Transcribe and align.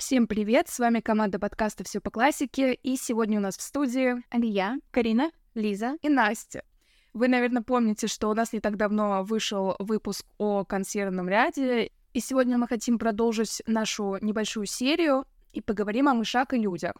Всем 0.00 0.26
привет! 0.26 0.70
С 0.70 0.78
вами 0.78 1.00
команда 1.00 1.38
подкаста 1.38 1.84
«Все 1.84 2.00
по 2.00 2.10
классике», 2.10 2.72
и 2.72 2.96
сегодня 2.96 3.36
у 3.36 3.42
нас 3.42 3.58
в 3.58 3.60
студии 3.60 4.14
Алия, 4.30 4.78
Карина, 4.90 5.30
Лиза 5.54 5.98
и 6.00 6.08
Настя. 6.08 6.64
Вы, 7.12 7.28
наверное, 7.28 7.60
помните, 7.62 8.06
что 8.06 8.30
у 8.30 8.34
нас 8.34 8.54
не 8.54 8.60
так 8.60 8.78
давно 8.78 9.22
вышел 9.24 9.76
выпуск 9.78 10.24
о 10.38 10.64
консервном 10.64 11.28
ряде, 11.28 11.90
и 12.14 12.20
сегодня 12.20 12.56
мы 12.56 12.66
хотим 12.66 12.98
продолжить 12.98 13.60
нашу 13.66 14.16
небольшую 14.22 14.64
серию 14.64 15.26
и 15.52 15.60
поговорим 15.60 16.08
о 16.08 16.14
мышах 16.14 16.54
и 16.54 16.56
людях. 16.56 16.94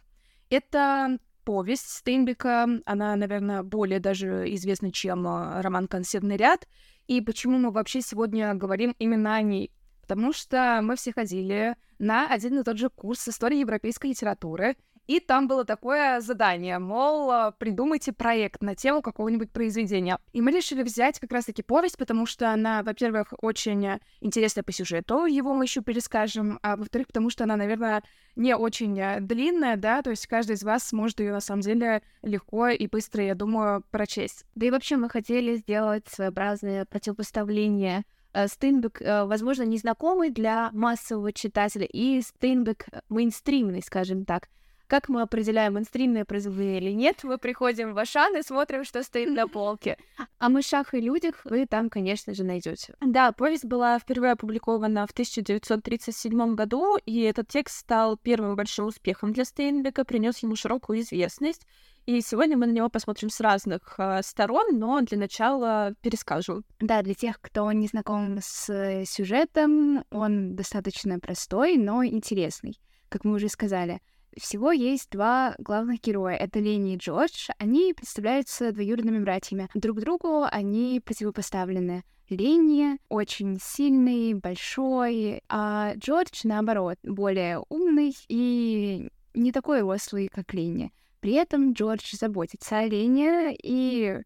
Это 0.50 1.18
повесть 1.46 1.88
Стейнбека, 1.88 2.68
она, 2.84 3.16
наверное, 3.16 3.62
более 3.62 3.98
даже 3.98 4.44
известна, 4.54 4.92
чем 4.92 5.26
э, 5.26 5.62
роман 5.62 5.88
«Консервный 5.88 6.36
ряд», 6.36 6.68
и 7.06 7.22
почему 7.22 7.56
мы 7.56 7.70
вообще 7.70 8.02
сегодня 8.02 8.52
говорим 8.54 8.94
именно 8.98 9.36
о 9.36 9.40
ней? 9.40 9.72
Потому 10.10 10.32
что 10.32 10.80
мы 10.82 10.96
все 10.96 11.12
ходили 11.12 11.76
на 12.00 12.26
один 12.26 12.58
и 12.58 12.64
тот 12.64 12.78
же 12.78 12.90
курс 12.90 13.28
истории 13.28 13.58
европейской 13.58 14.08
литературы, 14.08 14.74
и 15.06 15.20
там 15.20 15.46
было 15.46 15.64
такое 15.64 16.20
задание, 16.20 16.80
мол, 16.80 17.30
а, 17.30 17.52
придумайте 17.52 18.12
проект 18.12 18.60
на 18.60 18.74
тему 18.74 19.02
какого-нибудь 19.02 19.52
произведения. 19.52 20.18
И 20.32 20.40
мы 20.40 20.50
решили 20.50 20.82
взять 20.82 21.20
как 21.20 21.30
раз-таки 21.30 21.62
повесть, 21.62 21.96
потому 21.96 22.26
что 22.26 22.52
она, 22.52 22.82
во-первых, 22.82 23.34
очень 23.40 24.00
интересная 24.20 24.64
по 24.64 24.72
сюжету, 24.72 25.26
его 25.26 25.54
мы 25.54 25.66
еще 25.66 25.80
перескажем, 25.80 26.58
а 26.64 26.76
во-вторых, 26.76 27.06
потому 27.06 27.30
что 27.30 27.44
она, 27.44 27.54
наверное, 27.54 28.02
не 28.34 28.56
очень 28.56 28.98
э, 28.98 29.20
длинная, 29.20 29.76
да, 29.76 30.02
то 30.02 30.10
есть 30.10 30.26
каждый 30.26 30.56
из 30.56 30.64
вас 30.64 30.88
сможет 30.88 31.20
ее 31.20 31.30
на 31.30 31.40
самом 31.40 31.60
деле 31.60 32.02
легко 32.22 32.66
и 32.66 32.88
быстро, 32.88 33.22
я 33.22 33.36
думаю, 33.36 33.84
прочесть. 33.92 34.44
Да 34.56 34.66
и 34.66 34.70
вообще 34.72 34.96
мы 34.96 35.08
хотели 35.08 35.54
сделать 35.54 36.08
своеобразное 36.08 36.84
противопоставление 36.84 38.02
Стейнбек, 38.46 39.02
э, 39.02 39.24
возможно, 39.24 39.62
незнакомый 39.64 40.30
для 40.30 40.70
массового 40.72 41.32
читателя, 41.32 41.86
и 41.86 42.20
Стейнбек 42.20 42.86
мейнстримный, 43.08 43.82
скажем 43.82 44.24
так. 44.24 44.48
Как 44.90 45.08
мы 45.08 45.22
определяем, 45.22 45.74
мейнстримное 45.74 46.24
произведение 46.24 46.80
или 46.80 46.90
нет? 46.90 47.22
Мы 47.22 47.38
приходим 47.38 47.94
в 47.94 47.98
Ашан 47.98 48.36
и 48.36 48.42
смотрим, 48.42 48.82
что 48.82 49.04
стоит 49.04 49.30
на 49.30 49.46
полке. 49.46 49.96
О 50.40 50.48
мышах 50.48 50.94
и 50.94 51.00
людях 51.00 51.42
вы 51.44 51.66
там, 51.66 51.88
конечно 51.90 52.34
же, 52.34 52.42
найдете. 52.42 52.94
Да, 53.00 53.30
повесть 53.30 53.64
была 53.64 54.00
впервые 54.00 54.32
опубликована 54.32 55.06
в 55.06 55.12
1937 55.12 56.56
году, 56.56 56.96
и 57.06 57.20
этот 57.20 57.46
текст 57.46 57.78
стал 57.78 58.16
первым 58.16 58.56
большим 58.56 58.86
успехом 58.86 59.32
для 59.32 59.44
Стейнбека, 59.44 60.04
принес 60.04 60.38
ему 60.38 60.56
широкую 60.56 61.02
известность. 61.02 61.68
И 62.06 62.20
сегодня 62.22 62.56
мы 62.56 62.66
на 62.66 62.72
него 62.72 62.88
посмотрим 62.88 63.30
с 63.30 63.40
разных 63.40 63.94
э, 63.98 64.22
сторон, 64.22 64.78
но 64.78 65.00
для 65.02 65.18
начала 65.18 65.94
перескажу. 66.00 66.62
Да, 66.80 67.02
для 67.02 67.14
тех, 67.14 67.40
кто 67.40 67.70
не 67.72 67.86
знаком 67.86 68.38
с 68.40 69.04
сюжетом, 69.06 70.04
он 70.10 70.56
достаточно 70.56 71.20
простой, 71.20 71.76
но 71.76 72.04
интересный, 72.04 72.80
как 73.08 73.24
мы 73.24 73.34
уже 73.34 73.48
сказали. 73.48 74.00
Всего 74.36 74.70
есть 74.70 75.10
два 75.10 75.54
главных 75.58 76.00
героя. 76.00 76.36
Это 76.36 76.60
Лени 76.60 76.94
и 76.94 76.96
Джордж. 76.96 77.48
Они 77.58 77.92
представляются 77.94 78.72
двоюродными 78.72 79.18
братьями. 79.18 79.68
Друг 79.74 80.00
другу 80.00 80.44
они 80.50 81.00
противопоставлены. 81.04 82.04
Лени 82.28 82.98
очень 83.08 83.58
сильный, 83.60 84.34
большой, 84.34 85.42
а 85.48 85.94
Джордж, 85.96 86.42
наоборот, 86.44 86.96
более 87.02 87.60
умный 87.68 88.14
и 88.28 89.10
не 89.34 89.50
такой 89.50 89.82
рослый, 89.82 90.28
как 90.28 90.54
Лени. 90.54 90.92
При 91.20 91.32
этом 91.32 91.72
Джордж 91.72 92.16
заботится 92.16 92.78
о 92.78 92.86
Лене 92.86 93.54
и 93.62 94.22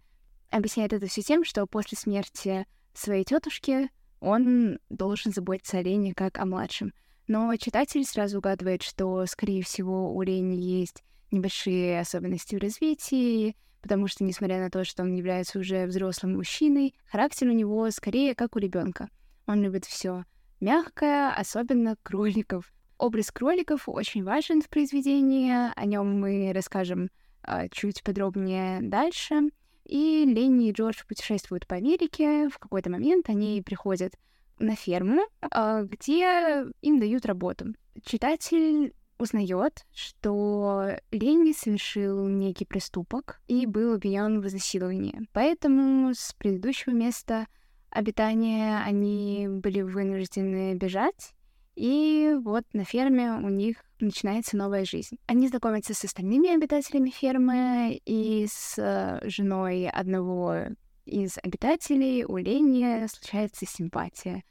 объясняет 0.50 0.92
это 0.92 1.06
все 1.06 1.22
тем, 1.22 1.44
что 1.44 1.66
после 1.66 1.98
смерти 1.98 2.66
своей 2.92 3.24
тетушки 3.24 3.90
он 4.20 4.78
должен 4.88 5.32
заботиться 5.32 5.78
о 5.78 5.82
Лене 5.82 6.14
как 6.14 6.38
о 6.38 6.46
младшем. 6.46 6.92
Но 7.26 7.54
читатель 7.56 8.04
сразу 8.04 8.38
угадывает, 8.38 8.82
что, 8.82 9.24
скорее 9.26 9.62
всего, 9.62 10.14
у 10.14 10.22
Лени 10.22 10.56
есть 10.56 11.02
небольшие 11.30 12.00
особенности 12.00 12.54
в 12.54 12.60
развитии, 12.60 13.56
потому 13.82 14.08
что, 14.08 14.24
несмотря 14.24 14.60
на 14.60 14.70
то, 14.70 14.84
что 14.84 15.02
он 15.02 15.14
является 15.14 15.58
уже 15.58 15.86
взрослым 15.86 16.36
мужчиной, 16.36 16.94
характер 17.06 17.48
у 17.48 17.52
него 17.52 17.90
скорее 17.90 18.34
как 18.34 18.56
у 18.56 18.58
ребенка. 18.58 19.08
Он 19.46 19.62
любит 19.62 19.84
все 19.84 20.24
мягкое, 20.60 21.34
особенно 21.34 21.96
кроликов. 22.02 22.73
Образ 22.98 23.30
кроликов 23.30 23.88
очень 23.88 24.24
важен 24.24 24.62
в 24.62 24.68
произведении, 24.68 25.52
о 25.74 25.84
нем 25.84 26.20
мы 26.20 26.52
расскажем 26.54 27.10
э, 27.46 27.68
чуть 27.70 28.02
подробнее 28.02 28.80
дальше. 28.82 29.50
И 29.84 30.24
Ленни 30.24 30.68
и 30.68 30.72
Джордж 30.72 31.02
путешествуют 31.06 31.66
по 31.66 31.76
Америке. 31.76 32.48
В 32.48 32.58
какой-то 32.58 32.90
момент 32.90 33.28
они 33.28 33.62
приходят 33.62 34.14
на 34.58 34.76
ферму, 34.76 35.22
а, 35.42 35.82
где 35.82 36.64
им 36.80 37.00
дают 37.00 37.26
работу. 37.26 37.74
Читатель 38.04 38.94
узнает, 39.18 39.84
что 39.92 40.98
Ленни 41.10 41.52
совершил 41.52 42.26
некий 42.26 42.64
проступок 42.64 43.40
и 43.46 43.66
был 43.66 43.94
обвинен 43.94 44.40
в 44.40 44.46
изнасиловании. 44.46 45.28
Поэтому 45.32 46.14
с 46.14 46.32
предыдущего 46.34 46.92
места 46.92 47.46
обитания 47.90 48.82
они 48.84 49.46
были 49.48 49.82
вынуждены 49.82 50.74
бежать, 50.74 51.33
и 51.76 52.36
вот 52.42 52.64
на 52.72 52.84
ферме 52.84 53.32
у 53.32 53.48
них 53.48 53.78
начинается 54.00 54.56
новая 54.56 54.84
жизнь. 54.84 55.18
Они 55.26 55.48
знакомятся 55.48 55.94
с 55.94 56.04
остальными 56.04 56.54
обитателями 56.54 57.10
фермы 57.10 58.00
и 58.04 58.46
с 58.48 58.74
э, 58.78 59.20
женой 59.28 59.88
одного 59.88 60.66
из 61.04 61.36
обитателей 61.42 62.24
у 62.24 62.36
Лени 62.36 63.06
случается 63.08 63.66
симпатия. 63.66 64.44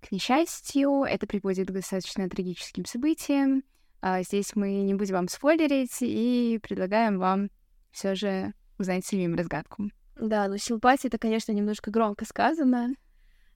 К 0.00 0.12
несчастью, 0.12 1.02
это 1.02 1.26
приводит 1.26 1.68
к 1.68 1.72
достаточно 1.72 2.28
трагическим 2.28 2.84
событиям. 2.84 3.62
А 4.00 4.22
здесь 4.22 4.54
мы 4.54 4.82
не 4.82 4.94
будем 4.94 5.14
вам 5.14 5.28
спойлерить 5.28 5.98
и 6.00 6.58
предлагаем 6.62 7.18
вам 7.18 7.50
все 7.90 8.14
же 8.14 8.52
узнать 8.78 9.04
самим 9.04 9.34
разгадку. 9.34 9.90
Да, 10.16 10.48
но 10.48 10.56
симпатия 10.56 11.08
это, 11.08 11.18
конечно, 11.18 11.52
немножко 11.52 11.90
громко 11.90 12.24
сказано 12.24 12.94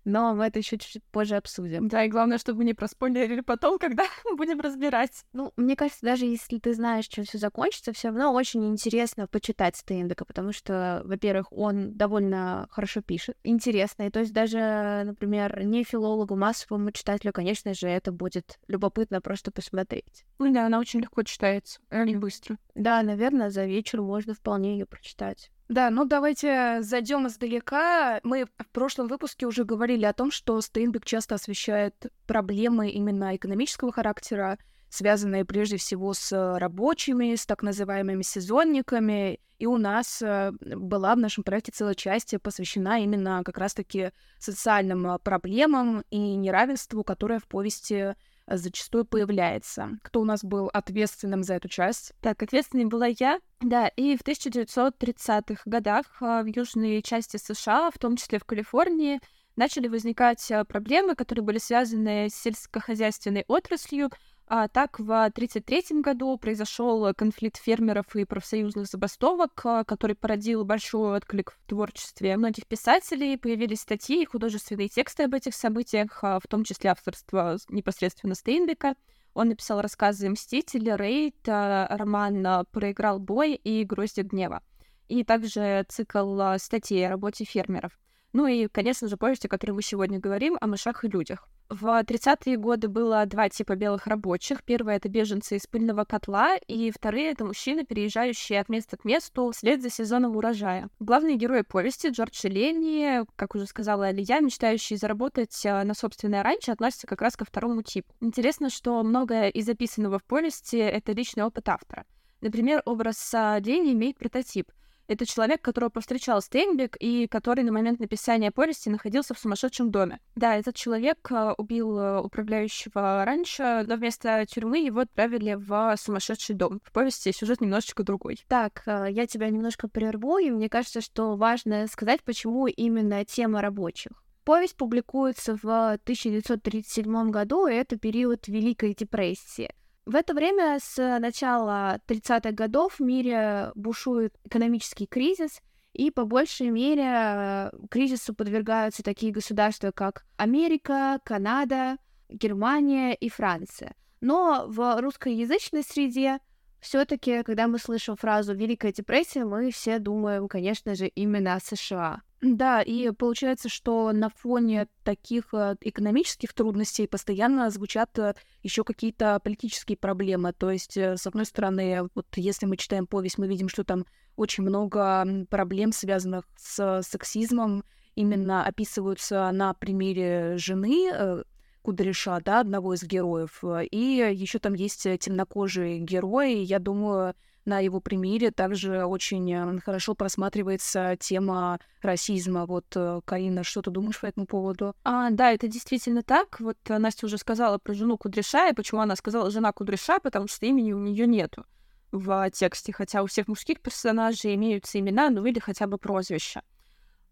но 0.05 0.35
мы 0.35 0.47
это 0.47 0.59
еще 0.59 0.79
чуть-чуть 0.79 1.05
позже 1.11 1.37
обсудим. 1.37 1.89
Да, 1.89 2.05
и 2.05 2.09
главное, 2.09 2.39
чтобы 2.39 2.65
не 2.65 2.75
проспойлерили 2.75 3.41
потом, 3.41 3.79
когда 3.79 4.05
будем 4.37 4.61
разбирать. 4.61 5.25
Ну, 5.33 5.53
мне 5.57 5.77
кажется, 5.77 6.01
даже 6.03 6.27
если 6.27 6.59
ты 6.59 6.75
знаешь, 6.75 7.07
чем 7.09 7.25
все 7.25 7.39
закончится, 7.39 7.93
все 7.93 8.09
равно 8.09 8.33
очень 8.33 8.67
интересно 8.67 9.27
почитать 9.27 9.77
Стейндека, 9.77 10.25
потому 10.25 10.53
что, 10.53 11.03
во-первых, 11.05 11.53
он 11.53 11.95
довольно 11.95 12.67
хорошо 12.71 13.03
пишет, 13.03 13.37
интересно, 13.45 14.05
и 14.05 14.11
то 14.11 14.21
есть 14.21 14.33
даже, 14.33 15.03
например, 15.05 15.65
не 15.65 15.85
филологу, 15.85 16.37
массовому 16.37 16.91
читателю, 16.93 17.33
конечно 17.33 17.75
же, 17.75 17.89
это 17.89 18.13
будет 18.13 18.59
любопытно 18.69 19.21
просто 19.21 19.51
посмотреть. 19.51 20.25
Ну 20.39 20.53
да, 20.53 20.67
она 20.67 20.79
очень 20.79 21.01
легко 21.01 21.23
читается, 21.23 21.81
и 21.91 22.17
быстро. 22.17 22.57
Да, 22.75 23.03
наверное, 23.03 23.51
за 23.51 23.65
вечер 23.65 24.01
можно 24.01 24.35
вполне 24.35 24.79
ее 24.79 24.87
прочитать. 24.87 25.51
Да, 25.71 25.89
ну 25.91 26.05
давайте 26.05 26.79
зайдем 26.83 27.29
издалека. 27.29 28.19
Мы 28.25 28.45
в 28.45 28.69
прошлом 28.73 29.07
выпуске 29.07 29.47
уже 29.47 29.63
говорили 29.63 30.05
о 30.05 30.13
том, 30.13 30.33
что 30.33 30.61
Стейнбек 30.61 31.05
часто 31.05 31.37
освещает 31.37 31.95
проблемы 32.27 32.91
именно 32.91 33.37
экономического 33.37 33.93
характера, 33.93 34.59
связанные 34.89 35.45
прежде 35.45 35.77
всего 35.77 36.13
с 36.13 36.59
рабочими, 36.59 37.37
с 37.37 37.47
так 37.47 37.63
называемыми 37.63 38.23
сезонниками. 38.23 39.39
И 39.61 39.67
у 39.67 39.77
нас 39.77 40.21
э, 40.23 40.51
была 40.61 41.15
в 41.15 41.19
нашем 41.19 41.45
проекте 41.45 41.71
целая 41.71 41.95
часть 41.95 42.35
посвящена 42.43 43.01
именно 43.05 43.43
как 43.45 43.57
раз-таки 43.57 44.11
социальным 44.41 45.21
проблемам 45.23 46.03
и 46.11 46.35
неравенству, 46.35 47.05
которое 47.05 47.39
в 47.39 47.47
повести 47.47 48.17
зачастую 48.57 49.05
появляется. 49.05 49.91
Кто 50.03 50.21
у 50.21 50.25
нас 50.25 50.45
был 50.45 50.71
ответственным 50.73 51.43
за 51.43 51.55
эту 51.55 51.69
часть? 51.69 52.13
Так, 52.21 52.43
ответственной 52.43 52.87
была 52.87 53.07
я. 53.07 53.41
Да, 53.61 53.89
и 53.89 54.17
в 54.17 54.23
1930-х 54.23 55.63
годах 55.67 56.07
а, 56.21 56.43
в 56.43 56.47
южной 56.47 57.03
части 57.03 57.37
США, 57.37 57.91
в 57.91 57.99
том 57.99 58.17
числе 58.17 58.39
в 58.39 58.45
Калифорнии, 58.45 59.21
начали 59.57 59.89
возникать 59.89 60.51
а, 60.51 60.65
проблемы, 60.65 61.15
которые 61.15 61.45
были 61.45 61.59
связаны 61.59 62.29
с 62.31 62.35
сельскохозяйственной 62.35 63.45
отраслью, 63.49 64.11
а 64.53 64.67
так, 64.67 64.99
в 64.99 65.05
1933 65.05 66.01
году 66.01 66.37
произошел 66.37 67.15
конфликт 67.15 67.57
фермеров 67.57 68.17
и 68.17 68.25
профсоюзных 68.25 68.89
забастовок, 68.89 69.53
а, 69.65 69.85
который 69.85 70.17
породил 70.17 70.65
большой 70.65 71.19
отклик 71.19 71.53
в 71.53 71.69
творчестве 71.69 72.37
многих 72.37 72.67
писателей. 72.67 73.39
Появились 73.39 73.83
статьи 73.83 74.21
и 74.21 74.27
художественные 74.27 74.89
тексты 74.89 75.23
об 75.23 75.35
этих 75.35 75.55
событиях, 75.55 76.19
а, 76.25 76.41
в 76.41 76.49
том 76.49 76.65
числе 76.65 76.91
авторство 76.91 77.59
непосредственно 77.69 78.35
Стейнбека. 78.35 78.97
Он 79.35 79.51
написал 79.51 79.83
рассказы 79.83 80.29
«Мститель», 80.29 80.97
«Рейд», 80.97 81.49
а, 81.49 81.87
роман 81.89 82.67
«Проиграл 82.73 83.21
бой» 83.21 83.55
и 83.55 83.85
«Грозди 83.85 84.23
гнева». 84.23 84.65
И 85.07 85.23
также 85.23 85.87
цикл 85.89 86.57
статей 86.59 87.07
о 87.07 87.11
работе 87.11 87.45
фермеров. 87.45 87.97
Ну 88.33 88.49
и, 88.49 88.67
конечно 88.67 89.07
же, 89.07 89.17
повести, 89.17 89.47
о 89.47 89.51
которой 89.51 89.73
мы 89.73 89.83
сегодня 89.83 90.19
говорим, 90.19 90.59
о 90.61 90.67
мышах 90.67 91.05
и 91.05 91.09
людях. 91.09 91.47
В 91.71 91.85
30-е 92.03 92.57
годы 92.57 92.89
было 92.89 93.25
два 93.27 93.49
типа 93.49 93.77
белых 93.77 94.09
рабочих. 94.09 94.65
Первое— 94.65 94.97
это 94.97 95.09
беженцы 95.09 95.55
из 95.55 95.69
пыльного 95.69 96.05
котла, 96.05 96.57
и 96.57 96.91
вторые— 96.91 97.31
это 97.31 97.45
мужчины, 97.45 97.85
переезжающие 97.85 98.59
от 98.59 98.69
места 98.69 98.97
к 98.97 99.05
месту 99.05 99.53
вслед 99.53 99.81
за 99.81 99.89
сезоном 99.89 100.37
урожая. 100.37 100.89
Главные 100.99 101.37
герои 101.37 101.61
повести— 101.61 102.09
Джордж 102.11 102.45
и 102.45 102.49
Ленни, 102.49 103.25
как 103.37 103.55
уже 103.55 103.67
сказала 103.67 104.07
Алия, 104.07 104.41
мечтающие 104.41 104.99
заработать 104.99 105.65
э, 105.65 105.85
на 105.85 105.95
собственное 105.95 106.43
раньше, 106.43 106.73
относятся 106.73 107.07
как 107.07 107.23
раз 107.23 107.37
ко 107.37 107.45
второму 107.45 107.83
типу. 107.83 108.13
Интересно, 108.21 108.69
что 108.69 109.01
многое 109.05 109.49
из 109.49 109.67
записанного 109.67 110.19
в 110.19 110.25
повести— 110.25 110.77
это 110.79 111.13
личный 111.13 111.45
опыт 111.45 111.69
автора. 111.69 112.05
Например, 112.41 112.83
образ 112.85 113.33
Ленни 113.33 113.93
имеет 113.93 114.19
прототип— 114.19 114.73
это 115.11 115.27
человек, 115.27 115.61
которого 115.61 115.91
повстречал 115.91 116.41
Стейнбек 116.41 116.97
и 117.01 117.27
который 117.27 117.65
на 117.65 117.73
момент 117.73 117.99
написания 117.99 118.53
повести 118.53 118.89
находился 118.89 119.35
в 119.35 119.41
сумасшедшем 119.41 119.91
доме. 119.91 120.21
Да, 120.37 120.57
этот 120.57 120.77
человек 120.77 121.19
э, 121.33 121.53
убил 121.59 121.99
э, 121.99 122.21
управляющего 122.21 123.25
раньше, 123.25 123.85
но 123.89 123.97
вместо 123.97 124.47
тюрьмы 124.47 124.79
его 124.79 125.01
отправили 125.01 125.55
в 125.55 125.97
сумасшедший 125.97 126.55
дом. 126.55 126.81
В 126.85 126.93
повести 126.93 127.33
сюжет 127.33 127.61
немножечко 127.61 128.05
другой. 128.05 128.39
Так, 128.47 128.85
э, 128.87 129.09
я 129.11 129.27
тебя 129.27 129.51
немножко 129.51 129.89
прерву, 129.89 130.39
и 130.39 130.49
мне 130.51 130.69
кажется, 130.69 131.01
что 131.01 131.35
важно 131.35 131.89
сказать, 131.89 132.23
почему 132.23 132.69
именно 132.69 133.25
тема 133.25 133.61
рабочих. 133.63 134.13
Повесть 134.45 134.77
публикуется 134.77 135.57
в 135.61 135.93
1937 135.95 137.31
году, 137.31 137.67
и 137.67 137.75
это 137.75 137.99
период 137.99 138.47
Великой 138.47 138.95
депрессии. 138.95 139.75
В 140.07 140.15
это 140.15 140.35
время 140.35 140.79
с 140.81 140.97
начала 141.19 142.01
30-х 142.09 142.53
годов 142.53 142.99
в 142.99 143.01
мире 143.01 143.71
бушует 143.75 144.35
экономический 144.45 145.07
кризис, 145.07 145.61
и 145.93 146.11
по 146.11 146.25
большей 146.25 146.71
мере 146.71 147.05
э, 147.05 147.71
кризису 147.91 148.35
подвергаются 148.35 149.03
такие 149.03 149.33
государства, 149.33 149.91
как 149.91 150.25
Америка, 150.37 151.21
Канада, 151.25 151.99
Германия 152.29 153.15
и 153.15 153.29
Франция. 153.29 153.95
Но 154.21 154.67
в 154.69 155.01
русскоязычной 155.01 155.83
среде 155.83 156.39
все-таки, 156.81 157.43
когда 157.43 157.67
мы 157.67 157.79
слышим 157.79 158.17
фразу 158.17 158.55
Великая 158.55 158.93
депрессия, 158.93 159.45
мы 159.45 159.71
все 159.71 159.99
думаем, 159.99 160.49
конечно 160.49 160.95
же, 160.95 161.09
именно 161.09 161.55
о 161.55 161.61
США. 161.61 162.23
Да, 162.43 162.81
и 162.81 163.11
получается, 163.11 163.69
что 163.69 164.13
на 164.13 164.31
фоне 164.31 164.89
таких 165.05 165.53
э, 165.53 165.77
экономических 165.83 166.55
трудностей 166.55 167.07
постоянно 167.07 167.69
звучат 167.69 168.19
э, 168.19 168.35
еще 168.63 168.83
какие-то 168.83 169.39
политические 169.45 169.99
проблемы. 169.99 170.55
То 170.55 170.71
есть, 170.71 170.97
э, 170.97 171.19
с 171.19 171.27
одной 171.27 171.45
стороны, 171.45 172.09
вот 172.15 172.27
если 172.37 172.65
мы 172.65 172.79
читаем 172.79 173.07
повесть, 173.07 173.37
мы 173.37 173.47
видим, 173.47 173.69
что 173.69 173.85
там 173.85 174.07
очень 174.37 174.65
много 174.65 175.27
проблем, 175.51 175.93
связанных 175.93 176.47
с 176.57 177.03
сексизмом, 177.03 177.85
именно 178.15 178.65
описываются 178.65 179.51
на 179.53 179.75
примере 179.75 180.57
жены 180.57 181.45
Кудряша, 181.83 182.41
да, 182.43 182.61
одного 182.61 182.95
из 182.95 183.03
героев. 183.03 183.63
И 183.91 184.33
еще 184.35 184.59
там 184.59 184.73
есть 184.73 185.03
темнокожие 185.03 185.99
герои. 185.99 186.57
Я 186.57 186.79
думаю, 186.79 187.35
на 187.71 187.79
его 187.79 188.01
примере 188.01 188.51
также 188.51 189.05
очень 189.05 189.51
э, 189.53 189.81
хорошо 189.81 190.15
просматривается 190.15 191.17
тема 191.21 191.79
расизма. 192.03 192.67
Вот, 192.67 192.85
э, 192.97 193.21
Карина, 193.25 193.63
что 193.63 193.81
ты 193.81 193.91
думаешь 193.91 194.21
по 194.21 194.27
этому 194.27 194.47
поводу? 194.47 194.95
А, 195.05 195.31
да, 195.31 195.53
это 195.53 195.69
действительно 195.69 196.23
так. 196.23 196.59
Вот 196.59 196.79
э, 196.89 196.99
Настя 196.99 197.27
уже 197.27 197.39
сказала 197.39 197.79
про 197.79 197.95
жену 197.95 198.19
Кудряша, 198.19 198.69
и 198.69 198.75
почему 198.75 199.01
она 199.01 199.15
сказала 199.15 199.51
жена 199.51 199.73
Кудряша, 199.73 200.19
потому 200.19 200.49
что 200.49 200.67
имени 200.67 200.93
у 200.93 200.99
нее 200.99 201.29
нету 201.29 201.65
в 202.11 202.51
тексте, 202.51 202.93
хотя 202.93 203.23
у 203.23 203.27
всех 203.27 203.47
мужских 203.47 203.81
персонажей 203.81 204.57
имеются 204.57 204.99
имена, 204.99 205.31
ну 205.31 205.47
или 205.47 205.61
хотя 205.61 205.87
бы 205.87 205.97
прозвища. 205.97 206.63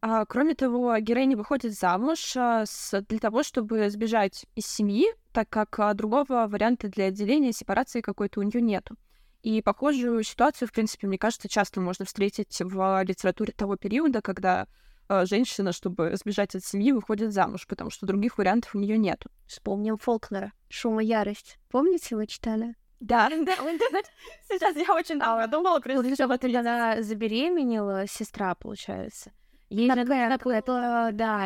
А, 0.00 0.25
кроме 0.26 0.55
того, 0.55 0.96
героиня 0.99 1.37
выходит 1.37 1.75
замуж 1.75 2.37
а, 2.37 2.64
с, 2.64 3.00
для 3.08 3.19
того, 3.19 3.43
чтобы 3.43 3.90
сбежать 3.90 4.46
из 4.55 4.67
семьи, 4.67 5.06
так 5.32 5.49
как 5.49 5.81
а, 5.81 5.93
другого 5.94 6.46
варианта 6.46 6.88
для 6.88 7.06
отделения, 7.06 7.52
сепарации 7.52 8.00
какой-то 8.00 8.38
у 8.38 8.44
нее 8.44 8.62
нету. 8.62 8.94
И 9.43 9.62
похожую 9.62 10.23
ситуацию, 10.23 10.69
в 10.69 10.73
принципе, 10.73 11.06
мне 11.06 11.19
кажется, 11.19 11.49
часто 11.49 11.81
можно 11.81 12.05
встретить 12.05 12.61
в 12.61 13.02
литературе 13.05 13.52
того 13.52 13.76
периода, 13.76 14.20
когда 14.20 14.67
э, 15.08 15.26
женщина, 15.26 15.73
чтобы 15.73 16.17
сбежать 16.17 16.55
от 16.55 16.64
семьи, 16.64 16.93
выходит 16.93 17.32
замуж, 17.32 17.67
потому 17.67 17.90
что 17.90 18.06
других 18.06 18.38
вариантов 18.38 18.75
у 18.75 18.79
нее 18.79 18.99
нет. 18.99 19.25
Вспомним 19.46 19.96
Фолкнера. 19.99 20.52
Шум 20.69 21.00
и 21.00 21.05
ярость. 21.05 21.58
Помните, 21.70 22.17
вы 22.17 22.26
читали? 22.26 22.75
Да, 23.00 23.29
да. 23.31 24.00
Сейчас 24.49 24.75
я 24.75 24.93
очень 24.93 25.20
а, 25.23 25.46
думала, 25.46 25.81
что 25.81 26.25
она 26.25 27.00
забеременела, 27.00 28.08
сестра, 28.08 28.56
получается. 28.56 29.31
Ей 29.70 29.88
же 29.93 30.05
это, 30.50 31.11
да, 31.12 31.44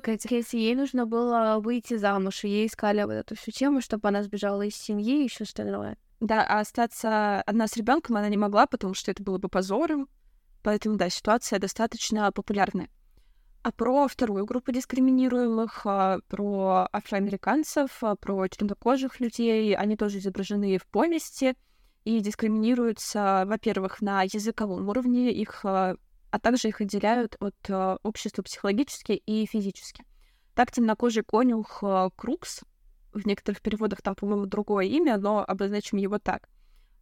Кэти, 0.00 0.56
ей 0.56 0.74
нужно 0.76 1.06
было 1.06 1.58
выйти 1.58 1.96
замуж, 1.96 2.44
и 2.44 2.48
ей 2.48 2.66
искали 2.68 3.02
вот 3.02 3.12
эту 3.12 3.34
всю 3.34 3.50
тему, 3.50 3.80
чтобы 3.80 4.08
она 4.08 4.22
сбежала 4.22 4.62
из 4.62 4.76
семьи 4.76 5.20
и 5.20 5.24
еще 5.24 5.44
остальное. 5.44 5.98
Да, 6.20 6.44
а 6.46 6.60
остаться 6.60 7.42
одна 7.42 7.66
с 7.66 7.76
ребенком 7.76 8.16
она 8.16 8.28
не 8.28 8.36
могла, 8.36 8.66
потому 8.66 8.94
что 8.94 9.10
это 9.10 9.22
было 9.22 9.38
бы 9.38 9.48
позором. 9.48 10.08
Поэтому, 10.62 10.96
да, 10.96 11.10
ситуация 11.10 11.58
достаточно 11.58 12.32
популярная. 12.32 12.88
А 13.62 13.72
про 13.72 14.08
вторую 14.08 14.44
группу 14.44 14.72
дискриминируемых, 14.72 15.82
а, 15.86 16.20
про 16.28 16.88
афроамериканцев, 16.92 18.02
а, 18.02 18.14
про 18.14 18.46
темнокожих 18.46 19.20
людей, 19.20 19.74
они 19.74 19.96
тоже 19.96 20.18
изображены 20.18 20.78
в 20.78 20.86
повести 20.86 21.54
и 22.04 22.20
дискриминируются, 22.20 23.44
во-первых, 23.46 24.02
на 24.02 24.22
языковом 24.22 24.86
уровне, 24.88 25.32
их, 25.32 25.64
а, 25.64 25.96
а 26.30 26.38
также 26.38 26.68
их 26.68 26.80
отделяют 26.80 27.36
от 27.40 28.00
общества 28.02 28.42
психологически 28.42 29.12
и 29.12 29.46
физически. 29.46 30.04
Так 30.54 30.70
темнокожий 30.70 31.22
конюх 31.22 31.82
Крукс 32.16 32.60
в 33.14 33.26
некоторых 33.26 33.62
переводах 33.62 34.02
там, 34.02 34.14
по-моему, 34.14 34.46
другое 34.46 34.86
имя, 34.86 35.16
но 35.16 35.44
обозначим 35.46 35.98
его 35.98 36.18
так. 36.18 36.48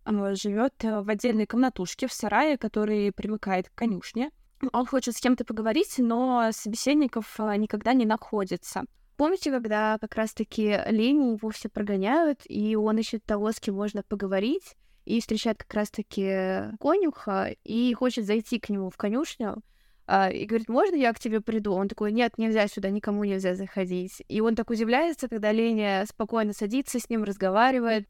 Живет 0.04 0.84
э, 0.84 1.00
в 1.00 1.08
отдельной 1.08 1.46
комнатушке 1.46 2.06
в 2.06 2.12
сарае, 2.12 2.58
который 2.58 3.12
примыкает 3.12 3.68
к 3.68 3.74
конюшне. 3.74 4.30
Он 4.72 4.86
хочет 4.86 5.16
с 5.16 5.20
кем-то 5.20 5.44
поговорить, 5.44 5.94
но 5.98 6.50
собеседников 6.52 7.38
э, 7.38 7.56
никогда 7.56 7.92
не 7.92 8.04
находится. 8.04 8.84
Помните, 9.16 9.50
когда 9.50 9.98
как 10.00 10.14
раз-таки 10.16 10.80
Лени 10.88 11.36
его 11.36 11.50
все 11.50 11.68
прогоняют, 11.68 12.40
и 12.46 12.74
он 12.76 12.98
ищет 12.98 13.24
того, 13.24 13.52
с 13.52 13.60
кем 13.60 13.76
можно 13.76 14.02
поговорить, 14.02 14.76
и 15.04 15.20
встречает 15.20 15.58
как 15.58 15.72
раз-таки 15.74 16.76
конюха, 16.80 17.54
и 17.64 17.92
хочет 17.94 18.24
зайти 18.26 18.58
к 18.58 18.68
нему 18.68 18.90
в 18.90 18.96
конюшню, 18.96 19.62
и 20.08 20.44
говорит, 20.46 20.68
можно 20.68 20.96
я 20.96 21.12
к 21.12 21.18
тебе 21.18 21.40
приду? 21.40 21.72
Он 21.72 21.88
такой, 21.88 22.12
нет, 22.12 22.36
нельзя 22.36 22.66
сюда, 22.66 22.90
никому 22.90 23.24
нельзя 23.24 23.54
заходить. 23.54 24.22
И 24.28 24.40
он 24.40 24.54
так 24.54 24.70
удивляется, 24.70 25.28
когда 25.28 25.52
Леня 25.52 26.04
спокойно 26.08 26.52
садится 26.52 26.98
с 26.98 27.08
ним, 27.08 27.24
разговаривает. 27.24 28.08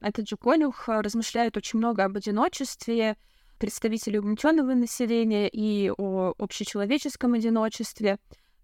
Этот 0.00 0.28
же 0.28 0.36
конюх 0.36 0.88
а, 0.88 1.02
размышляет 1.02 1.56
очень 1.56 1.78
много 1.78 2.04
об 2.04 2.16
одиночестве, 2.16 3.16
представителей 3.58 4.18
угнетенного 4.18 4.74
населения 4.74 5.48
и 5.48 5.90
о 5.96 6.34
общечеловеческом 6.38 7.34
одиночестве. 7.34 8.18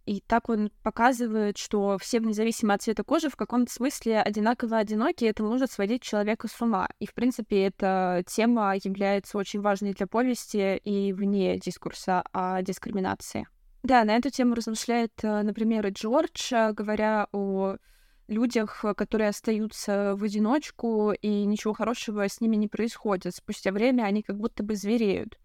И 0.06 0.20
так 0.26 0.48
он 0.48 0.70
показывает, 0.82 1.58
что 1.58 1.98
все, 1.98 2.20
вне 2.20 2.32
зависимости 2.32 2.74
от 2.74 2.82
цвета 2.82 3.04
кожи, 3.04 3.28
в 3.28 3.36
каком-то 3.36 3.72
смысле 3.72 4.20
одинаково 4.20 4.78
одиноки, 4.78 5.24
это 5.24 5.42
может 5.42 5.70
сводить 5.70 6.02
человека 6.02 6.48
с 6.48 6.60
ума. 6.60 6.88
И, 6.98 7.06
в 7.06 7.14
принципе, 7.14 7.66
эта 7.66 8.24
тема 8.26 8.74
является 8.74 9.38
очень 9.38 9.60
важной 9.60 9.92
для 9.92 10.06
повести 10.06 10.76
и 10.76 11.12
вне 11.12 11.58
дискурса 11.58 12.22
о 12.32 12.62
дискриминации. 12.62 13.46
Да, 13.82 14.04
на 14.04 14.16
эту 14.16 14.30
тему 14.30 14.54
размышляет, 14.54 15.12
э, 15.22 15.42
например, 15.42 15.86
Джордж, 15.88 16.52
э, 16.52 16.72
говоря 16.72 17.28
о 17.32 17.76
людях, 18.28 18.84
которые 18.96 19.30
остаются 19.30 20.14
в 20.16 20.22
одиночку, 20.22 21.12
и 21.12 21.44
ничего 21.44 21.72
хорошего 21.72 22.28
с 22.28 22.40
ними 22.40 22.56
не 22.56 22.68
происходит. 22.68 23.34
Спустя 23.34 23.72
время 23.72 24.04
они 24.04 24.22
как 24.22 24.38
будто 24.38 24.62
бы 24.62 24.76
звереют. 24.76 25.39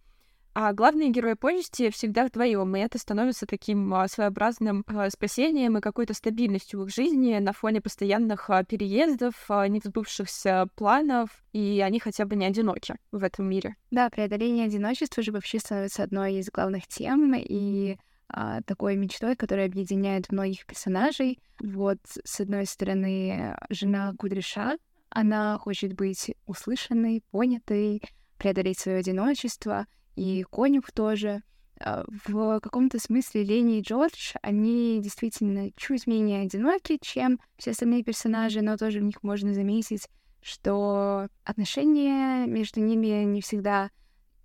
А 0.58 0.72
главные 0.72 1.10
герои 1.10 1.34
повести 1.34 1.90
всегда 1.90 2.26
вдвоем, 2.26 2.78
и 2.78 2.80
это 2.80 2.98
становится 2.98 3.46
таким 3.46 3.94
а, 3.94 4.08
своеобразным 4.08 4.86
а, 4.88 5.10
спасением 5.10 5.78
и 5.78 5.82
какой-то 5.82 6.14
стабильностью 6.14 6.80
в 6.80 6.86
их 6.86 6.96
жизни 6.96 7.38
на 7.40 7.52
фоне 7.52 7.82
постоянных 7.82 8.50
а, 8.50 8.64
переездов, 8.64 9.34
невзбывшихся 9.50 10.70
планов, 10.76 11.44
и 11.52 11.84
они 11.86 12.00
хотя 12.00 12.24
бы 12.24 12.38
не 12.38 12.46
одиноки 12.46 12.96
в 13.12 13.22
этом 13.26 13.50
мире. 13.50 13.76
Да, 13.92 14.10
преодоление 14.10 14.68
одиночества 14.68 15.22
же 15.22 15.34
вообще 15.34 15.60
становится 15.60 16.04
одной 16.04 16.36
из 16.36 16.50
главных 16.50 16.88
тем, 16.88 17.36
и 17.36 17.98
а, 18.30 18.62
такой 18.62 18.96
мечтой, 18.96 19.36
которая 19.36 19.66
объединяет 19.66 20.32
многих 20.32 20.66
персонажей. 20.66 21.38
Вот, 21.60 21.98
с 22.24 22.40
одной 22.40 22.66
стороны, 22.66 23.58
жена 23.70 24.14
Кудряша, 24.18 24.78
она 25.10 25.58
хочет 25.58 25.96
быть 25.96 26.34
услышанной, 26.46 27.26
понятой, 27.32 28.02
преодолеть 28.38 28.80
свое 28.80 29.00
одиночество, 29.00 29.86
и 30.16 30.44
Конюх 30.44 30.92
тоже. 30.92 31.44
А, 31.80 32.06
в 32.28 32.60
каком-то 32.62 33.00
смысле 33.00 33.44
Лени 33.44 33.80
и 33.80 33.82
Джордж, 33.82 34.34
они 34.42 35.00
действительно 35.02 35.72
чуть 35.76 36.08
менее 36.08 36.44
одиноки, 36.44 36.98
чем 37.02 37.40
все 37.58 37.72
остальные 37.72 38.04
персонажи, 38.04 38.62
но 38.62 38.78
тоже 38.78 39.00
в 39.00 39.04
них 39.04 39.24
можно 39.24 39.54
заметить, 39.54 40.08
что 40.42 41.28
отношения 41.44 42.46
между 42.46 42.80
ними 42.80 43.24
не 43.26 43.42
всегда 43.42 43.90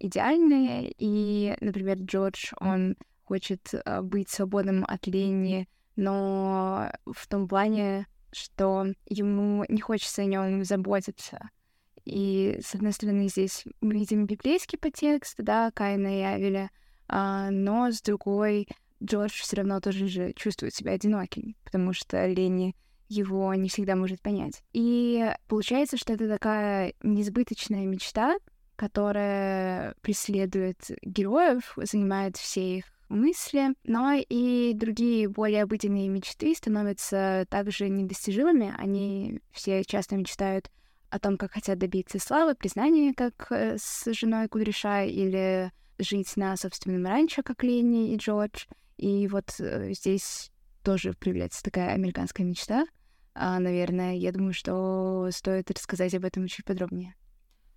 идеальные, 0.00 0.92
и, 0.98 1.56
например, 1.60 1.98
Джордж, 1.98 2.52
он 2.58 2.96
хочет 3.22 3.74
а, 3.84 4.02
быть 4.02 4.28
свободным 4.28 4.84
от 4.88 5.06
Лени, 5.06 5.68
но 5.94 6.90
в 7.06 7.28
том 7.28 7.46
плане, 7.46 8.06
что 8.32 8.86
ему 9.06 9.64
не 9.68 9.80
хочется 9.80 10.22
о 10.22 10.24
нем 10.24 10.64
заботиться. 10.64 11.50
И, 12.04 12.59
с 12.62 12.75
одной 12.75 12.92
стороны, 12.92 13.28
здесь 13.28 13.64
мы 13.80 13.95
видим 13.95 14.26
библейский 14.26 14.78
подтекст, 14.78 15.35
да, 15.38 15.71
Каина 15.73 16.19
и 16.19 16.23
Авеля, 16.23 16.71
а, 17.09 17.50
но 17.50 17.90
с 17.90 18.00
другой, 18.00 18.69
Джордж 19.02 19.40
все 19.40 19.57
равно 19.57 19.80
тоже 19.80 20.07
же 20.09 20.33
чувствует 20.35 20.75
себя 20.75 20.92
одиноким, 20.92 21.57
потому 21.64 21.92
что 21.92 22.26
Ленни 22.26 22.76
его 23.09 23.52
не 23.54 23.69
всегда 23.69 23.97
может 23.97 24.23
понять. 24.23 24.62
И 24.73 25.35
получается, 25.49 25.97
что 25.97 26.12
это 26.12 26.28
такая 26.28 26.95
несбыточная 27.02 27.85
мечта, 27.87 28.37
которая 28.76 29.95
преследует 30.00 30.78
героев, 31.02 31.76
занимает 31.76 32.37
все 32.37 32.78
их 32.78 32.85
мысли, 33.09 33.75
но 33.85 34.12
и 34.14 34.73
другие 34.75 35.28
более 35.28 35.64
обыденные 35.64 36.09
мечты 36.09 36.54
становятся 36.54 37.47
также 37.50 37.88
недостижимыми. 37.88 38.73
Они 38.78 39.40
все 39.50 39.85
часто 39.85 40.16
мечтают 40.16 40.71
о 41.11 41.19
том, 41.19 41.37
как 41.37 41.52
хотят 41.52 41.79
добиться 41.79 42.19
славы, 42.19 42.55
признания, 42.55 43.12
как 43.14 43.50
э, 43.50 43.76
с 43.79 44.12
женой 44.12 44.49
Кудряша, 44.49 45.05
или 45.05 45.73
жить 45.99 46.37
на 46.37 46.57
собственном 46.57 47.05
ранчо, 47.05 47.43
как 47.43 47.62
Ленни 47.62 48.12
и 48.12 48.17
Джордж. 48.17 48.67
И 48.97 49.26
вот 49.29 49.55
э, 49.59 49.93
здесь 49.93 50.50
тоже 50.83 51.12
проявляется 51.12 51.62
такая 51.62 51.90
американская 51.90 52.47
мечта. 52.47 52.87
А, 53.35 53.59
наверное, 53.59 54.14
я 54.14 54.33
думаю, 54.33 54.52
что 54.52 55.29
стоит 55.31 55.71
рассказать 55.71 56.14
об 56.14 56.25
этом 56.25 56.47
чуть 56.47 56.64
подробнее. 56.64 57.14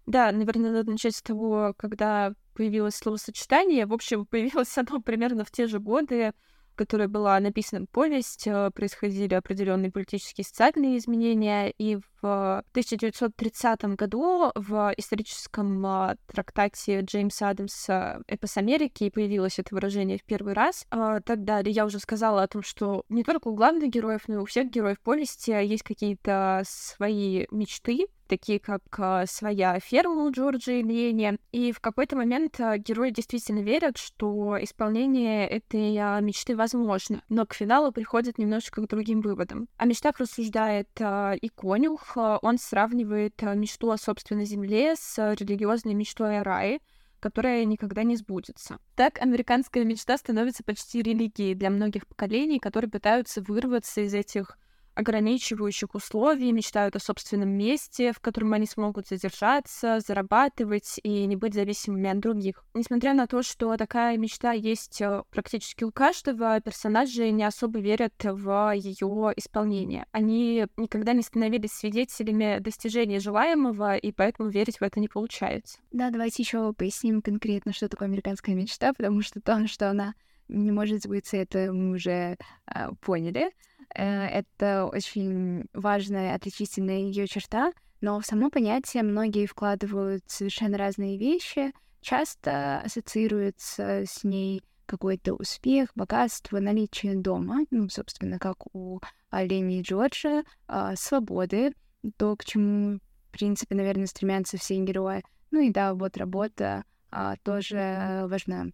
Да, 0.05 0.31
наверное, 0.31 0.71
надо 0.71 0.91
начать 0.91 1.15
с 1.15 1.21
того, 1.21 1.73
когда 1.77 2.33
появилось 2.53 2.95
словосочетание. 2.95 3.85
В 3.85 3.93
общем, 3.93 4.25
появилось 4.25 4.77
оно 4.77 5.01
примерно 5.05 5.45
в 5.45 5.51
те 5.51 5.67
же 5.67 5.79
годы, 5.79 6.33
которой 6.75 7.07
была 7.07 7.39
написана 7.39 7.85
повесть, 7.85 8.47
э, 8.47 8.71
происходили 8.73 9.33
определенные 9.33 9.91
политические 9.91 10.43
и 10.43 10.47
социальные 10.47 10.97
изменения, 10.97 11.69
и 11.77 11.97
в 12.21 12.63
1930 12.71 13.95
году 13.95 14.51
в 14.55 14.93
историческом 14.97 15.85
а, 15.85 16.15
трактате 16.27 17.01
Джеймса 17.01 17.49
Адамса 17.49 18.21
«Эпос 18.27 18.57
Америки» 18.57 19.09
появилось 19.09 19.59
это 19.59 19.75
выражение 19.75 20.17
в 20.17 20.23
первый 20.23 20.53
раз. 20.53 20.85
А, 20.89 21.19
тогда 21.19 21.59
я 21.65 21.85
уже 21.85 21.99
сказала 21.99 22.43
о 22.43 22.47
том, 22.47 22.63
что 22.63 23.03
не 23.09 23.23
только 23.23 23.49
у 23.49 23.55
главных 23.55 23.89
героев, 23.89 24.21
но 24.27 24.35
и 24.35 24.37
у 24.37 24.45
всех 24.45 24.69
героев 24.69 24.99
повести 25.01 25.51
есть 25.51 25.83
какие-то 25.83 26.63
свои 26.65 27.45
мечты, 27.51 28.07
такие 28.27 28.59
как 28.59 28.81
э, 28.97 29.25
своя 29.27 29.79
ферма 29.79 30.23
у 30.23 30.31
Джорджа 30.31 30.73
и 30.73 30.83
Лени. 30.83 31.37
И 31.51 31.71
в 31.71 31.79
какой-то 31.79 32.15
момент 32.15 32.59
э, 32.59 32.77
герои 32.77 33.11
действительно 33.11 33.59
верят, 33.59 33.97
что 33.97 34.57
исполнение 34.61 35.47
этой 35.47 35.95
э, 35.95 36.21
мечты 36.21 36.55
возможно. 36.55 37.23
Но 37.29 37.45
к 37.45 37.53
финалу 37.53 37.91
приходят 37.91 38.37
немножечко 38.37 38.81
к 38.81 38.87
другим 38.87 39.21
выводам. 39.21 39.67
О 39.77 39.85
мечтах 39.85 40.19
рассуждает 40.19 40.89
и 40.99 41.49
конюх. 41.49 42.15
Он 42.15 42.57
сравнивает 42.57 43.41
мечту 43.41 43.91
о 43.91 43.97
собственной 43.97 44.45
земле 44.45 44.95
с 44.95 45.17
религиозной 45.35 45.93
мечтой 45.93 46.39
о 46.39 46.43
рае, 46.43 46.79
которая 47.19 47.63
никогда 47.65 48.03
не 48.03 48.15
сбудется. 48.17 48.79
Так 48.95 49.21
американская 49.21 49.85
мечта 49.85 50.17
становится 50.17 50.63
почти 50.63 51.01
религией 51.01 51.55
для 51.55 51.69
многих 51.69 52.05
поколений, 52.05 52.59
которые 52.59 52.91
пытаются 52.91 53.41
вырваться 53.41 54.01
из 54.01 54.13
этих 54.13 54.57
ограничивающих 54.95 55.95
условий, 55.95 56.51
мечтают 56.51 56.95
о 56.95 56.99
собственном 56.99 57.49
месте, 57.49 58.11
в 58.11 58.19
котором 58.19 58.53
они 58.53 58.65
смогут 58.65 59.07
задержаться, 59.07 59.99
зарабатывать 59.99 60.99
и 61.03 61.25
не 61.25 61.35
быть 61.35 61.53
зависимыми 61.53 62.09
от 62.09 62.19
других. 62.19 62.63
Несмотря 62.73 63.13
на 63.13 63.27
то, 63.27 63.43
что 63.43 63.75
такая 63.77 64.17
мечта 64.17 64.51
есть 64.51 65.01
э, 65.01 65.23
практически 65.31 65.83
у 65.83 65.91
каждого, 65.91 66.59
персонажи 66.61 67.29
не 67.31 67.43
особо 67.43 67.79
верят 67.79 68.13
в 68.23 68.73
ее 68.75 69.33
исполнение. 69.35 70.05
Они 70.11 70.65
никогда 70.77 71.13
не 71.13 71.21
становились 71.21 71.71
свидетелями 71.71 72.59
достижения 72.59 73.19
желаемого, 73.19 73.95
и 73.97 74.11
поэтому 74.11 74.49
верить 74.49 74.79
в 74.79 74.83
это 74.83 74.99
не 74.99 75.07
получается. 75.07 75.79
Да, 75.91 76.09
давайте 76.09 76.43
еще 76.43 76.73
поясним 76.73 77.21
конкретно, 77.21 77.73
что 77.73 77.89
такое 77.89 78.07
американская 78.07 78.55
мечта, 78.55 78.93
потому 78.93 79.21
что 79.21 79.41
то, 79.41 79.67
что 79.67 79.89
она 79.89 80.13
не 80.47 80.71
может 80.71 81.03
сбыться, 81.03 81.37
это 81.37 81.71
мы 81.71 81.91
уже 81.91 82.37
э, 82.67 82.89
поняли. 83.01 83.51
Э, 83.95 84.25
это 84.25 84.85
очень 84.85 85.65
важная 85.73 86.35
отличительная 86.35 86.99
ее 86.99 87.27
черта, 87.27 87.71
но 88.01 88.19
в 88.19 88.25
само 88.25 88.49
понятие 88.49 89.03
многие 89.03 89.45
вкладывают 89.45 90.23
совершенно 90.27 90.77
разные 90.77 91.17
вещи, 91.17 91.73
часто 92.01 92.79
ассоциируется 92.79 94.03
с 94.05 94.23
ней 94.23 94.61
какой-то 94.85 95.33
успех, 95.33 95.89
богатство, 95.95 96.59
наличие 96.59 97.15
дома, 97.15 97.61
ну, 97.71 97.87
собственно, 97.89 98.39
как 98.39 98.75
у 98.75 98.99
Лени 99.31 99.81
Джорджа, 99.81 100.43
а, 100.67 100.95
свободы, 100.95 101.73
то, 102.17 102.35
к 102.35 102.43
чему, 102.43 102.99
в 103.29 103.31
принципе, 103.31 103.75
наверное, 103.75 104.07
стремятся 104.07 104.57
все 104.57 104.77
герои. 104.77 105.23
Ну 105.51 105.61
и 105.61 105.71
да, 105.71 105.93
вот 105.93 106.17
работа 106.17 106.83
а, 107.09 107.37
тоже 107.43 108.25
важна. 108.27 108.65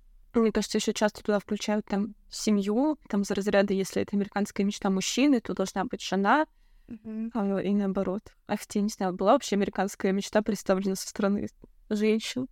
Мне 0.41 0.51
кажется, 0.51 0.77
еще 0.77 0.93
часто 0.93 1.23
туда 1.23 1.39
включают 1.39 1.85
там 1.85 2.15
семью, 2.29 2.97
там 3.07 3.23
за 3.23 3.35
разряды, 3.35 3.73
если 3.73 4.01
это 4.01 4.15
американская 4.15 4.65
мечта 4.65 4.89
мужчины, 4.89 5.41
то 5.41 5.53
должна 5.53 5.85
быть 5.85 6.01
жена, 6.01 6.45
mm-hmm. 6.87 7.31
а, 7.33 7.61
и 7.61 7.73
наоборот. 7.73 8.21
А 8.47 8.57
хотя, 8.57 8.81
не 8.81 8.89
знаю, 8.89 9.13
была 9.13 9.33
вообще 9.33 9.55
американская 9.55 10.11
мечта 10.11 10.41
представлена 10.41 10.95
со 10.95 11.07
стороны 11.07 11.47
женщин? 11.89 12.47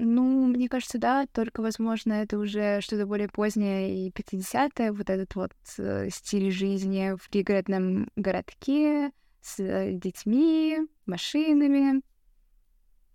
Ну, 0.00 0.46
мне 0.46 0.68
кажется, 0.68 0.98
да, 0.98 1.26
только, 1.32 1.60
возможно, 1.60 2.12
это 2.12 2.38
уже 2.38 2.80
что-то 2.80 3.04
более 3.04 3.28
позднее 3.28 4.06
и 4.06 4.12
50-е, 4.12 4.92
вот 4.92 5.10
этот 5.10 5.34
вот 5.34 5.52
э, 5.78 6.08
стиль 6.10 6.52
жизни 6.52 7.16
в 7.20 7.28
пригородном 7.28 8.08
городке 8.14 9.10
с 9.40 9.58
э, 9.58 9.92
детьми, 9.94 10.78
машинами. 11.04 12.00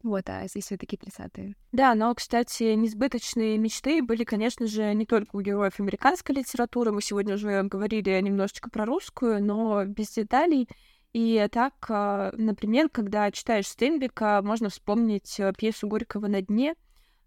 Вот, 0.04 0.30
а 0.30 0.46
здесь 0.48 0.66
все 0.66 0.78
таки 0.78 0.98
30-е. 0.98 1.56
Да, 1.72 1.96
но, 1.96 2.14
кстати, 2.14 2.74
несбыточные 2.74 3.58
мечты 3.58 4.04
были, 4.04 4.26
конечно 4.26 4.68
же, 4.68 4.94
не 4.94 5.06
только 5.06 5.36
у 5.36 5.42
героев 5.42 5.80
американской 5.80 6.36
литературы. 6.36 6.92
Мы 6.92 7.02
сегодня 7.02 7.36
уже 7.36 7.64
говорили 7.64 8.20
немножечко 8.20 8.70
про 8.70 8.86
русскую, 8.86 9.44
но 9.44 9.86
без 9.86 10.12
деталей. 10.12 10.68
И 11.14 11.48
так, 11.52 11.74
а, 11.90 12.34
например, 12.36 12.90
когда 12.90 13.32
читаешь 13.32 13.68
Стенбека, 13.68 14.42
можно 14.44 14.70
вспомнить 14.70 15.40
э, 15.40 15.54
пьесу 15.56 15.88
Горького 15.88 16.28
«На 16.28 16.42
дне», 16.42 16.76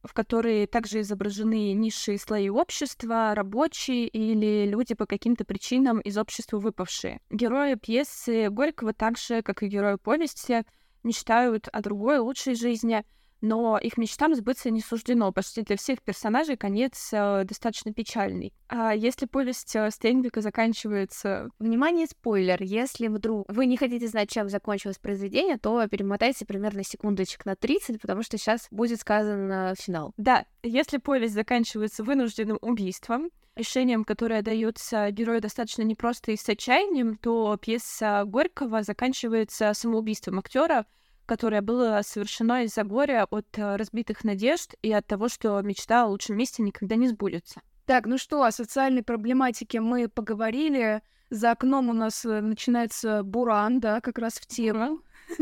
в 0.02 0.12
которой 0.12 0.66
также 0.66 1.00
изображены 1.00 1.72
низшие 1.72 2.18
слои 2.18 2.48
общества, 2.48 3.34
рабочие 3.34 4.08
или 4.08 4.66
люди 4.66 4.94
по 4.94 5.06
каким-то 5.06 5.44
причинам 5.44 6.00
из 6.00 6.18
общества 6.18 6.58
выпавшие. 6.58 7.20
Герои 7.30 7.74
пьесы 7.74 8.50
Горького, 8.50 8.92
так 8.92 9.18
же, 9.18 9.42
как 9.42 9.62
и 9.62 9.68
герои 9.68 9.96
повести, 9.96 10.64
мечтают 11.06 11.68
о 11.68 11.80
другой, 11.80 12.18
лучшей 12.18 12.54
жизни, 12.54 13.04
но 13.40 13.78
их 13.78 13.96
мечтам 13.96 14.34
сбыться 14.34 14.70
не 14.70 14.80
суждено. 14.80 15.32
Почти 15.32 15.62
для 15.62 15.76
всех 15.76 16.02
персонажей 16.02 16.56
конец 16.56 17.10
э, 17.12 17.44
достаточно 17.44 17.92
печальный. 17.92 18.52
А 18.68 18.94
если 18.94 19.26
повесть 19.26 19.76
э, 19.76 19.90
Стейнбека 19.90 20.40
заканчивается... 20.40 21.50
Внимание, 21.58 22.06
спойлер! 22.06 22.62
Если 22.62 23.08
вдруг 23.08 23.44
вы 23.48 23.66
не 23.66 23.76
хотите 23.76 24.08
знать, 24.08 24.30
чем 24.30 24.48
закончилось 24.48 24.98
произведение, 24.98 25.58
то 25.58 25.86
перемотайте 25.86 26.46
примерно 26.46 26.82
секундочек 26.82 27.44
на 27.44 27.56
30, 27.56 28.00
потому 28.00 28.22
что 28.22 28.38
сейчас 28.38 28.68
будет 28.70 29.00
сказан 29.00 29.74
финал. 29.76 30.12
Да, 30.16 30.46
если 30.62 30.96
повесть 30.98 31.34
заканчивается 31.34 32.04
вынужденным 32.04 32.58
убийством, 32.62 33.30
решением, 33.56 34.04
которое 34.04 34.42
дается 34.42 35.10
герою 35.10 35.40
достаточно 35.40 35.82
непросто 35.82 36.32
и 36.32 36.36
с 36.36 36.48
отчаянием, 36.48 37.16
то 37.16 37.56
пьеса 37.56 38.24
Горького 38.26 38.82
заканчивается 38.82 39.72
самоубийством 39.74 40.38
актера, 40.38 40.86
которое 41.24 41.62
было 41.62 42.00
совершено 42.04 42.64
из-за 42.64 42.84
горя 42.84 43.26
от 43.30 43.46
э, 43.58 43.76
разбитых 43.76 44.22
надежд 44.22 44.74
и 44.82 44.92
от 44.92 45.06
того, 45.06 45.28
что 45.28 45.60
мечта 45.62 46.04
о 46.04 46.06
лучшем 46.06 46.36
месте 46.36 46.62
никогда 46.62 46.94
не 46.94 47.08
сбудется. 47.08 47.62
Так, 47.86 48.06
ну 48.06 48.18
что, 48.18 48.42
о 48.42 48.52
социальной 48.52 49.02
проблематике 49.02 49.80
мы 49.80 50.08
поговорили. 50.08 51.02
За 51.30 51.52
окном 51.52 51.88
у 51.88 51.92
нас 51.92 52.24
э, 52.24 52.40
начинается 52.40 53.22
буран, 53.24 53.80
да, 53.80 54.00
как 54.00 54.18
раз 54.18 54.34
в 54.34 54.46
тему. 54.46 55.00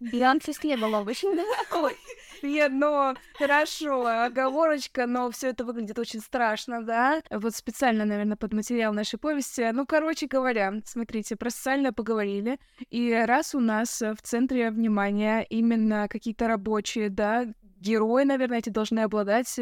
Бьянцев 0.00 0.62
не 0.62 0.76
было 0.76 0.98
обычно. 0.98 1.42
Нет, 2.42 2.70
ну, 2.72 3.14
хорошо, 3.34 4.06
оговорочка, 4.06 5.06
но 5.06 5.28
все 5.30 5.48
это 5.48 5.64
выглядит 5.64 5.98
очень 5.98 6.20
страшно, 6.20 6.82
да? 6.82 7.20
Вот 7.30 7.54
специально, 7.56 8.04
наверное, 8.04 8.36
под 8.36 8.52
материал 8.52 8.92
нашей 8.92 9.18
повести. 9.18 9.68
Ну, 9.72 9.86
короче 9.86 10.28
говоря, 10.28 10.74
смотрите, 10.84 11.34
про 11.34 11.50
социальное 11.50 11.90
поговорили. 11.90 12.60
И 12.90 13.12
раз 13.12 13.56
у 13.56 13.60
нас 13.60 14.00
в 14.00 14.22
центре 14.22 14.70
внимания 14.70 15.44
именно 15.50 16.06
какие-то 16.08 16.46
рабочие, 16.46 17.10
да, 17.10 17.46
герои, 17.80 18.22
наверное, 18.22 18.58
эти 18.58 18.68
должны 18.70 19.00
обладать 19.00 19.58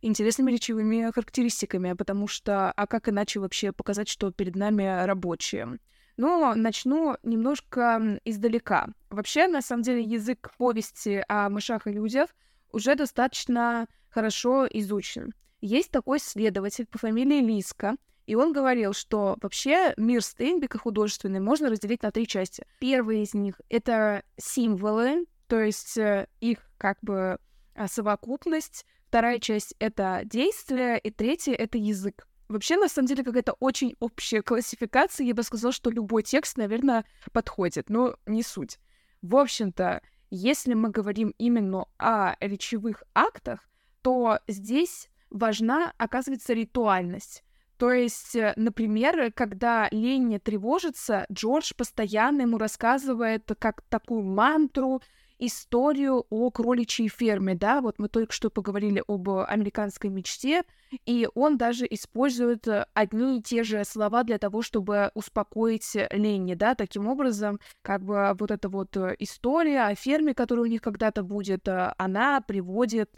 интересными 0.00 0.50
речевыми 0.50 1.10
характеристиками, 1.12 1.92
потому 1.92 2.26
что, 2.26 2.72
а 2.72 2.86
как 2.86 3.08
иначе 3.08 3.40
вообще 3.40 3.72
показать, 3.72 4.08
что 4.08 4.32
перед 4.32 4.56
нами 4.56 5.04
рабочие? 5.04 5.78
Но 6.18 6.54
начну 6.56 7.16
немножко 7.22 8.20
издалека. 8.24 8.88
Вообще, 9.08 9.46
на 9.46 9.62
самом 9.62 9.82
деле, 9.82 10.02
язык 10.02 10.50
повести 10.58 11.24
о 11.28 11.48
мышах 11.48 11.86
и 11.86 11.92
людях 11.92 12.30
уже 12.72 12.96
достаточно 12.96 13.86
хорошо 14.10 14.66
изучен. 14.66 15.32
Есть 15.60 15.92
такой 15.92 16.18
следователь 16.18 16.86
по 16.86 16.98
фамилии 16.98 17.40
Лиска, 17.40 17.96
И 18.26 18.34
он 18.34 18.52
говорил, 18.52 18.92
что 18.92 19.38
вообще 19.40 19.94
мир 19.96 20.22
Стейнбека 20.22 20.76
художественный 20.78 21.40
можно 21.40 21.70
разделить 21.70 22.02
на 22.02 22.10
три 22.10 22.26
части. 22.26 22.66
Первый 22.80 23.22
из 23.22 23.32
них— 23.32 23.60
это 23.70 24.22
символы, 24.36 25.24
то 25.46 25.60
есть 25.60 25.96
э, 25.96 26.26
их 26.40 26.58
как 26.76 26.98
бы 27.00 27.38
а, 27.74 27.88
совокупность. 27.88 28.84
Вторая 29.06 29.38
часть— 29.38 29.74
это 29.78 30.22
действие, 30.24 30.98
и 30.98 31.10
третья— 31.10 31.54
это 31.54 31.78
язык. 31.78 32.27
Вообще, 32.48 32.76
на 32.76 32.88
самом 32.88 33.08
деле, 33.08 33.24
какая-то 33.24 33.52
очень 33.60 33.94
общая 34.00 34.42
классификация. 34.42 35.26
Я 35.26 35.34
бы 35.34 35.42
сказала, 35.42 35.72
что 35.72 35.90
любой 35.90 36.22
текст, 36.22 36.56
наверное, 36.56 37.04
подходит, 37.32 37.90
но 37.90 38.16
не 38.26 38.42
суть. 38.42 38.78
В 39.20 39.36
общем-то, 39.36 40.00
если 40.30 40.74
мы 40.74 40.90
говорим 40.90 41.34
именно 41.38 41.86
о 41.98 42.36
речевых 42.40 43.02
актах, 43.14 43.68
то 44.02 44.38
здесь 44.48 45.08
важна, 45.30 45.92
оказывается, 45.98 46.54
ритуальность. 46.54 47.44
То 47.76 47.92
есть, 47.92 48.34
э, 48.34 48.54
например, 48.56 49.32
когда 49.32 49.88
Ленни 49.90 50.38
тревожится, 50.38 51.26
Джордж 51.32 51.72
постоянно 51.76 52.42
ему 52.42 52.58
рассказывает 52.58 53.50
как 53.58 53.82
такую 53.82 54.22
мантру, 54.22 55.00
историю 55.38 56.26
о 56.30 56.50
кроличьей 56.50 57.08
ферме, 57.08 57.54
да, 57.54 57.80
вот 57.80 57.98
мы 57.98 58.08
только 58.08 58.32
что 58.32 58.50
поговорили 58.50 59.02
об 59.06 59.28
американской 59.28 60.10
мечте, 60.10 60.62
и 61.06 61.28
он 61.34 61.58
даже 61.58 61.86
использует 61.88 62.66
э, 62.66 62.86
одни 62.94 63.38
и 63.38 63.42
те 63.42 63.62
же 63.62 63.84
слова 63.84 64.24
для 64.24 64.38
того, 64.38 64.62
чтобы 64.62 65.10
успокоить 65.14 65.96
Ленни, 66.10 66.54
да, 66.54 66.74
таким 66.74 67.08
образом, 67.08 67.60
как 67.82 68.02
бы 68.02 68.34
вот 68.38 68.50
эта 68.50 68.68
вот 68.68 68.96
э, 68.96 69.14
история 69.18 69.82
о 69.82 69.94
ферме, 69.94 70.34
которая 70.34 70.64
у 70.64 70.68
них 70.68 70.82
когда-то 70.82 71.22
будет, 71.22 71.68
э, 71.68 71.92
она 71.98 72.40
приводит 72.40 73.10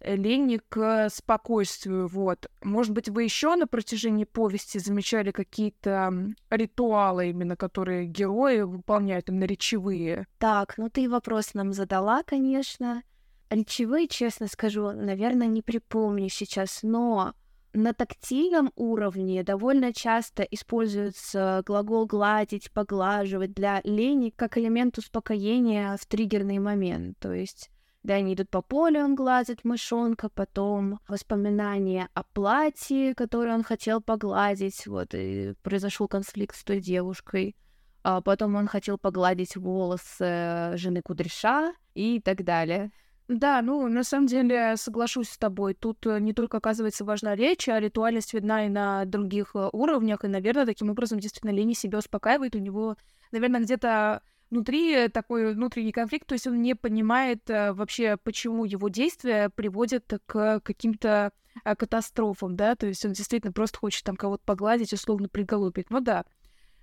Ленни 0.00 0.60
к 0.68 1.08
спокойствию, 1.10 2.06
вот. 2.06 2.46
Может 2.62 2.92
быть, 2.92 3.08
вы 3.08 3.24
еще 3.24 3.56
на 3.56 3.66
протяжении 3.66 4.24
повести 4.24 4.78
замечали 4.78 5.30
какие-то 5.30 6.12
ритуалы 6.50 7.30
именно, 7.30 7.56
которые 7.56 8.06
герои 8.06 8.60
выполняют, 8.60 9.28
именно 9.28 9.44
речевые? 9.44 10.26
Так, 10.38 10.76
ну 10.76 10.90
ты 10.90 11.08
вопрос 11.08 11.54
нам 11.54 11.72
задала, 11.72 12.22
конечно. 12.22 13.02
Речевые, 13.48 14.08
честно 14.08 14.48
скажу, 14.48 14.90
наверное, 14.92 15.46
не 15.46 15.62
припомню 15.62 16.28
сейчас, 16.28 16.80
но 16.82 17.34
на 17.72 17.92
тактильном 17.92 18.72
уровне 18.74 19.42
довольно 19.42 19.92
часто 19.92 20.42
используется 20.44 21.62
глагол 21.66 22.06
гладить, 22.06 22.72
поглаживать 22.72 23.52
для 23.52 23.80
лени 23.84 24.30
как 24.34 24.56
элемент 24.58 24.98
успокоения 24.98 25.96
в 25.96 26.06
триггерный 26.06 26.58
момент. 26.58 27.18
То 27.18 27.32
есть 27.32 27.70
да, 28.06 28.14
они 28.14 28.34
идут 28.34 28.48
по 28.50 28.62
полю, 28.62 29.04
он 29.04 29.14
гладит 29.14 29.64
мышонка, 29.64 30.28
потом 30.28 31.00
воспоминания 31.08 32.08
о 32.14 32.22
платье, 32.22 33.14
которое 33.14 33.54
он 33.54 33.64
хотел 33.64 34.00
погладить, 34.00 34.86
вот, 34.86 35.12
и 35.12 35.54
произошел 35.62 36.06
конфликт 36.06 36.54
с 36.56 36.62
той 36.62 36.80
девушкой. 36.80 37.56
А 38.04 38.20
потом 38.20 38.54
он 38.54 38.68
хотел 38.68 38.96
погладить 38.96 39.56
волосы 39.56 40.76
жены 40.76 41.02
Кудряша 41.02 41.74
и 41.94 42.20
так 42.20 42.44
далее. 42.44 42.92
Да, 43.26 43.60
ну, 43.60 43.88
на 43.88 44.04
самом 44.04 44.28
деле, 44.28 44.76
соглашусь 44.76 45.30
с 45.30 45.38
тобой. 45.38 45.74
Тут 45.74 46.06
э, 46.06 46.20
не 46.20 46.32
только, 46.32 46.58
оказывается, 46.58 47.04
важна 47.04 47.34
речь, 47.34 47.68
а 47.68 47.80
ритуальность 47.80 48.32
видна 48.32 48.66
и 48.66 48.68
на 48.68 49.04
других 49.04 49.56
э, 49.56 49.68
уровнях. 49.72 50.24
И, 50.24 50.28
наверное, 50.28 50.64
таким 50.64 50.90
образом 50.90 51.18
действительно 51.18 51.50
Лени 51.50 51.72
себя 51.72 51.98
успокаивает. 51.98 52.54
У 52.54 52.60
него, 52.60 52.96
наверное, 53.32 53.62
где-то 53.62 54.22
внутри 54.50 55.08
такой 55.08 55.54
внутренний 55.54 55.92
конфликт, 55.92 56.26
то 56.26 56.34
есть 56.34 56.46
он 56.46 56.62
не 56.62 56.74
понимает 56.74 57.48
э, 57.50 57.72
вообще, 57.72 58.16
почему 58.16 58.64
его 58.64 58.88
действия 58.88 59.50
приводят 59.50 60.12
к 60.26 60.60
каким-то 60.60 61.32
э, 61.64 61.74
катастрофам, 61.74 62.56
да, 62.56 62.76
то 62.76 62.86
есть 62.86 63.04
он 63.04 63.12
действительно 63.12 63.52
просто 63.52 63.78
хочет 63.78 64.04
там 64.04 64.16
кого-то 64.16 64.44
погладить, 64.44 64.92
условно 64.92 65.28
приголубить. 65.28 65.90
Ну 65.90 66.00
да. 66.00 66.24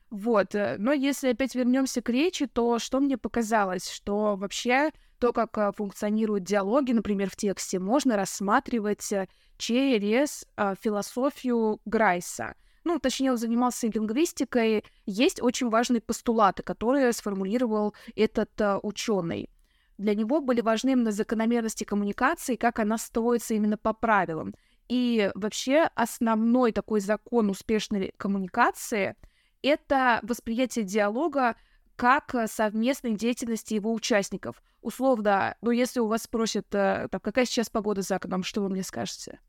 Вот. 0.10 0.56
Э, 0.56 0.76
но 0.78 0.92
если 0.92 1.30
опять 1.30 1.56
вернемся 1.56 2.02
к 2.02 2.10
речи, 2.10 2.48
то 2.48 2.80
что 2.80 3.00
мне 3.00 3.18
показалось, 3.18 3.90
что 3.90 4.36
вообще 4.36 4.92
то, 5.20 5.32
как 5.32 5.76
функционируют 5.78 6.44
диалоги, 6.44 6.92
например, 6.92 7.30
в 7.30 7.38
тексте, 7.38 7.80
можно 7.80 8.18
рассматривать 8.18 9.10
через 9.58 10.46
философию 10.82 11.80
Грайса 11.86 12.56
ну, 12.84 13.00
точнее, 13.00 13.32
он 13.32 13.38
занимался 13.38 13.88
лингвистикой, 13.88 14.84
есть 15.06 15.42
очень 15.42 15.70
важные 15.70 16.02
постулаты, 16.02 16.64
которые 16.64 17.14
сформулировал 17.14 17.94
этот 18.16 18.50
uh, 18.60 18.80
ученый. 18.84 19.50
Для 19.98 20.16
него 20.16 20.42
были 20.42 20.62
важны 20.62 20.92
именно 20.92 21.12
закономерности 21.12 21.84
коммуникации, 21.84 22.56
как 22.56 22.80
она 22.80 22.98
строится 22.98 23.54
именно 23.54 23.78
по 23.78 23.94
правилам. 23.94 24.54
И 24.90 25.32
вообще 25.36 25.90
основной 25.96 26.72
такой 26.72 27.00
закон 27.00 27.50
успешной 27.50 28.14
коммуникации— 28.18 29.16
это 29.62 30.20
восприятие 30.24 30.84
диалога 30.84 31.56
как 31.96 32.36
совместной 32.48 33.16
деятельности 33.16 33.76
его 33.76 33.94
участников. 33.94 34.62
Условно, 34.82 35.56
ну, 35.62 35.72
если 35.72 36.00
у 36.00 36.08
вас 36.08 36.24
спросят, 36.24 36.66
э, 36.74 37.08
там, 37.10 37.22
какая 37.22 37.46
сейчас 37.46 37.70
погода 37.70 38.02
за 38.02 38.16
окном, 38.16 38.44
что 38.44 38.62
вы 38.62 38.70
мне 38.70 38.84
скажете? 38.84 39.40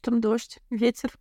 Там 0.00 0.20
дождь, 0.20 0.60
ветер 0.70 1.12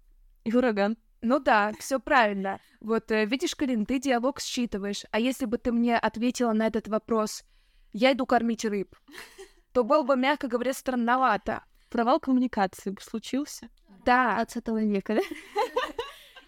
и 0.45 0.55
ураган. 0.55 0.97
Ну 1.21 1.39
да, 1.39 1.71
все 1.79 1.99
правильно. 1.99 2.59
Вот 2.79 3.11
э, 3.11 3.25
видишь, 3.25 3.55
Карин, 3.55 3.85
ты 3.85 3.99
диалог 3.99 4.39
считываешь. 4.39 5.05
А 5.11 5.19
если 5.19 5.45
бы 5.45 5.57
ты 5.57 5.71
мне 5.71 5.97
ответила 5.97 6.53
на 6.53 6.67
этот 6.67 6.87
вопрос, 6.87 7.43
я 7.93 8.13
иду 8.13 8.25
кормить 8.25 8.65
рыб, 8.65 8.95
то 9.73 9.83
было 9.83 10.03
бы, 10.03 10.15
мягко 10.15 10.47
говоря, 10.47 10.73
странновато. 10.73 11.63
Провал 11.89 12.19
коммуникации 12.19 12.95
случился. 13.01 13.69
Да. 14.05 14.35
20 14.35 14.67
века, 14.89 15.15
да? 15.15 15.21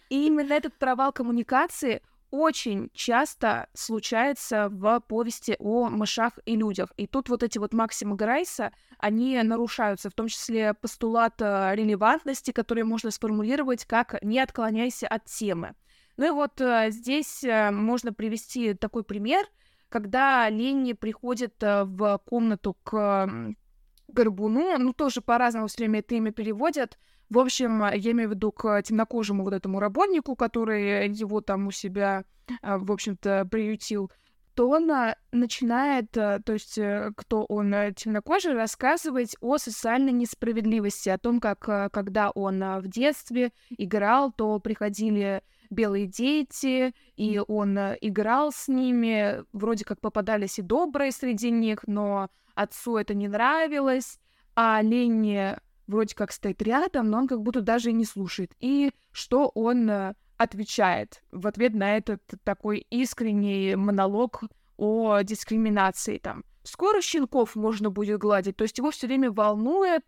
И 0.10 0.28
именно 0.28 0.54
этот 0.54 0.78
провал 0.78 1.14
коммуникации 1.14 2.02
очень 2.32 2.90
часто 2.94 3.70
случается 3.74 4.70
в 4.70 5.00
повести 5.02 5.56
о 5.60 5.90
мышах 5.90 6.34
и 6.46 6.56
людях. 6.56 6.92
И 6.98 7.08
тут 7.08 7.30
вот 7.30 7.44
эти 7.44 7.58
вот 7.58 7.74
максимы 7.74 8.16
Грайса, 8.16 8.72
они 8.98 9.42
нарушаются, 9.42 10.10
в 10.10 10.14
том 10.14 10.28
числе 10.28 10.74
постулат 10.74 11.42
э, 11.42 11.72
релевантности, 11.76 12.52
который 12.52 12.84
можно 12.84 13.12
сформулировать 13.12 13.86
как 13.86 14.22
«не 14.24 14.40
отклоняйся 14.40 15.08
от 15.08 15.26
темы». 15.26 15.76
Ну 16.18 16.28
и 16.28 16.30
вот 16.32 16.60
э, 16.62 16.92
здесь 16.92 17.44
э, 17.44 17.72
можно 17.72 18.14
привести 18.14 18.74
такой 18.74 19.04
пример, 19.04 19.46
когда 19.90 20.50
Ленни 20.50 20.94
приходит 20.94 21.56
в 21.62 22.22
комнату 22.26 22.78
к 22.84 23.56
Горбуну, 24.08 24.78
ну 24.78 24.94
тоже 24.94 25.22
по-разному 25.22 25.68
все 25.68 25.78
время 25.80 26.00
это 26.00 26.16
имя 26.16 26.32
переводят, 26.32 27.00
в 27.30 27.38
общем, 27.38 27.84
я 27.94 28.12
имею 28.12 28.30
в 28.30 28.34
виду 28.34 28.52
к 28.52 28.82
темнокожему 28.82 29.44
вот 29.44 29.54
этому 29.54 29.80
работнику, 29.80 30.36
который 30.36 31.08
его 31.10 31.42
там 31.42 31.68
у 31.68 31.72
себя, 31.72 32.26
а, 32.62 32.78
в 32.78 32.92
общем-то, 32.92 33.48
приютил, 33.50 34.12
то 34.56 34.70
он 34.70 34.90
а, 34.92 35.16
начинает, 35.32 36.12
то 36.12 36.42
есть 36.48 36.78
э, 36.78 37.12
кто 37.16 37.46
он 37.46 37.74
темнокожий, 37.96 38.54
рассказывать 38.54 39.36
о 39.42 39.58
социальной 39.58 40.12
несправедливости, 40.12 41.10
о 41.10 41.20
том, 41.20 41.40
как 41.40 41.60
когда 41.92 42.32
он 42.32 42.60
в 42.80 42.88
детстве 42.88 43.52
играл, 43.70 44.32
то 44.32 44.60
приходили 44.60 45.44
белые 45.70 46.08
дети, 46.08 46.94
и 47.16 47.40
он 47.48 47.78
играл 48.02 48.52
с 48.52 48.68
ними, 48.68 49.44
вроде 49.54 49.86
как 49.86 50.02
попадались 50.02 50.60
и 50.60 50.64
добрые 50.64 51.12
среди 51.12 51.52
них, 51.52 51.82
но 51.86 52.30
отцу 52.56 52.98
это 52.98 53.14
не 53.14 53.28
нравилось, 53.28 54.20
а 54.56 54.82
Ленни 54.82 55.56
вроде 55.90 56.16
как 56.16 56.32
стоит 56.32 56.62
рядом, 56.62 57.10
но 57.10 57.20
он 57.20 57.28
как 57.28 57.42
будто 57.42 57.62
даже 57.62 57.90
и 57.90 57.94
не 57.94 58.06
слушает. 58.06 58.52
И 58.60 58.92
что 59.12 59.50
он 59.50 59.90
э, 59.90 60.14
отвечает 60.38 61.24
в 61.32 61.48
ответ 61.48 61.74
на 61.74 61.98
этот 61.98 62.22
такой 62.44 62.86
искренний 62.90 63.76
монолог 63.76 64.44
о 64.78 65.22
дискриминации 65.22 66.18
там. 66.18 66.44
Скоро 66.64 67.02
щенков 67.02 67.56
можно 67.56 67.90
будет 67.90 68.20
гладить, 68.20 68.56
то 68.56 68.64
есть 68.64 68.78
его 68.78 68.92
все 68.92 69.08
время 69.08 69.32
волнует 69.32 70.04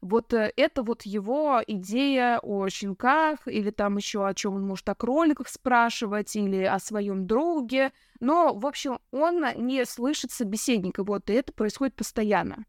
вот 0.00 0.32
э, 0.32 0.52
это 0.56 0.82
вот 0.82 1.02
его 1.02 1.62
идея 1.66 2.38
о 2.42 2.68
щенках, 2.68 3.46
или 3.46 3.70
там 3.70 3.98
еще 3.98 4.26
о 4.26 4.34
чем 4.34 4.54
он 4.54 4.66
может 4.66 4.88
о 4.88 4.94
кроликах 4.94 5.48
спрашивать, 5.48 6.34
или 6.36 6.62
о 6.62 6.78
своем 6.78 7.26
друге. 7.26 7.92
Но, 8.18 8.54
в 8.54 8.66
общем, 8.66 8.98
он 9.10 9.44
не 9.56 9.84
слышит 9.84 10.32
собеседника, 10.32 11.04
вот, 11.04 11.28
и 11.28 11.34
это 11.34 11.52
происходит 11.52 11.94
постоянно. 11.96 12.64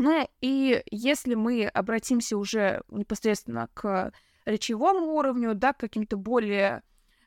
Ну 0.00 0.28
и 0.40 0.80
если 0.92 1.34
мы 1.34 1.66
обратимся 1.66 2.38
уже 2.38 2.82
непосредственно 2.88 3.68
к 3.74 4.12
речевому 4.44 5.16
уровню, 5.16 5.56
да, 5.56 5.72
к 5.72 5.78
каким-то 5.78 6.16
более 6.16 6.84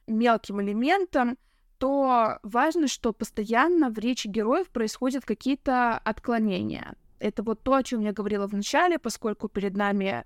мелким 0.07 0.61
элементам, 0.61 1.37
то 1.79 2.39
важно, 2.43 2.87
что 2.87 3.11
постоянно 3.11 3.89
в 3.89 3.97
речи 3.97 4.29
героев 4.29 4.69
происходят 4.69 5.25
какие-то 5.25 5.97
отклонения. 5.97 6.95
Это 7.19 7.43
вот 7.43 7.61
то, 7.61 7.73
о 7.73 7.83
чем 7.83 7.99
я 7.99 8.13
говорила 8.13 8.47
в 8.47 8.53
начале, 8.53 8.97
поскольку 8.99 9.49
перед 9.49 9.75
нами 9.75 10.23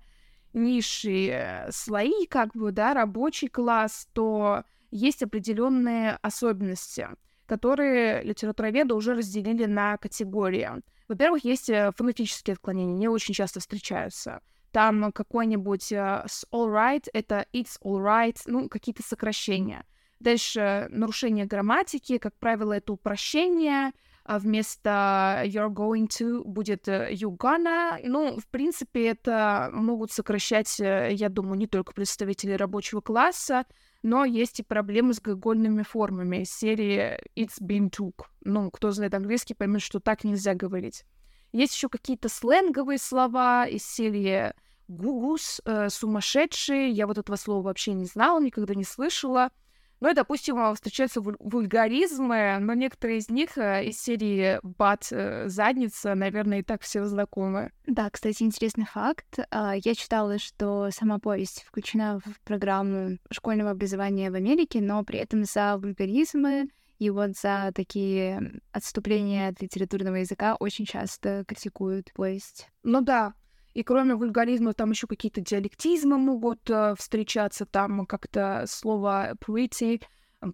низшие 0.52 1.66
слои, 1.72 2.26
как 2.26 2.54
бы, 2.54 2.70
да, 2.70 2.94
рабочий 2.94 3.48
класс, 3.48 4.06
то 4.12 4.62
есть 4.92 5.20
определенные 5.20 6.12
особенности, 6.22 7.08
которые 7.46 8.22
литературоведы 8.22 8.94
уже 8.94 9.14
разделили 9.14 9.64
на 9.64 9.96
категории. 9.96 10.70
Во-первых, 11.08 11.44
есть 11.44 11.70
э, 11.70 11.92
фонетические 11.96 12.54
отклонения, 12.54 12.94
они 12.94 13.08
очень 13.08 13.34
часто 13.34 13.60
встречаются. 13.60 14.40
там 14.72 15.10
какой-нибудь 15.10 15.90
uh, 15.92 16.26
all 16.52 16.70
right, 16.70 17.06
это 17.14 17.46
it's 17.54 17.78
all 17.82 18.02
right, 18.02 18.36
ну, 18.44 18.68
какие-то 18.68 19.02
сокращения. 19.02 19.86
Дальше 20.20 20.88
нарушение 20.90 21.46
грамматики, 21.46 22.18
как 22.18 22.34
правило, 22.38 22.74
это 22.74 22.92
упрощение, 22.92 23.92
а 24.24 24.38
вместо 24.38 25.42
you're 25.44 25.72
going 25.72 26.08
to 26.18 26.42
будет 26.44 26.88
you 26.88 27.36
gonna. 27.38 27.98
Ну, 28.02 28.38
в 28.38 28.46
принципе, 28.48 29.08
это 29.08 29.70
могут 29.72 30.12
сокращать, 30.12 30.78
я 30.78 31.28
думаю, 31.30 31.56
не 31.56 31.66
только 31.66 31.94
представители 31.94 32.52
рабочего 32.52 33.00
класса, 33.00 33.64
но 34.06 34.24
есть 34.24 34.60
и 34.60 34.62
проблемы 34.62 35.14
с 35.14 35.20
глагольными 35.20 35.82
формами 35.82 36.42
из 36.42 36.52
серии 36.52 37.18
it's 37.34 37.60
been 37.60 37.90
took. 37.90 38.26
Ну, 38.42 38.70
кто 38.70 38.92
знает 38.92 39.14
английский, 39.14 39.54
поймет, 39.54 39.82
что 39.82 39.98
так 39.98 40.22
нельзя 40.22 40.54
говорить. 40.54 41.04
Есть 41.50 41.74
еще 41.74 41.88
какие-то 41.88 42.28
сленговые 42.28 42.98
слова 42.98 43.66
из 43.66 43.84
серии 43.84 44.52
гугус, 44.86 45.60
э, 45.64 45.88
сумасшедший. 45.90 46.92
Я 46.92 47.08
вот 47.08 47.18
этого 47.18 47.34
слова 47.34 47.62
вообще 47.62 47.94
не 47.94 48.04
знала, 48.04 48.40
никогда 48.40 48.76
не 48.76 48.84
слышала. 48.84 49.50
Ну 50.00 50.10
и, 50.10 50.14
допустим, 50.14 50.74
встречаются 50.74 51.20
вульгаризмы, 51.20 52.58
но 52.60 52.74
некоторые 52.74 53.18
из 53.18 53.30
них 53.30 53.56
э, 53.56 53.86
из 53.86 54.00
серии 54.00 54.58
«бат», 54.62 55.08
э, 55.10 55.48
«задница», 55.48 56.14
наверное, 56.14 56.60
и 56.60 56.62
так 56.62 56.82
все 56.82 57.04
знакомы. 57.06 57.72
Да, 57.86 58.10
кстати, 58.10 58.42
интересный 58.42 58.84
факт. 58.84 59.38
А, 59.50 59.74
я 59.74 59.94
читала, 59.94 60.38
что 60.38 60.90
сама 60.90 61.18
повесть 61.18 61.64
включена 61.64 62.20
в 62.24 62.40
программу 62.42 63.18
школьного 63.30 63.70
образования 63.70 64.30
в 64.30 64.34
Америке, 64.34 64.80
но 64.80 65.02
при 65.02 65.18
этом 65.18 65.44
за 65.44 65.78
вульгаризмы 65.78 66.68
и 66.98 67.10
вот 67.10 67.36
за 67.36 67.72
такие 67.74 68.60
отступления 68.72 69.48
от 69.48 69.60
литературного 69.60 70.16
языка 70.16 70.56
очень 70.58 70.86
часто 70.86 71.44
критикуют 71.46 72.12
повесть. 72.14 72.68
Ну 72.82 73.00
да, 73.02 73.34
и 73.76 73.82
кроме 73.82 74.14
вульгаризма 74.14 74.72
там 74.72 74.90
еще 74.90 75.06
какие-то 75.06 75.42
диалектизмы 75.42 76.16
могут 76.16 76.70
э, 76.70 76.94
встречаться, 76.98 77.66
там 77.66 78.06
как-то 78.06 78.64
слово 78.66 79.34
pretty, 79.46 80.02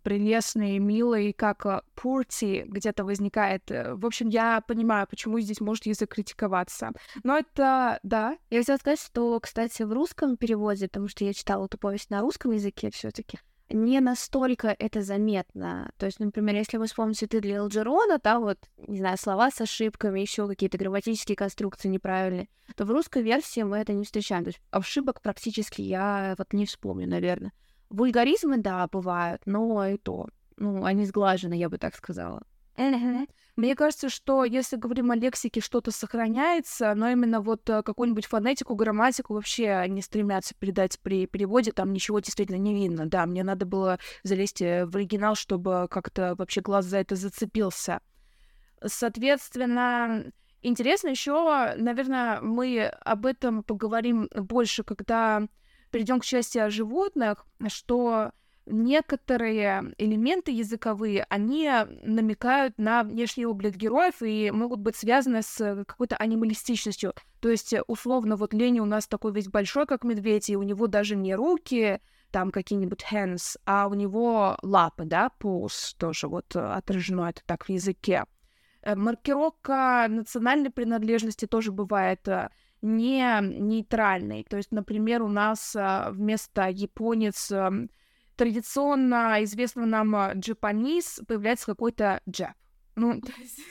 прелестный, 0.03 0.81
милый, 0.81 1.33
как 1.33 1.65
э, 1.65 1.83
purty 1.95 2.65
где-то 2.67 3.05
возникает. 3.05 3.71
Э, 3.71 3.95
в 3.95 4.05
общем, 4.07 4.29
я 4.29 4.61
понимаю, 4.67 5.07
почему 5.09 5.39
здесь 5.39 5.61
может 5.61 5.87
язык 5.87 6.13
критиковаться. 6.13 6.91
Но 7.23 7.39
это, 7.39 8.01
да. 8.03 8.37
Я 8.51 8.59
хотела 8.59 8.79
сказать, 8.79 9.01
что, 9.01 9.39
кстати, 9.39 9.85
в 9.85 9.93
русском 9.93 10.37
переводе, 10.37 10.89
потому 10.89 11.07
что 11.07 11.25
я 11.25 11.33
читала 11.33 11.67
эту 11.67 11.79
повесть 11.79 12.11
на 12.11 12.23
русском 12.23 12.51
языке 12.51 12.91
все 12.91 13.13
таки 13.13 13.39
не 13.69 14.01
настолько 14.01 14.75
это 14.79 15.03
заметно. 15.03 15.91
То 15.97 16.07
есть, 16.07 16.21
например, 16.21 16.57
если 16.57 16.77
вы 16.77 16.87
вспомните 16.87 17.27
ты 17.27 17.41
для 17.41 17.57
Элджерона, 17.57 18.19
там 18.19 18.43
вот, 18.43 18.59
не 18.77 18.99
знаю, 18.99 19.19
слова 19.19 19.51
с 19.51 19.61
ошибками, 19.61 20.21
еще 20.21 20.47
какие-то 20.47 20.79
грамматические 20.79 21.37
конструкции 21.37 21.89
неправильные, 21.89 22.49
то 22.77 22.85
в 22.85 22.91
русской 22.91 23.23
версии 23.23 23.63
мы 23.63 23.79
это 23.79 23.93
не 23.93 24.05
встречаем. 24.05 24.45
То 24.45 24.49
есть 24.49 24.61
ошибок 24.71 25.21
практически 25.21 25.83
я 25.83 26.35
вот 26.39 26.53
не 26.53 26.67
вспомню, 26.67 27.09
наверное. 27.09 27.53
Вульгаризмы, 27.91 28.59
да, 28.59 28.87
бывают, 28.87 29.43
но 29.45 29.87
и 29.87 29.99
то. 29.99 30.29
Ну, 30.57 30.85
они 30.85 31.05
сглажены, 31.05 31.55
я 31.55 31.69
бы 31.69 31.79
так 31.79 31.95
сказала. 31.95 32.43
Мне 33.55 33.77
кажется, 33.77 34.09
что 34.09 34.45
если 34.45 34.77
говорим 34.77 35.11
о 35.11 35.17
лексике, 35.17 35.61
что-то 35.61 35.91
сохраняется, 35.91 36.95
но 36.95 37.11
именно 37.11 37.43
вот 37.43 37.69
э, 37.69 37.83
какую-нибудь 37.83 38.25
фонетику, 38.25 38.75
грамматику 38.75 39.35
вообще 39.35 39.85
не 39.89 40.01
стремятся 40.01 40.55
передать 40.55 40.99
при 41.01 41.27
переводе, 41.27 41.71
там 41.73 41.93
ничего 41.93 42.21
действительно 42.21 42.57
не 42.57 42.73
видно. 42.73 43.07
Да, 43.07 43.27
мне 43.27 43.45
надо 43.45 43.67
было 43.67 43.99
залезть 44.23 44.63
э, 44.63 44.87
в 44.87 44.97
оригинал, 44.97 45.35
чтобы 45.35 45.87
как-то 45.91 46.35
вообще 46.39 46.63
глаз 46.63 46.87
за 46.87 46.99
это 46.99 47.15
зацепился. 47.15 48.01
Соответственно, 48.83 50.33
интересно 50.63 51.09
еще, 51.09 51.75
наверное, 51.77 52.41
мы 52.41 52.87
об 52.87 53.27
этом 53.27 53.63
поговорим 53.65 54.31
больше, 54.35 54.83
когда 54.83 55.47
перейдем 55.91 56.21
к 56.21 56.25
части 56.25 56.57
о 56.57 56.71
животных, 56.71 57.45
что 57.69 58.33
некоторые 58.67 59.93
элементы 59.99 60.51
языковые, 60.53 61.27
они 61.29 61.71
намекают 62.03 62.79
на 62.79 63.03
внешний 63.03 63.47
облик 63.47 63.77
героев 63.77 64.23
и 64.23 64.51
могут 64.51 64.81
быть 64.81 64.97
связаны 64.97 65.43
с 65.43 65.85
какой-то 65.87 66.17
анималистичностью. 66.17 67.15
То 67.41 67.51
есть, 67.51 67.75
условно, 67.87 68.37
вот 68.37 68.55
Лени 68.55 68.81
у 68.81 68.85
нас 68.85 69.07
такой 69.07 69.33
весь 69.33 69.49
большой, 69.49 69.87
как 69.87 70.05
медведь, 70.05 70.49
и 70.51 70.57
у 70.57 70.63
него 70.63 70.87
даже 70.87 71.17
не 71.17 71.35
руки, 71.35 72.01
там 72.31 72.51
какие-нибудь 72.51 73.05
hands, 73.11 73.57
а 73.67 73.89
у 73.89 73.95
него 73.95 74.57
лапы, 74.63 75.05
да, 75.05 75.31
paws 75.41 75.95
тоже 75.99 76.29
вот 76.29 76.57
отражено 76.57 77.29
это 77.29 77.43
так 77.47 77.67
в 77.67 77.69
языке. 77.69 78.25
Э, 78.83 78.97
маркировка 78.97 80.07
национальной 80.09 80.71
принадлежности 80.71 81.47
тоже 81.47 81.73
бывает 81.73 82.27
э, 82.29 82.51
не 82.83 83.41
нейтральной. 83.41 84.45
То 84.45 84.57
есть, 84.57 84.73
например, 84.73 85.23
у 85.23 85.29
нас 85.29 85.77
э, 85.77 86.11
вместо 86.11 86.69
японец 86.69 87.51
эм, 87.53 87.91
традиционно 88.37 89.43
известного 89.45 89.87
нам 89.87 90.33
джапанис 90.35 91.21
появляется 91.27 91.67
какой-то 91.67 92.21
джап. 92.29 92.55
Ну, 92.97 93.21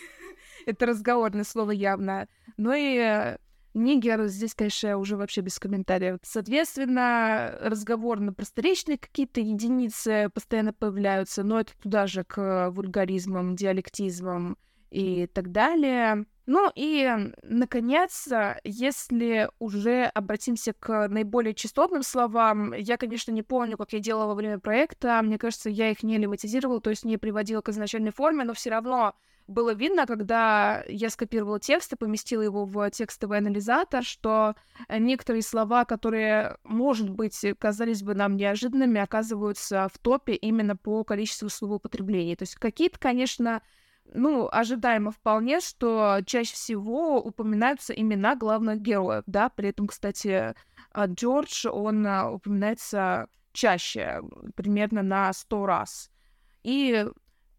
это 0.66 0.86
разговорное 0.86 1.44
слово 1.44 1.72
явно. 1.72 2.28
Ну 2.58 2.74
и 2.74 2.98
э, 2.98 3.38
Нигер 3.74 4.26
здесь, 4.28 4.54
конечно, 4.54 4.98
уже 4.98 5.16
вообще 5.16 5.42
без 5.42 5.58
комментариев. 5.60 6.20
Соответственно, 6.24 7.58
разговорно 7.62 8.34
просторечные 8.34 8.98
какие-то 8.98 9.40
единицы 9.40 10.30
постоянно 10.34 10.74
появляются, 10.74 11.44
но 11.44 11.60
это 11.60 11.72
туда 11.82 12.08
же 12.08 12.24
к 12.24 12.70
вульгаризмам, 12.72 13.56
диалектизмам 13.56 14.58
и 14.90 15.28
так 15.28 15.52
далее. 15.52 16.26
Ну 16.54 16.70
и, 16.76 17.10
наконец, 17.44 18.28
если 18.66 19.50
уже 19.60 20.04
обратимся 20.04 20.74
к 20.74 21.08
наиболее 21.08 21.54
частотным 21.54 22.04
словам, 22.04 22.74
я, 22.74 22.98
конечно, 22.98 23.32
не 23.32 23.42
помню, 23.42 23.78
как 23.78 23.94
я 23.94 24.00
делала 24.00 24.26
во 24.26 24.36
время 24.36 24.60
проекта, 24.60 25.22
мне 25.24 25.38
кажется, 25.38 25.70
я 25.70 25.92
их 25.92 26.04
не 26.04 26.18
лематизировала, 26.18 26.82
то 26.82 26.90
есть 26.90 27.06
не 27.06 27.16
приводила 27.16 27.62
к 27.62 27.70
изначальной 27.70 28.12
форме, 28.12 28.44
но 28.44 28.54
все 28.54 28.70
равно 28.70 29.16
было 29.48 29.74
видно, 29.74 30.06
когда 30.06 30.84
я 30.90 31.10
скопировала 31.10 31.62
текст 31.62 31.94
и 31.94 31.96
поместила 31.96 32.42
его 32.42 32.66
в 32.66 32.92
текстовый 32.92 33.38
анализатор, 33.38 34.04
что 34.04 34.56
некоторые 34.90 35.44
слова, 35.44 35.86
которые, 35.86 36.58
может 36.66 37.10
быть, 37.10 37.46
казались 37.60 38.04
бы 38.04 38.14
нам 38.14 38.36
неожиданными, 38.36 39.00
оказываются 39.00 39.88
в 39.94 39.98
топе 40.00 40.34
именно 40.34 40.76
по 40.76 41.06
количеству 41.06 41.48
словоупотреблений. 41.48 42.36
То 42.36 42.44
есть 42.44 42.56
какие-то, 42.56 43.00
конечно, 43.00 43.62
ну, 44.14 44.50
ожидаемо 44.52 45.12
вполне, 45.12 45.60
что 45.60 46.20
чаще 46.26 46.54
всего 46.54 47.22
упоминаются 47.22 47.94
имена 47.94 48.36
главных 48.36 48.82
героев, 48.82 49.24
да, 49.26 49.50
при 49.50 49.70
этом, 49.70 49.88
кстати, 49.88 50.54
а, 50.92 51.06
Джордж, 51.06 51.68
он 51.68 52.06
а, 52.06 52.30
упоминается 52.32 53.28
чаще, 53.54 54.22
примерно 54.56 55.02
на 55.02 55.32
сто 55.34 55.66
раз. 55.66 56.10
И 56.64 57.06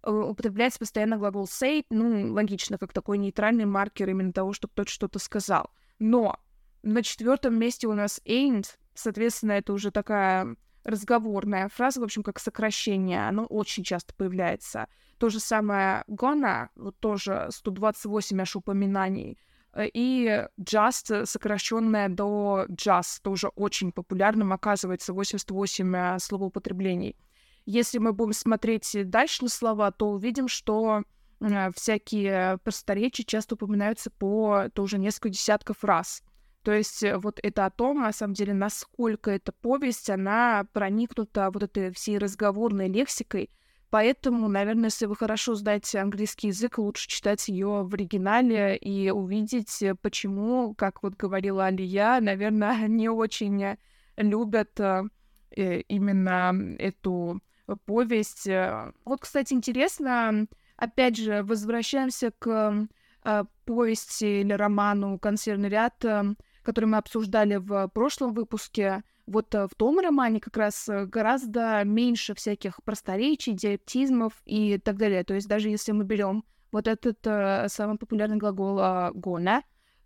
э, 0.03 0.11
употребляется 0.11 0.79
постоянно 0.79 1.19
глагол 1.19 1.45
say, 1.45 1.85
ну, 1.91 2.33
логично, 2.33 2.79
как 2.79 2.93
такой 2.93 3.19
нейтральный 3.19 3.65
маркер 3.65 4.09
именно 4.11 4.33
того, 4.33 4.53
чтобы 4.53 4.73
кто-то 4.73 4.91
что-то 4.91 5.19
сказал. 5.19 5.71
Но 5.99 6.39
на 6.83 7.03
четвертом 7.03 7.59
месте 7.59 7.87
у 7.87 7.95
нас 7.95 8.21
ain't, 8.27 8.67
соответственно, 8.95 9.53
это 9.53 9.73
уже 9.73 9.91
такая 9.91 10.57
разговорная 10.85 11.69
фраза, 11.69 12.01
в 12.01 12.05
общем, 12.05 12.23
как 12.23 12.39
сокращение, 12.39 13.29
оно 13.29 13.45
очень 13.45 13.85
часто 13.85 14.15
появляется. 14.15 14.89
То 15.19 15.29
же 15.29 15.41
самое 15.41 16.05
gonna, 16.09 16.69
вот 16.77 16.99
тоже 16.99 17.49
128 17.51 18.41
аж 18.41 18.57
упоминаний. 18.57 19.39
Э, 19.73 19.87
и 19.93 20.47
just, 20.61 21.27
сокращенное 21.27 22.09
до 22.09 22.67
just, 22.71 23.21
тоже 23.23 23.49
очень 23.49 23.93
популярным, 23.93 24.53
оказывается, 24.53 25.13
88 25.13 25.97
э, 25.97 26.19
словоупотреблений. 26.19 27.17
Если 27.65 27.99
мы 27.99 28.13
будем 28.13 28.33
смотреть 28.33 28.97
дальше 29.09 29.45
на 29.45 29.49
слова, 29.49 29.93
то 29.93 30.11
увидим, 30.11 30.49
что 30.49 31.05
э, 31.41 31.71
всякие 31.77 32.59
просторечия 32.59 33.25
часто 33.25 33.55
упоминаются 33.55 34.11
по 34.11 34.69
тоже 34.75 34.99
несколько 34.99 35.31
десятков 35.31 35.85
раз. 35.85 36.23
То 36.63 36.73
есть 36.73 37.05
вот 37.17 37.41
это 37.43 37.67
о 37.67 37.71
том, 37.71 38.01
на 38.03 38.13
самом 38.13 38.35
деле, 38.35 38.55
насколько 38.55 39.31
эта 39.31 39.53
повесть, 39.53 40.11
она 40.11 40.67
проникнута 40.73 41.51
вот 41.51 41.63
этой 41.63 41.93
всей 41.93 42.19
разговорной 42.19 42.89
лексикой, 42.89 43.51
Поэтому, 43.93 44.49
наверное, 44.49 44.87
если 44.87 45.05
вы 45.05 45.17
хорошо 45.17 45.55
знаете 45.55 45.99
английский 45.99 46.47
язык, 46.47 46.79
лучше 46.79 47.07
читать 47.09 47.47
ее 47.49 47.83
в 47.85 47.93
оригинале 47.93 48.75
и 48.79 49.11
увидеть, 49.11 49.83
э, 49.83 49.95
почему, 49.95 50.75
как 50.75 51.03
вот 51.03 51.15
говорила 51.15 51.67
Алия, 51.67 52.19
наверное, 52.23 52.75
не 52.89 53.11
очень 53.11 53.77
любят 54.17 54.81
э, 54.81 55.03
э, 55.55 55.81
именно 55.89 56.55
эту 56.79 57.43
повесть. 57.85 58.49
Вот, 59.05 59.21
кстати, 59.21 59.53
интересно, 59.53 60.47
опять 60.79 61.19
же, 61.19 61.43
возвращаемся 61.43 62.33
к 62.39 62.89
повести 63.67 64.41
или 64.41 64.55
роману 64.55 65.19
«Консервный 65.19 65.69
ряд», 65.69 66.03
который 66.63 66.87
мы 66.87 66.99
обсуждали 66.99 67.57
в 67.57 67.89
прошлом 67.89 68.33
выпуске. 68.35 69.03
Вот 69.27 69.55
э, 69.55 69.67
в 69.69 69.75
том 69.77 69.99
романе 69.99 70.41
как 70.41 70.57
раз 70.57 70.89
э, 70.89 71.07
гораздо 71.07 71.83
меньше 71.85 72.35
всяких 72.35 72.83
просторечий, 72.85 73.53
диалектизмов 73.53 74.43
и 74.45 74.79
так 74.79 74.97
далее. 74.97 75.25
То 75.25 75.35
есть 75.35 75.49
даже 75.49 75.69
если 75.69 75.93
мы 75.93 76.05
берем 76.05 76.45
вот 76.73 76.89
этот 76.89 77.19
э, 77.27 77.69
самый 77.69 77.99
популярный 77.99 78.39
глагол 78.39 78.79
э, 78.81 79.11
«гона», 79.15 79.63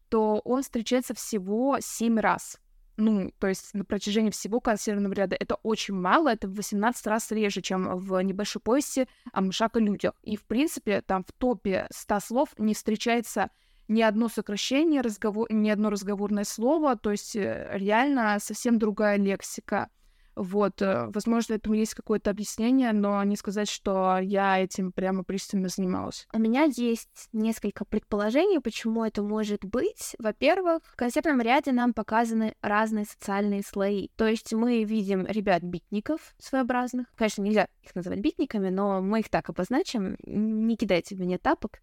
то 0.09 0.40
он 0.45 0.62
встречается 0.62 1.14
всего 1.14 1.79
семь 1.81 2.19
раз. 2.19 2.61
ну, 2.97 3.31
то 3.38 3.47
есть 3.47 3.75
на 3.75 3.85
протяжении 3.85 4.31
всего 4.31 4.61
консервного 4.61 5.12
ряда 5.12 5.37
это 5.38 5.57
очень 5.57 5.95
мало, 5.95 6.29
это 6.29 6.49
в 6.49 6.55
18 6.55 7.07
раз 7.07 7.31
реже, 7.31 7.61
чем 7.61 7.99
в 7.99 8.19
небольшой 8.23 8.62
повести 8.62 9.09
о 9.33 9.42
мышах 9.42 9.77
и 9.77 9.81
людях. 9.81 10.12
И, 10.23 10.37
в 10.37 10.45
принципе, 10.45 11.03
там 11.03 11.25
в 11.25 11.33
топе 11.33 11.87
100 11.90 12.21
слов 12.21 12.49
не 12.59 12.75
встречается 12.75 13.51
ни 13.88 14.03
одно 14.03 14.29
сокращение, 14.29 15.01
разговор, 15.01 15.46
ни 15.51 15.68
одно 15.68 15.90
разговорное 15.90 16.44
слово, 16.44 16.96
то 16.96 17.11
есть 17.11 17.37
э, 17.37 17.68
реально 17.72 18.38
совсем 18.40 18.79
другая 18.79 19.16
лексика. 19.16 19.88
Вот, 20.37 20.83
э, 20.83 21.07
возможно, 21.14 21.55
этому 21.55 21.75
есть 21.75 21.94
какое-то 21.94 22.31
объяснение, 22.31 22.92
но 22.92 23.25
не 23.25 23.37
сказать, 23.37 23.70
что 23.70 24.18
я 24.18 24.59
этим 24.59 24.92
прямо 24.92 25.25
пристально 25.25 25.68
занималась. 25.68 26.29
У 26.35 26.38
меня 26.38 26.64
есть 26.64 27.29
несколько 27.33 27.87
предположений, 27.87 28.61
почему 28.61 29.03
это 29.03 29.22
может 29.22 29.64
быть. 29.64 30.14
Во-первых, 30.18 30.83
в 30.85 30.96
концертном 30.96 31.40
ряде 31.40 31.72
нам 31.72 31.94
показаны 31.94 32.55
разные 32.61 33.07
социальные 33.07 33.62
слои. 33.62 34.09
То 34.16 34.27
есть 34.27 34.53
мы 34.53 34.85
видим 34.85 35.25
ребят-битников 35.25 36.35
своеобразных. 36.38 37.07
Конечно, 37.14 37.40
нельзя 37.40 37.68
их 37.83 37.94
называть 37.94 38.20
битниками, 38.20 38.68
но 38.68 39.01
мы 39.01 39.20
их 39.20 39.31
так 39.31 39.49
обозначим. 39.49 40.16
Не 40.22 40.77
кидайте 40.77 41.16
мне 41.16 41.38
тапок 41.38 41.81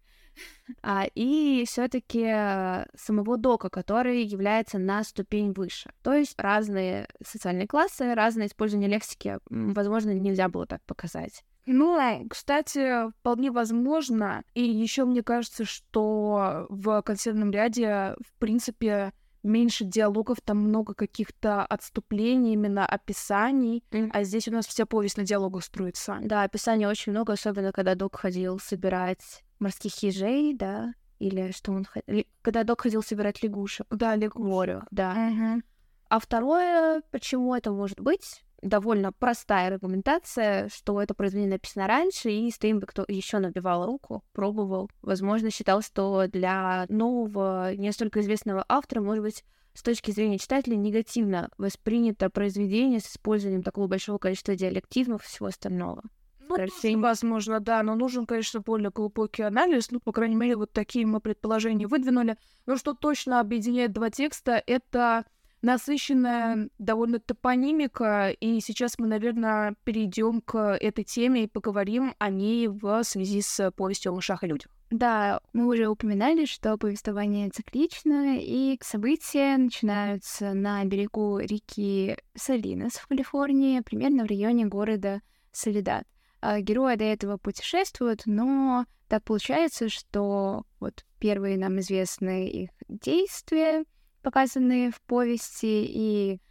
а, 0.82 1.06
и 1.14 1.64
все-таки 1.66 2.86
самого 2.96 3.36
дока, 3.36 3.68
который 3.70 4.22
является 4.22 4.78
на 4.78 5.04
ступень 5.04 5.52
выше. 5.52 5.92
То 6.02 6.14
есть 6.14 6.34
разные 6.38 7.08
социальные 7.24 7.66
классы, 7.66 8.14
разное 8.14 8.46
использование 8.46 8.88
лексики, 8.88 9.38
возможно, 9.50 10.10
нельзя 10.10 10.48
было 10.48 10.66
так 10.66 10.82
показать. 10.84 11.44
Ну, 11.66 12.26
кстати, 12.28 13.10
вполне 13.10 13.50
возможно. 13.50 14.42
И 14.54 14.62
еще 14.62 15.04
мне 15.04 15.22
кажется, 15.22 15.64
что 15.64 16.66
в 16.68 17.02
консервном 17.02 17.50
ряде, 17.50 18.16
в 18.20 18.38
принципе, 18.38 19.12
меньше 19.44 19.84
диалогов, 19.84 20.40
там 20.42 20.58
много 20.58 20.94
каких-то 20.94 21.64
отступлений, 21.64 22.54
именно 22.54 22.84
описаний, 22.84 23.84
mm. 23.90 24.10
а 24.12 24.24
здесь 24.24 24.48
у 24.48 24.52
нас 24.52 24.66
вся 24.66 24.86
повесть 24.86 25.18
на 25.18 25.24
диалогах 25.24 25.64
строится. 25.64 26.18
Да, 26.22 26.42
описаний 26.42 26.86
очень 26.86 27.12
много, 27.12 27.34
особенно 27.34 27.72
когда 27.72 27.94
Док 27.94 28.16
ходил 28.16 28.58
собирать 28.58 29.43
морских 29.58 30.02
ежей, 30.02 30.54
да, 30.54 30.94
или 31.18 31.52
что 31.52 31.72
он 31.72 31.84
хотел... 31.84 32.24
Когда 32.42 32.64
Док 32.64 32.82
ходил 32.82 33.02
собирать 33.02 33.42
лягушек. 33.42 33.86
Да, 33.90 34.16
лягушек. 34.16 34.84
да. 34.90 35.12
Угу. 35.12 35.62
А 36.08 36.18
второе, 36.18 37.02
почему 37.10 37.54
это 37.54 37.72
может 37.72 37.98
быть, 38.00 38.44
довольно 38.64 39.12
простая 39.12 39.68
аргументация, 39.68 40.68
что 40.68 41.00
это 41.00 41.14
произведение 41.14 41.54
написано 41.54 41.86
раньше, 41.86 42.30
и 42.30 42.50
Стейнбек 42.50 42.90
кто 42.90 43.04
еще 43.08 43.38
набивал 43.38 43.86
руку, 43.86 44.24
пробовал. 44.32 44.90
Возможно, 45.02 45.50
считал, 45.50 45.82
что 45.82 46.26
для 46.28 46.86
нового, 46.88 47.74
не 47.74 47.92
столько 47.92 48.20
известного 48.20 48.64
автора, 48.68 49.00
может 49.00 49.22
быть, 49.22 49.44
с 49.74 49.82
точки 49.82 50.12
зрения 50.12 50.38
читателя 50.38 50.76
негативно 50.76 51.50
воспринято 51.58 52.30
произведение 52.30 53.00
с 53.00 53.06
использованием 53.06 53.62
такого 53.62 53.88
большого 53.88 54.18
количества 54.18 54.54
диалектизмов 54.54 55.24
и 55.24 55.26
всего 55.26 55.46
остального. 55.46 56.02
Ну, 56.48 56.56
тоже, 56.56 56.96
возможно, 56.98 57.60
да, 57.60 57.82
но 57.82 57.94
нужен, 57.94 58.26
конечно, 58.26 58.60
более 58.60 58.90
глубокий 58.90 59.42
анализ. 59.42 59.90
Ну, 59.90 60.00
по 60.00 60.12
крайней 60.12 60.36
мере, 60.36 60.56
вот 60.56 60.72
такие 60.72 61.06
мы 61.06 61.20
предположения 61.20 61.86
выдвинули. 61.86 62.36
Но 62.66 62.76
что 62.76 62.94
точно 62.94 63.40
объединяет 63.40 63.92
два 63.92 64.10
текста, 64.10 64.62
это 64.66 65.24
насыщенная 65.64 66.68
довольно 66.78 67.18
топонимика, 67.18 68.28
и 68.28 68.60
сейчас 68.60 68.98
мы, 68.98 69.06
наверное, 69.06 69.74
перейдем 69.84 70.42
к 70.42 70.76
этой 70.76 71.04
теме 71.04 71.44
и 71.44 71.48
поговорим 71.48 72.14
о 72.18 72.28
ней 72.28 72.68
в 72.68 73.02
связи 73.02 73.40
с 73.40 73.70
повестью 73.72 74.12
о 74.12 74.14
мышах 74.16 74.44
и 74.44 74.46
людях. 74.46 74.70
Да, 74.90 75.40
мы 75.54 75.66
уже 75.66 75.88
упоминали, 75.88 76.44
что 76.44 76.76
повествование 76.76 77.48
циклично, 77.48 78.38
и 78.38 78.78
события 78.82 79.56
начинаются 79.56 80.52
на 80.52 80.84
берегу 80.84 81.38
реки 81.38 82.16
Салинос 82.36 82.92
в 82.92 83.08
Калифорнии, 83.08 83.80
примерно 83.80 84.24
в 84.24 84.28
районе 84.28 84.66
города 84.66 85.22
Солидат. 85.50 86.04
А, 86.46 86.60
герои 86.60 86.96
до 86.96 87.04
этого 87.04 87.38
путешествуют, 87.38 88.24
но 88.26 88.84
так 89.08 89.24
получается, 89.24 89.88
что 89.88 90.66
вот 90.78 91.06
первые 91.18 91.56
нам 91.56 91.80
известные 91.80 92.50
их 92.50 92.70
действия, 92.86 93.84
показанные 94.20 94.90
в 94.90 95.00
повести, 95.00 95.86
и, 95.88 96.42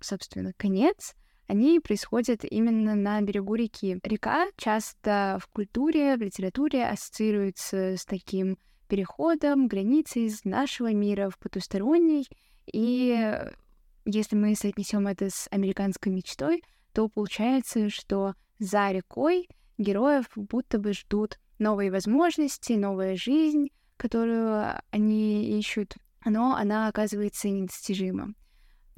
собственно, 0.00 0.54
конец, 0.56 1.14
они 1.48 1.80
происходят 1.80 2.44
именно 2.44 2.94
на 2.94 3.20
берегу 3.20 3.56
реки. 3.56 3.98
Река 4.02 4.46
часто 4.56 5.38
в 5.38 5.48
культуре, 5.48 6.16
в 6.16 6.22
литературе 6.22 6.86
ассоциируется 6.86 7.98
с 7.98 8.06
таким 8.06 8.56
переходом 8.88 9.68
границы 9.68 10.20
из 10.20 10.46
нашего 10.46 10.94
мира 10.94 11.28
в 11.28 11.38
потусторонний. 11.38 12.26
И 12.72 13.38
если 14.06 14.34
мы 14.34 14.54
соотнесем 14.54 15.06
это 15.06 15.28
с 15.28 15.46
американской 15.50 16.10
мечтой, 16.10 16.62
то 16.94 17.06
получается, 17.10 17.90
что 17.90 18.34
за 18.58 18.92
рекой 18.92 19.48
героев 19.78 20.26
будто 20.36 20.78
бы 20.78 20.92
ждут 20.92 21.38
новые 21.58 21.90
возможности, 21.90 22.72
новая 22.74 23.16
жизнь, 23.16 23.68
которую 23.96 24.80
они 24.90 25.58
ищут, 25.58 25.94
но 26.24 26.54
она 26.54 26.88
оказывается 26.88 27.48
недостижима. 27.48 28.34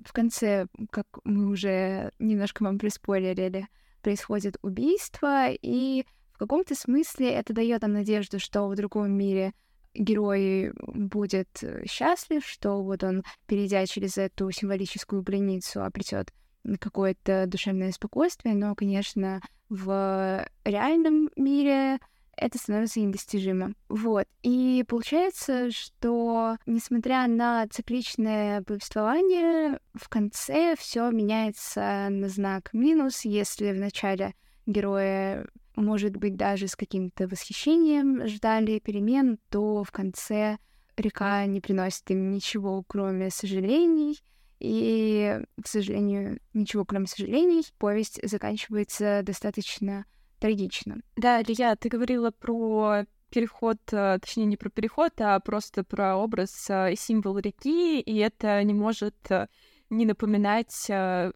В 0.05 0.13
конце, 0.13 0.67
как 0.91 1.07
мы 1.25 1.47
уже 1.47 2.13
немножко 2.19 2.63
вам 2.63 2.79
приспойлерили, 2.79 3.67
происходит 4.03 4.57
убийство, 4.63 5.51
и 5.51 6.05
в 6.33 6.39
каком-то 6.39 6.75
смысле 6.75 7.31
это 7.31 7.53
дает 7.53 7.83
нам 7.83 7.95
надежду, 7.95 8.39
что 8.39 8.69
в 8.69 8.75
другом 8.77 9.11
мире 9.11 9.53
герой 9.95 10.73
будет 10.77 11.49
счастлив, 11.87 12.45
что 12.47 12.83
вот 12.83 13.03
он, 13.03 13.23
перейдя 13.47 13.87
через 13.87 14.19
эту 14.19 14.51
символическую 14.51 15.23
границу, 15.23 15.83
обретет 15.83 16.33
какое-то 16.81 17.47
душевное 17.47 17.93
спокойствие, 17.93 18.55
но, 18.55 18.75
конечно, 18.75 19.41
в 19.69 20.47
реальном 20.65 21.31
мире 21.37 21.99
это 22.37 22.59
становится 22.59 23.01
недостижимо. 23.01 23.73
Вот. 23.89 24.27
И 24.43 24.85
получается, 24.87 25.71
что 25.71 26.57
несмотря 26.67 27.27
на 27.27 27.67
цикличное 27.69 28.63
повествование, 28.63 29.81
в 29.95 30.09
конце 30.09 30.75
все 30.79 31.11
меняется 31.11 32.09
на 32.11 32.29
знак 32.29 32.71
минус, 32.75 33.25
если 33.25 33.73
в 33.73 33.77
начале 33.77 34.35
героя 34.67 35.47
может 35.77 36.17
быть, 36.17 36.37
даже 36.37 36.69
с 36.69 36.75
каким-то 36.77 37.29
восхищением 37.29 38.27
ждали 38.27 38.79
перемен, 38.79 39.39
то 39.51 39.85
в 39.85 39.93
конце 39.93 40.57
река 40.97 41.45
не 41.45 41.61
приносит 41.61 42.11
им 42.11 42.31
ничего, 42.31 42.83
кроме 42.89 43.31
сожалений, 43.31 44.19
и, 44.59 45.41
к 45.63 45.67
сожалению, 45.67 46.39
ничего 46.55 46.85
кроме 46.85 47.07
сожалений, 47.07 47.65
повесть 47.79 48.21
заканчивается 48.27 49.23
достаточно 49.23 50.05
трагично. 50.39 51.01
Да, 51.17 51.43
Илья, 51.43 51.77
ты 51.77 51.89
говорила 51.89 52.31
про 52.31 53.05
переход, 53.31 53.79
э, 53.93 54.19
точнее, 54.21 54.47
не 54.47 54.57
про 54.57 54.71
переход, 54.71 55.13
а 55.21 55.39
просто 55.41 55.85
про 55.85 56.17
образ 56.17 56.71
э, 56.71 56.93
и 56.93 56.97
символ 56.97 57.39
реки, 57.39 58.01
и 58.01 58.17
это 58.19 58.63
не 58.63 58.75
может 58.75 59.15
э, 59.31 59.49
не 59.89 60.05
напоминать 60.05 60.87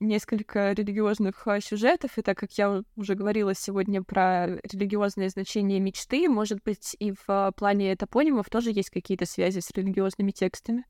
несколько 0.00 0.72
религиозных 0.72 1.46
сюжетов. 1.60 2.18
И 2.18 2.22
так 2.22 2.36
как 2.36 2.50
я 2.58 2.82
уже 2.96 3.14
говорила 3.14 3.54
сегодня 3.54 4.02
про 4.02 4.56
религиозное 4.64 5.28
значение 5.28 5.78
мечты, 5.78 6.28
может 6.28 6.60
быть, 6.64 6.96
и 6.98 7.12
в 7.28 7.52
плане 7.56 7.94
топонимов 7.94 8.50
тоже 8.50 8.72
есть 8.72 8.90
какие-то 8.90 9.24
связи 9.24 9.60
с 9.60 9.70
религиозными 9.70 10.32
текстами? 10.32 10.84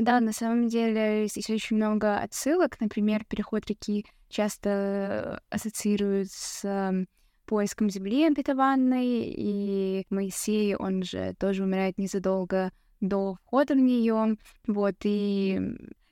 Да, 0.00 0.18
на 0.20 0.32
самом 0.32 0.68
деле 0.68 1.26
здесь 1.26 1.50
очень 1.50 1.76
много 1.76 2.16
отсылок. 2.16 2.80
Например, 2.80 3.22
переход 3.26 3.66
реки 3.66 4.06
часто 4.30 5.42
ассоциируют 5.50 6.30
с 6.30 7.06
поиском 7.44 7.90
земли 7.90 8.26
обетованной, 8.26 9.24
и 9.26 10.06
Моисей, 10.08 10.74
он 10.74 11.02
же 11.02 11.34
тоже 11.38 11.64
умирает 11.64 11.98
незадолго 11.98 12.72
до 13.02 13.34
входа 13.44 13.74
в 13.74 13.76
нее. 13.76 14.38
Вот, 14.66 14.94
и, 15.04 15.60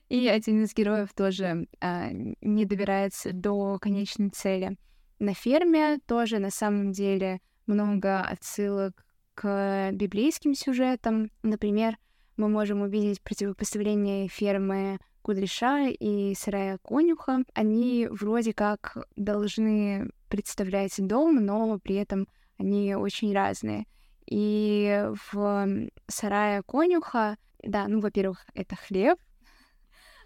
и 0.09 0.27
один 0.27 0.65
из 0.65 0.75
героев 0.75 1.11
тоже 1.15 1.65
а, 1.81 2.09
не 2.11 2.65
добирается 2.65 3.33
до 3.33 3.79
конечной 3.79 4.29
цели. 4.29 4.77
На 5.17 5.33
ферме 5.33 5.97
тоже 6.05 6.37
на 6.37 6.51
самом 6.51 6.91
деле 6.91 7.41
много 7.65 8.21
отсылок 8.21 9.03
к 9.33 9.89
библейским 9.93 10.53
сюжетам. 10.53 11.31
Например, 11.41 11.97
мы 12.39 12.47
можем 12.47 12.81
увидеть 12.81 13.21
противопоставление 13.21 14.29
фермы 14.29 14.97
Кудряша 15.21 15.89
и 15.89 16.33
сарая 16.35 16.77
конюха. 16.77 17.43
Они 17.53 18.07
вроде 18.09 18.53
как 18.53 18.97
должны 19.17 20.09
представлять 20.29 20.95
дом, 20.97 21.35
но 21.35 21.77
при 21.79 21.95
этом 21.95 22.27
они 22.57 22.95
очень 22.95 23.33
разные. 23.33 23.85
И 24.25 25.05
в 25.31 25.89
сарае 26.07 26.63
конюха, 26.63 27.35
да, 27.61 27.87
ну, 27.89 27.99
во-первых, 27.99 28.45
это 28.55 28.75
хлеб. 28.75 29.19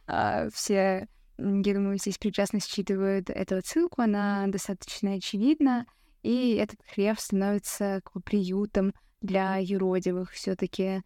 А, 0.06 0.50
все, 0.54 1.08
я 1.38 1.74
думаю, 1.74 1.98
здесь 1.98 2.18
прекрасно 2.18 2.60
считывают 2.60 3.30
эту 3.30 3.56
отсылку, 3.56 4.02
она 4.02 4.46
достаточно 4.48 5.14
очевидна. 5.14 5.86
И 6.24 6.56
этот 6.56 6.78
хлеб 6.94 7.18
становится 7.18 8.02
как 8.04 8.12
бы 8.12 8.22
приютом 8.22 8.94
для 9.22 9.56
юродивых. 9.62 10.32
все 10.32 10.58
таки 10.58 11.04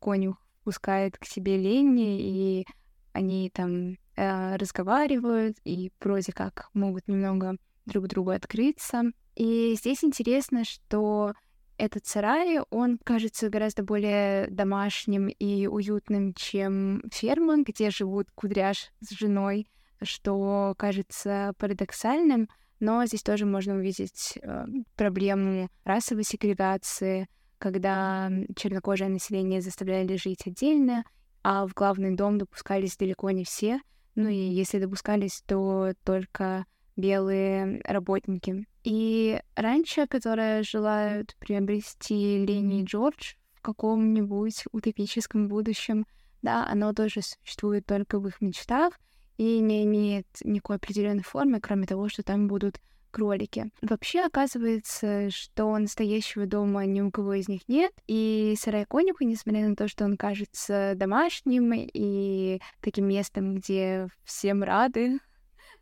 конюх 0.00 0.36
пускает 0.64 1.18
к 1.18 1.24
себе 1.24 1.56
Ленни, 1.56 2.20
и 2.20 2.66
они 3.12 3.50
там 3.50 3.96
э, 4.16 4.56
разговаривают 4.56 5.56
и 5.64 5.92
вроде 6.00 6.32
как 6.32 6.68
могут 6.72 7.08
немного 7.08 7.56
друг 7.86 8.06
другу 8.08 8.30
открыться. 8.30 9.02
И 9.34 9.74
здесь 9.78 10.04
интересно, 10.04 10.64
что 10.64 11.34
этот 11.78 12.06
сарай, 12.06 12.60
он 12.70 12.98
кажется 13.02 13.48
гораздо 13.48 13.82
более 13.82 14.46
домашним 14.48 15.28
и 15.28 15.66
уютным, 15.66 16.34
чем 16.34 17.02
ферма, 17.12 17.62
где 17.62 17.90
живут 17.90 18.30
кудряш 18.34 18.92
с 19.00 19.10
женой, 19.10 19.66
что 20.02 20.74
кажется 20.78 21.54
парадоксальным, 21.58 22.48
но 22.78 23.04
здесь 23.06 23.22
тоже 23.22 23.46
можно 23.46 23.74
увидеть 23.74 24.38
э, 24.42 24.64
проблему 24.96 25.68
расовой 25.84 26.24
сегрегации, 26.24 27.28
когда 27.62 28.28
чернокожее 28.56 29.08
население 29.08 29.60
заставляли 29.60 30.16
жить 30.16 30.48
отдельно, 30.48 31.04
а 31.44 31.64
в 31.64 31.74
главный 31.74 32.16
дом 32.16 32.36
допускались 32.36 32.96
далеко 32.96 33.30
не 33.30 33.44
все. 33.44 33.78
Ну 34.16 34.28
и 34.28 34.34
если 34.34 34.80
допускались, 34.80 35.44
то 35.46 35.92
только 36.02 36.66
белые 36.96 37.80
работники. 37.84 38.66
И 38.82 39.40
раньше, 39.54 40.08
которые 40.08 40.64
желают 40.64 41.36
приобрести 41.38 42.44
Лени 42.44 42.82
Джордж 42.82 43.34
в 43.54 43.62
каком-нибудь 43.62 44.64
утопическом 44.72 45.46
будущем, 45.46 46.04
да, 46.42 46.66
оно 46.66 46.92
тоже 46.92 47.20
существует 47.22 47.86
только 47.86 48.18
в 48.18 48.26
их 48.26 48.40
мечтах 48.40 48.98
и 49.36 49.60
не 49.60 49.84
имеет 49.84 50.26
никакой 50.42 50.76
определенной 50.76 51.22
формы, 51.22 51.60
кроме 51.60 51.86
того, 51.86 52.08
что 52.08 52.24
там 52.24 52.48
будут 52.48 52.80
кролики. 53.12 53.70
Вообще 53.82 54.20
оказывается, 54.22 55.30
что 55.30 55.78
настоящего 55.78 56.46
дома 56.46 56.84
ни 56.86 57.00
у 57.00 57.10
кого 57.12 57.34
из 57.34 57.48
них 57.48 57.68
нет, 57.68 57.92
и 58.08 58.54
сарай 58.58 58.86
конюха, 58.86 59.24
несмотря 59.24 59.68
на 59.68 59.76
то, 59.76 59.86
что 59.86 60.04
он 60.04 60.16
кажется 60.16 60.94
домашним 60.96 61.72
и 61.74 62.60
таким 62.80 63.06
местом, 63.06 63.54
где 63.54 64.08
всем 64.24 64.64
рады, 64.64 65.20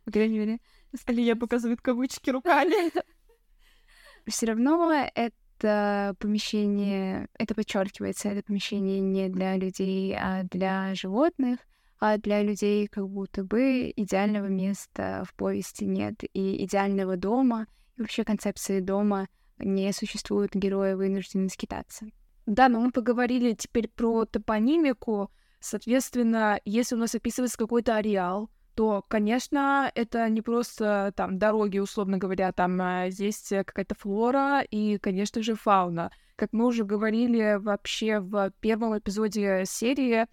по 0.05 0.11
крайней 0.11 0.39
мере, 0.39 0.59
Алия 1.05 1.35
показывает 1.35 1.81
кавычки 1.81 2.29
руками. 2.29 2.91
Все 4.27 4.45
равно 4.45 5.09
это 5.15 6.15
помещение, 6.19 7.27
это 7.37 7.55
подчеркивается, 7.55 8.29
это 8.29 8.43
помещение 8.43 8.99
не 8.99 9.29
для 9.29 9.55
людей, 9.55 10.15
а 10.15 10.43
для 10.43 10.93
животных, 10.95 11.59
для 12.23 12.41
людей 12.41 12.87
как 12.87 13.07
будто 13.07 13.43
бы 13.43 13.93
идеального 13.95 14.47
места 14.47 15.23
в 15.27 15.33
повести 15.35 15.85
нет, 15.85 16.23
и 16.33 16.63
идеального 16.65 17.15
дома, 17.15 17.67
и 17.95 18.01
вообще 18.01 18.23
концепции 18.23 18.79
дома 18.79 19.27
не 19.59 19.91
существует, 19.93 20.51
герои 20.53 20.93
вынуждены 20.93 21.49
скитаться. 21.49 22.07
Да, 22.45 22.69
но 22.69 22.79
мы 22.79 22.91
поговорили 22.91 23.53
теперь 23.53 23.87
про 23.87 24.25
топонимику. 24.25 25.29
Соответственно, 25.59 26.59
если 26.65 26.95
у 26.95 26.97
нас 26.97 27.13
описывается 27.13 27.57
какой-то 27.57 27.95
ареал, 27.95 28.49
то, 28.75 29.05
конечно, 29.07 29.91
это 29.93 30.27
не 30.29 30.41
просто 30.41 31.13
там 31.15 31.37
дороги, 31.37 31.77
условно 31.77 32.17
говоря, 32.17 32.51
там 32.51 32.81
а, 32.81 33.09
здесь 33.09 33.47
какая-то 33.49 33.95
флора 33.95 34.61
и, 34.61 34.97
конечно 34.97 35.43
же, 35.43 35.55
фауна. 35.55 36.11
Как 36.35 36.53
мы 36.53 36.65
уже 36.65 36.83
говорили 36.83 37.57
вообще 37.59 38.19
в 38.19 38.51
первом 38.59 38.97
эпизоде 38.97 39.63
серии, 39.67 40.25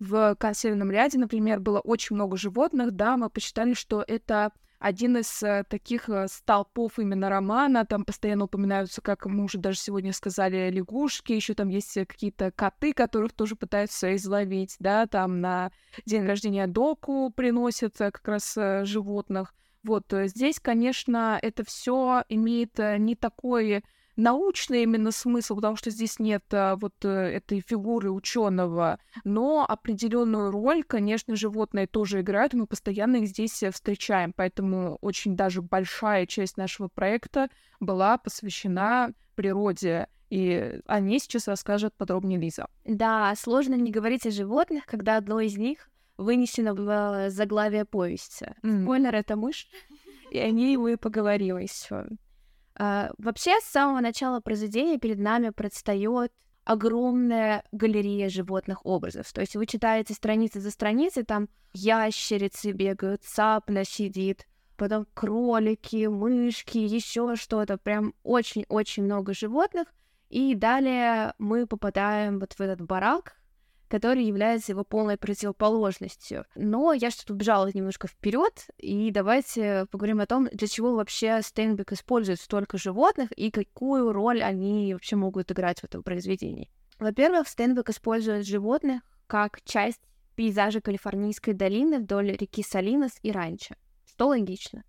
в 0.00 0.34
консервном 0.36 0.90
ряде, 0.90 1.18
например, 1.18 1.60
было 1.60 1.78
очень 1.78 2.16
много 2.16 2.36
животных, 2.36 2.92
да, 2.92 3.16
мы 3.16 3.30
посчитали, 3.30 3.74
что 3.74 4.02
это 4.06 4.50
один 4.80 5.18
из 5.18 5.42
э, 5.42 5.62
таких 5.68 6.08
э, 6.08 6.26
столпов 6.26 6.98
именно 6.98 7.28
романа. 7.28 7.84
Там 7.84 8.06
постоянно 8.06 8.44
упоминаются, 8.44 9.02
как 9.02 9.26
мы 9.26 9.44
уже 9.44 9.58
даже 9.58 9.78
сегодня 9.78 10.14
сказали, 10.14 10.70
лягушки, 10.70 11.34
еще 11.34 11.52
там 11.52 11.68
есть 11.68 11.98
э, 11.98 12.06
какие-то 12.06 12.50
коты, 12.50 12.94
которых 12.94 13.34
тоже 13.34 13.56
пытаются 13.56 14.16
изловить, 14.16 14.76
да, 14.78 15.06
там 15.06 15.42
на 15.42 15.70
день 16.06 16.24
рождения 16.24 16.66
доку 16.66 17.30
приносят 17.30 17.98
как 17.98 18.26
раз 18.26 18.56
животных. 18.84 19.54
Вот 19.82 20.06
здесь, 20.10 20.58
конечно, 20.60 21.38
это 21.40 21.62
все 21.64 22.24
имеет 22.28 22.78
не 22.78 23.14
такой 23.16 23.82
научный 24.20 24.82
именно 24.82 25.10
смысл, 25.10 25.56
потому 25.56 25.76
что 25.76 25.90
здесь 25.90 26.18
нет 26.18 26.44
а, 26.52 26.76
вот 26.76 26.94
э, 27.04 27.08
этой 27.08 27.60
фигуры 27.60 28.10
ученого, 28.10 28.98
но 29.24 29.64
определенную 29.68 30.50
роль, 30.50 30.84
конечно, 30.84 31.34
животные 31.36 31.86
тоже 31.86 32.20
играют, 32.20 32.54
мы 32.54 32.66
постоянно 32.66 33.16
их 33.16 33.28
здесь 33.28 33.62
э, 33.62 33.70
встречаем, 33.70 34.32
поэтому 34.32 34.98
очень 35.00 35.36
даже 35.36 35.62
большая 35.62 36.26
часть 36.26 36.56
нашего 36.56 36.88
проекта 36.88 37.48
была 37.80 38.18
посвящена 38.18 39.12
природе, 39.34 40.08
и 40.28 40.80
о 40.86 41.00
ней 41.00 41.18
сейчас 41.18 41.48
расскажет 41.48 41.94
подробнее 41.94 42.38
Лиза. 42.38 42.66
Да, 42.84 43.34
сложно 43.36 43.74
не 43.74 43.90
говорить 43.90 44.26
о 44.26 44.30
животных, 44.30 44.86
когда 44.86 45.16
одно 45.16 45.40
из 45.40 45.56
них 45.56 45.90
вынесено 46.18 46.74
в 46.74 46.88
э, 46.88 47.30
заглавие 47.30 47.84
повести. 47.84 48.54
Mm. 48.62 48.82
Спойлер— 48.82 49.14
это 49.16 49.36
мышь, 49.36 49.66
и 50.30 50.38
о 50.38 50.50
ней 50.50 50.76
мы 50.76 50.96
поговорим 50.96 51.56
еще. 51.56 52.06
А, 52.82 53.10
вообще, 53.18 53.60
с 53.60 53.64
самого 53.64 54.00
начала 54.00 54.40
произведения 54.40 54.96
перед 54.96 55.18
нами 55.18 55.50
предстает 55.50 56.32
огромная 56.64 57.62
галерея 57.72 58.30
животных 58.30 58.86
образов. 58.86 59.30
То 59.34 59.42
есть 59.42 59.54
вы 59.54 59.66
читаете 59.66 60.14
страницы 60.14 60.60
за 60.60 60.70
страницей, 60.70 61.24
там 61.24 61.50
ящерицы 61.74 62.72
бегают, 62.72 63.22
цапля 63.22 63.84
сидит, 63.84 64.46
потом 64.78 65.06
кролики, 65.12 66.06
мышки, 66.06 66.78
еще 66.78 67.36
что-то. 67.36 67.76
Прям 67.76 68.14
очень-очень 68.22 69.02
много 69.02 69.34
животных. 69.34 69.88
И 70.30 70.54
далее 70.54 71.34
мы 71.36 71.66
попадаем 71.66 72.38
вот 72.38 72.54
в 72.54 72.60
этот 72.62 72.80
барак, 72.80 73.36
который 73.90 74.24
является 74.24 74.72
его 74.72 74.84
полной 74.84 75.18
противоположностью. 75.18 76.46
Но 76.54 76.92
я 76.92 77.10
что-то 77.10 77.34
убежала 77.34 77.68
немножко 77.74 78.06
вперед, 78.06 78.68
и 78.78 79.10
давайте 79.10 79.86
поговорим 79.90 80.20
о 80.20 80.26
том, 80.26 80.48
для 80.52 80.68
чего 80.68 80.94
вообще 80.94 81.42
Стейнбек 81.42 81.92
использует 81.92 82.40
столько 82.40 82.78
животных 82.78 83.32
и 83.32 83.50
какую 83.50 84.12
роль 84.12 84.42
они 84.42 84.94
вообще 84.94 85.16
могут 85.16 85.50
играть 85.50 85.80
в 85.80 85.84
этом 85.84 86.04
произведении. 86.04 86.70
Во-первых, 87.00 87.48
Стейнбек 87.48 87.90
использует 87.90 88.46
животных 88.46 89.02
как 89.26 89.60
часть 89.64 90.00
пейзажа 90.36 90.80
Калифорнийской 90.80 91.54
долины 91.54 91.98
вдоль 91.98 92.30
реки 92.32 92.62
Салинос 92.62 93.18
и 93.22 93.32
Ранчо, 93.32 93.74
что 94.06 94.28
логично. 94.28 94.84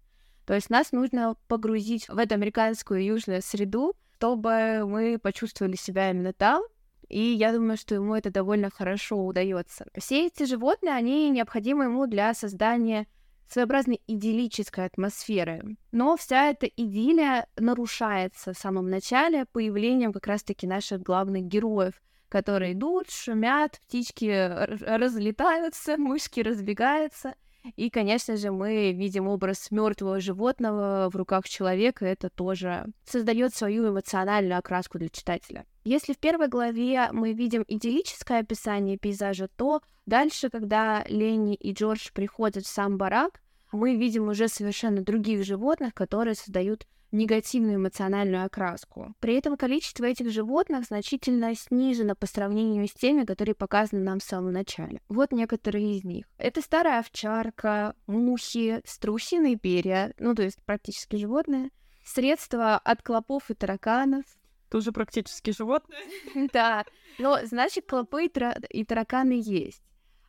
То 0.45 0.53
есть 0.53 0.69
нас 0.69 0.91
нужно 0.91 1.35
погрузить 1.47 2.07
в 2.07 2.17
эту 2.17 2.35
американскую 2.35 3.03
южную 3.03 3.41
среду, 3.41 3.95
чтобы 4.17 4.85
мы 4.85 5.17
почувствовали 5.17 5.75
себя 5.75 6.11
именно 6.11 6.33
там, 6.33 6.63
и 7.11 7.19
я 7.35 7.51
думаю, 7.51 7.77
что 7.77 7.95
ему 7.95 8.15
это 8.15 8.31
довольно 8.31 8.69
хорошо 8.69 9.17
удается. 9.17 9.85
Все 9.97 10.27
эти 10.27 10.45
животные, 10.45 10.93
они 10.93 11.29
необходимы 11.29 11.85
ему 11.85 12.07
для 12.07 12.33
создания 12.33 13.07
своеобразной 13.49 14.01
идиллической 14.07 14.85
атмосферы. 14.85 15.75
Но 15.91 16.15
вся 16.15 16.49
эта 16.49 16.67
идиллия 16.67 17.47
нарушается 17.57 18.53
в 18.53 18.57
самом 18.57 18.89
начале 18.89 19.45
появлением 19.45 20.13
как 20.13 20.27
раз-таки 20.27 20.65
наших 20.65 21.01
главных 21.01 21.43
героев, 21.43 22.01
которые 22.29 22.73
идут, 22.73 23.09
шумят, 23.09 23.81
птички 23.85 24.47
разлетаются, 24.85 25.97
мышки 25.97 26.39
разбегаются— 26.39 27.35
и, 27.75 27.89
конечно 27.89 28.37
же, 28.37 28.51
мы 28.51 28.91
видим 28.91 29.27
образ 29.27 29.71
мертвого 29.71 30.19
животного 30.19 31.09
в 31.11 31.15
руках 31.15 31.47
человека. 31.47 32.05
Это 32.05 32.29
тоже 32.29 32.85
создает 33.05 33.53
свою 33.55 33.89
эмоциональную 33.89 34.57
окраску 34.57 34.97
для 34.97 35.09
читателя. 35.09 35.65
Если 35.83 36.13
в 36.13 36.17
первой 36.17 36.47
главе 36.47 37.09
мы 37.11 37.33
видим 37.33 37.63
идиллическое 37.67 38.39
описание 38.39 38.97
пейзажа, 38.97 39.47
то 39.47 39.81
дальше, 40.05 40.49
когда 40.49 41.03
Ленни 41.07 41.55
и 41.55 41.73
Джордж 41.73 42.09
приходят 42.13 42.65
в 42.65 42.69
сам 42.69 42.97
барак, 42.97 43.41
мы 43.71 43.95
видим 43.95 44.27
уже 44.27 44.47
совершенно 44.47 45.01
других 45.01 45.45
животных, 45.45 45.93
которые 45.93 46.35
создают 46.35 46.85
негативную 47.11 47.75
эмоциональную 47.75 48.45
окраску. 48.45 49.13
При 49.19 49.35
этом 49.35 49.57
количество 49.57 50.05
этих 50.05 50.31
животных 50.31 50.85
значительно 50.85 51.53
снижено 51.55 52.15
по 52.15 52.25
сравнению 52.25 52.87
с 52.87 52.93
теми, 52.93 53.25
которые 53.25 53.55
показаны 53.55 54.01
нам 54.03 54.19
в 54.19 54.23
самом 54.23 54.53
начале. 54.53 55.01
Вот 55.09 55.31
некоторые 55.31 55.97
из 55.97 56.03
них. 56.03 56.25
Это 56.37 56.61
старая 56.61 56.99
овчарка, 56.99 57.95
мухи, 58.07 58.81
страусиные 58.85 59.57
перья, 59.57 60.13
ну 60.19 60.35
то 60.35 60.43
есть 60.43 60.61
практически 60.63 61.15
животные, 61.15 61.71
средства 62.03 62.77
от 62.77 63.01
клопов 63.01 63.49
и 63.49 63.53
тараканов, 63.53 64.23
тоже 64.69 64.91
практически 64.91 65.51
животные. 65.51 65.99
Да, 66.53 66.85
но 67.19 67.39
значит 67.43 67.85
клопы 67.85 68.25
и 68.25 68.83
тараканы 68.85 69.41
есть 69.43 69.83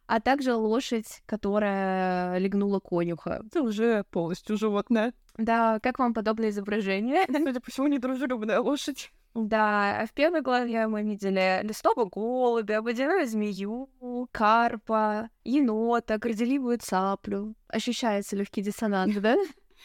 а 0.06 0.20
также 0.20 0.54
лошадь, 0.54 1.22
которая 1.24 2.36
легнула 2.36 2.80
конюха. 2.80 3.42
Это 3.46 3.62
уже 3.62 4.04
полностью 4.10 4.58
животное. 4.58 5.14
Да, 5.36 5.80
как 5.80 5.98
вам 5.98 6.14
подобное 6.14 6.50
изображение? 6.50 7.24
Судя 7.26 7.60
по 7.60 7.70
всему, 7.70 7.88
недружелюбная 7.88 8.60
лошадь. 8.60 9.12
Да, 9.34 10.04
в 10.06 10.12
первой 10.12 10.42
главе 10.42 10.86
мы 10.86 11.02
видели 11.02 11.60
лесного 11.62 12.04
голубя, 12.04 12.82
водяную 12.82 13.26
змею, 13.26 13.88
карпа, 14.30 15.30
енота, 15.42 16.18
горделивую 16.18 16.78
цаплю. 16.78 17.54
Ощущается 17.68 18.36
легкий 18.36 18.60
диссонанс, 18.60 19.16
да? 19.16 19.36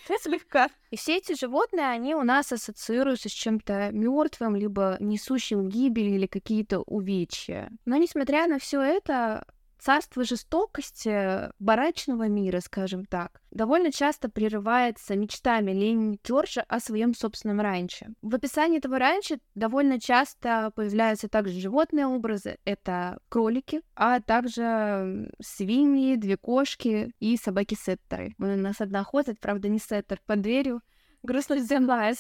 Слегка. 0.22 0.70
И 0.92 0.98
все 0.98 1.18
эти 1.18 1.34
животные, 1.34 1.88
они 1.88 2.14
у 2.14 2.24
нас 2.24 2.52
ассоциируются 2.52 3.30
с 3.30 3.32
чем-то 3.32 3.92
мертвым, 3.92 4.56
либо 4.56 4.98
несущим 5.00 5.70
гибель 5.70 6.10
или 6.10 6.28
какие-то 6.28 6.82
увечья. 6.82 7.72
Но 7.86 7.96
несмотря 7.96 8.48
на 8.48 8.60
все 8.60 8.82
это, 8.82 9.46
царство 9.80 10.24
жестокости 10.24 11.52
барачного 11.60 12.28
мира, 12.28 12.60
скажем 12.60 13.06
так, 13.06 13.42
довольно 13.52 13.92
часто 13.92 14.30
прерывается 14.30 15.16
мечтами 15.16 15.72
Лени 15.72 16.20
Джорджа 16.26 16.64
о 16.68 16.80
своем 16.80 17.14
собственном 17.14 17.62
ранче. 17.62 18.10
В 18.22 18.36
описании 18.36 18.80
этого 18.80 19.00
ранчо 19.00 19.38
довольно 19.56 20.00
часто 20.00 20.72
появляются 20.76 21.30
также 21.30 21.60
животные 21.60 22.08
образы. 22.08 22.58
Это 22.66 23.20
кролики, 23.30 23.82
а 23.96 24.20
также 24.20 25.32
свиньи, 25.42 26.16
две 26.16 26.38
кошки 26.38 27.12
и 27.20 27.38
собаки-сеттеры. 27.38 28.34
У 28.38 28.46
нас 28.46 28.82
одна 28.82 29.04
ходит, 29.04 29.40
правда, 29.40 29.70
не 29.70 29.80
сеттер 29.80 30.20
под 30.26 30.42
дверью. 30.42 30.82
Грустно 31.24 31.58
земля, 31.60 32.14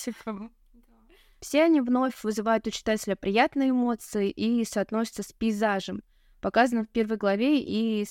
все 1.39 1.63
они 1.63 1.81
вновь 1.81 2.23
вызывают 2.23 2.65
у 2.67 2.71
читателя 2.71 3.15
приятные 3.15 3.69
эмоции 3.69 4.29
и 4.29 4.65
соотносятся 4.65 5.23
с 5.23 5.31
пейзажем, 5.33 6.01
показанным 6.47 6.85
в 6.85 6.89
первой 6.89 7.17
главе, 7.17 7.59
и 7.59 8.05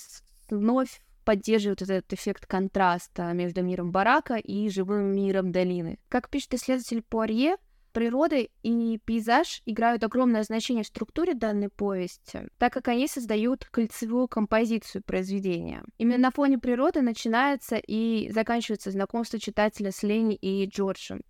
вновь 0.51 1.01
поддерживают 1.25 1.81
этот 1.81 2.13
эффект 2.13 2.45
контраста 2.45 3.33
между 3.33 3.63
миром 3.63 3.93
барака 3.93 4.35
и 4.35 4.69
живым 4.69 5.15
миром 5.15 5.53
долины. 5.53 5.99
Как 6.11 6.29
пишет 6.29 6.53
исследователь 6.53 7.01
Пуарье, 7.01 7.57
природа 7.93 8.47
и 8.63 8.99
пейзаж 9.07 9.63
играют 9.65 10.05
огромное 10.05 10.43
значение 10.43 10.85
в 10.85 10.89
структуре 10.89 11.33
данной 11.33 11.71
повести, 11.71 12.47
так 12.59 12.75
как 12.75 12.89
они 12.89 13.09
создают 13.09 13.65
кольцевую 13.65 14.29
композицию 14.29 15.03
произведения. 15.03 15.83
Именно 15.97 16.19
на 16.19 16.31
фоне 16.31 16.59
природы 16.59 17.01
начинается 17.01 17.77
и 17.77 18.31
заканчивается 18.31 18.91
знакомство 18.91 19.39
читателя 19.39 19.93
с 19.93 20.03
Лени 20.03 20.35
и 20.35 20.67
Джорджем. 20.67 21.23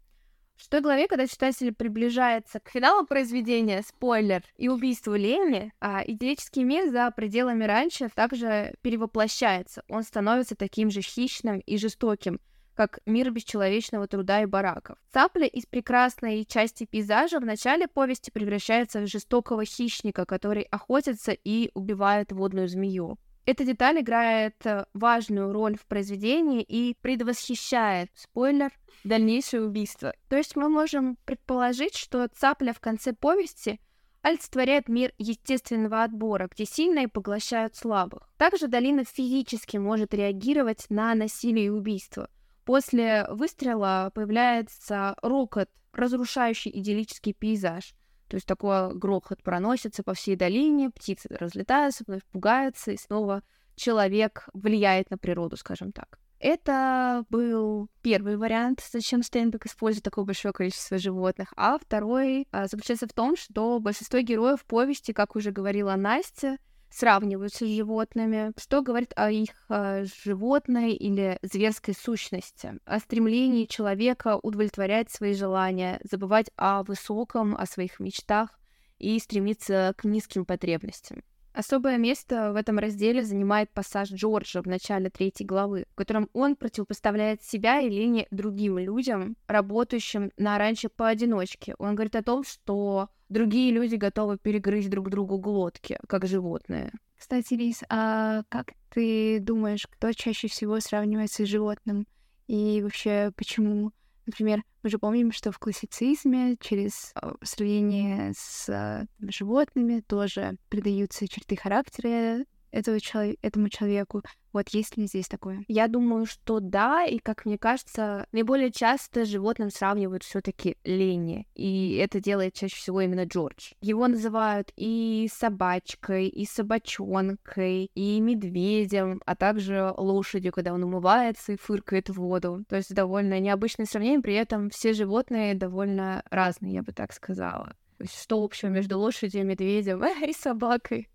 В 0.56 0.68
той 0.68 0.80
главе, 0.80 1.06
когда 1.06 1.26
читатель 1.26 1.72
приближается 1.74 2.60
к 2.60 2.70
финалу 2.70 3.06
произведения, 3.06 3.82
спойлер, 3.86 4.42
и 4.56 4.68
убийству 4.68 5.14
Лени, 5.14 5.72
а 5.80 6.02
идиллический 6.04 6.64
мир 6.64 6.88
за 6.90 7.10
пределами 7.10 7.64
раньше 7.64 8.08
также 8.08 8.74
перевоплощается. 8.80 9.84
Он 9.88 10.02
становится 10.02 10.56
таким 10.56 10.90
же 10.90 11.02
хищным 11.02 11.60
и 11.60 11.76
жестоким, 11.76 12.40
как 12.74 13.00
мир 13.06 13.30
бесчеловечного 13.30 14.08
труда 14.08 14.42
и 14.42 14.46
бараков. 14.46 14.98
Цапля 15.12 15.46
из 15.46 15.66
прекрасной 15.66 16.44
части 16.44 16.84
пейзажа 16.84 17.38
в 17.38 17.44
начале 17.44 17.86
повести 17.86 18.30
превращается 18.30 19.00
в 19.00 19.06
жестокого 19.06 19.64
хищника, 19.64 20.24
который 20.24 20.62
охотится 20.62 21.32
и 21.32 21.70
убивает 21.74 22.32
водную 22.32 22.68
змею. 22.68 23.18
Эта 23.46 23.64
деталь 23.64 24.00
играет 24.00 24.56
э, 24.66 24.86
важную 24.92 25.52
роль 25.52 25.78
в 25.78 25.86
произведении 25.86 26.62
и 26.62 26.96
предвосхищает, 27.00 28.10
спойлер, 28.14 28.72
дальнейшее 29.06 29.62
убийство. 29.64 30.14
То 30.28 30.36
есть 30.36 30.56
мы 30.56 30.68
можем 30.68 31.16
предположить, 31.24 31.96
что 31.96 32.28
цапля 32.28 32.72
в 32.72 32.80
конце 32.80 33.12
повести 33.12 33.80
олицетворяет 34.22 34.88
мир 34.88 35.12
естественного 35.18 36.02
отбора, 36.02 36.48
где 36.52 36.64
сильные 36.64 37.08
поглощают 37.08 37.76
слабых. 37.76 38.28
Также 38.36 38.66
долина 38.66 39.04
физически 39.04 39.76
может 39.76 40.14
реагировать 40.14 40.86
на 40.88 41.14
насилие 41.14 41.66
и 41.66 41.70
убийство. 41.70 42.28
После 42.64 43.26
выстрела 43.30 44.10
появляется 44.14 45.16
рокот, 45.22 45.70
разрушающий 45.92 46.72
идиллический 46.72 47.32
пейзаж— 47.32 47.94
то 48.28 48.34
есть 48.36 48.46
такой 48.46 48.94
грохот 48.94 49.42
проносится 49.42 50.02
по 50.02 50.14
всей 50.14 50.36
долине, 50.36 50.90
птицы 50.90 51.28
разлетаются, 51.30 52.04
вновь 52.06 52.24
пугаются, 52.24 52.92
и 52.92 52.96
снова 52.96 53.42
человек 53.76 54.48
влияет 54.52 55.10
на 55.10 55.18
природу, 55.18 55.56
скажем 55.56 55.92
так. 55.92 56.18
Это 56.38 57.24
был 57.30 57.88
первый 58.02 58.36
вариант, 58.36 58.86
зачем 58.92 59.22
Стейнбек 59.22 59.66
использует 59.66 60.04
такое 60.04 60.24
большое 60.24 60.52
количество 60.52 60.98
животных. 60.98 61.52
А 61.56 61.78
второй 61.78 62.46
а, 62.52 62.66
заключается 62.66 63.06
в 63.06 63.12
том, 63.12 63.36
что 63.36 63.80
большинство 63.80 64.18
героев 64.20 64.64
повести, 64.66 65.12
как 65.12 65.34
уже 65.34 65.50
говорила 65.50 65.94
Настя, 65.96 66.58
сравниваются 66.90 67.66
с 67.66 67.68
животными, 67.68 68.52
что 68.58 68.82
говорит 68.82 69.12
о 69.16 69.30
их 69.30 69.50
э, 69.68 70.04
животной 70.24 70.92
или 70.92 71.38
зверской 71.42 71.94
сущности, 71.94 72.78
о 72.84 73.00
стремлении 73.00 73.66
человека 73.66 74.38
удовлетворять 74.42 75.10
свои 75.10 75.34
желания, 75.34 76.00
забывать 76.04 76.50
о 76.56 76.84
высоком, 76.84 77.56
о 77.56 77.66
своих 77.66 78.00
мечтах 78.00 78.58
и 78.98 79.18
стремиться 79.18 79.94
к 79.96 80.04
низким 80.04 80.44
потребностям. 80.44 81.22
Особое 81.56 81.96
место 81.96 82.52
в 82.52 82.56
этом 82.56 82.78
разделе 82.78 83.24
занимает 83.24 83.70
пассаж 83.70 84.12
Джорджа 84.12 84.60
в 84.60 84.66
начале 84.66 85.08
третьей 85.08 85.46
главы, 85.46 85.86
в 85.90 85.94
котором 85.94 86.28
он 86.34 86.54
противопоставляет 86.54 87.42
себя 87.42 87.80
и 87.80 87.88
Лене 87.88 88.26
другим 88.30 88.78
людям, 88.78 89.38
работающим 89.46 90.32
на 90.36 90.58
раньше 90.58 90.90
поодиночке. 90.90 91.74
Он 91.78 91.94
говорит 91.94 92.14
о 92.14 92.22
том, 92.22 92.44
что 92.44 93.08
другие 93.30 93.72
люди 93.72 93.94
готовы 93.94 94.36
перегрызть 94.36 94.90
друг 94.90 95.08
другу 95.08 95.38
глотки, 95.38 95.98
как 96.06 96.26
животные. 96.26 96.92
Кстати, 97.18 97.54
Лиз, 97.54 97.84
а 97.88 98.42
как 98.50 98.74
ты 98.90 99.40
думаешь, 99.40 99.86
кто 99.86 100.12
чаще 100.12 100.48
всего 100.48 100.78
сравнивается 100.80 101.46
с 101.46 101.48
животным? 101.48 102.06
И 102.48 102.82
вообще, 102.82 103.32
почему 103.34 103.92
Например, 104.26 104.62
мы 104.82 104.90
же 104.90 104.98
помним, 104.98 105.32
что 105.32 105.52
в 105.52 105.58
классицизме 105.58 106.56
через 106.60 107.12
а, 107.14 107.34
сравнение 107.42 108.32
с 108.36 108.68
а, 108.68 109.06
животными 109.20 110.00
тоже 110.00 110.56
придаются 110.68 111.28
черты 111.28 111.56
характера 111.56 112.44
этого 112.76 113.00
чело- 113.00 113.36
этому 113.42 113.68
человеку. 113.68 114.22
Вот 114.52 114.70
есть 114.70 114.96
ли 114.96 115.06
здесь 115.06 115.28
такое? 115.28 115.64
Я 115.68 115.86
думаю, 115.86 116.24
что 116.24 116.60
да, 116.60 117.04
и 117.04 117.18
как 117.18 117.44
мне 117.44 117.58
кажется, 117.58 118.26
наиболее 118.32 118.70
часто 118.70 119.24
животным 119.24 119.70
сравнивают 119.70 120.22
все 120.22 120.40
таки 120.40 120.76
Ленни, 120.84 121.46
и 121.54 121.96
это 121.96 122.20
делает 122.20 122.54
чаще 122.54 122.76
всего 122.76 123.00
именно 123.00 123.24
Джордж. 123.24 123.72
Его 123.82 124.08
называют 124.08 124.72
и 124.76 125.28
собачкой, 125.30 126.28
и 126.28 126.46
собачонкой, 126.46 127.90
и 127.94 128.20
медведем, 128.20 129.20
а 129.26 129.36
также 129.36 129.92
лошадью, 129.96 130.52
когда 130.52 130.72
он 130.72 130.84
умывается 130.84 131.52
и 131.52 131.58
фыркает 131.58 132.08
в 132.08 132.14
воду. 132.14 132.64
То 132.68 132.76
есть 132.76 132.94
довольно 132.94 133.38
необычное 133.40 133.86
сравнение, 133.86 134.20
при 134.20 134.34
этом 134.34 134.70
все 134.70 134.92
животные 134.92 135.54
довольно 135.54 136.22
разные, 136.30 136.74
я 136.74 136.82
бы 136.82 136.92
так 136.92 137.12
сказала. 137.12 137.74
Что 138.02 138.42
общего 138.42 138.68
между 138.68 138.98
лошадью, 138.98 139.44
медведем 139.46 140.02
и 140.26 140.32
собакой? 140.32 141.08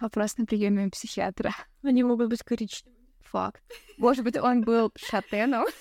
Вопрос 0.00 0.36
на 0.38 0.46
приеме 0.46 0.86
у 0.86 0.90
психиатра. 0.90 1.52
Они 1.82 2.02
могут 2.02 2.28
быть 2.28 2.42
коричневыми. 2.42 2.98
Факт. 3.30 3.62
Может 3.98 4.24
быть, 4.24 4.36
он 4.36 4.62
был 4.62 4.92
шатеном. 4.96 5.66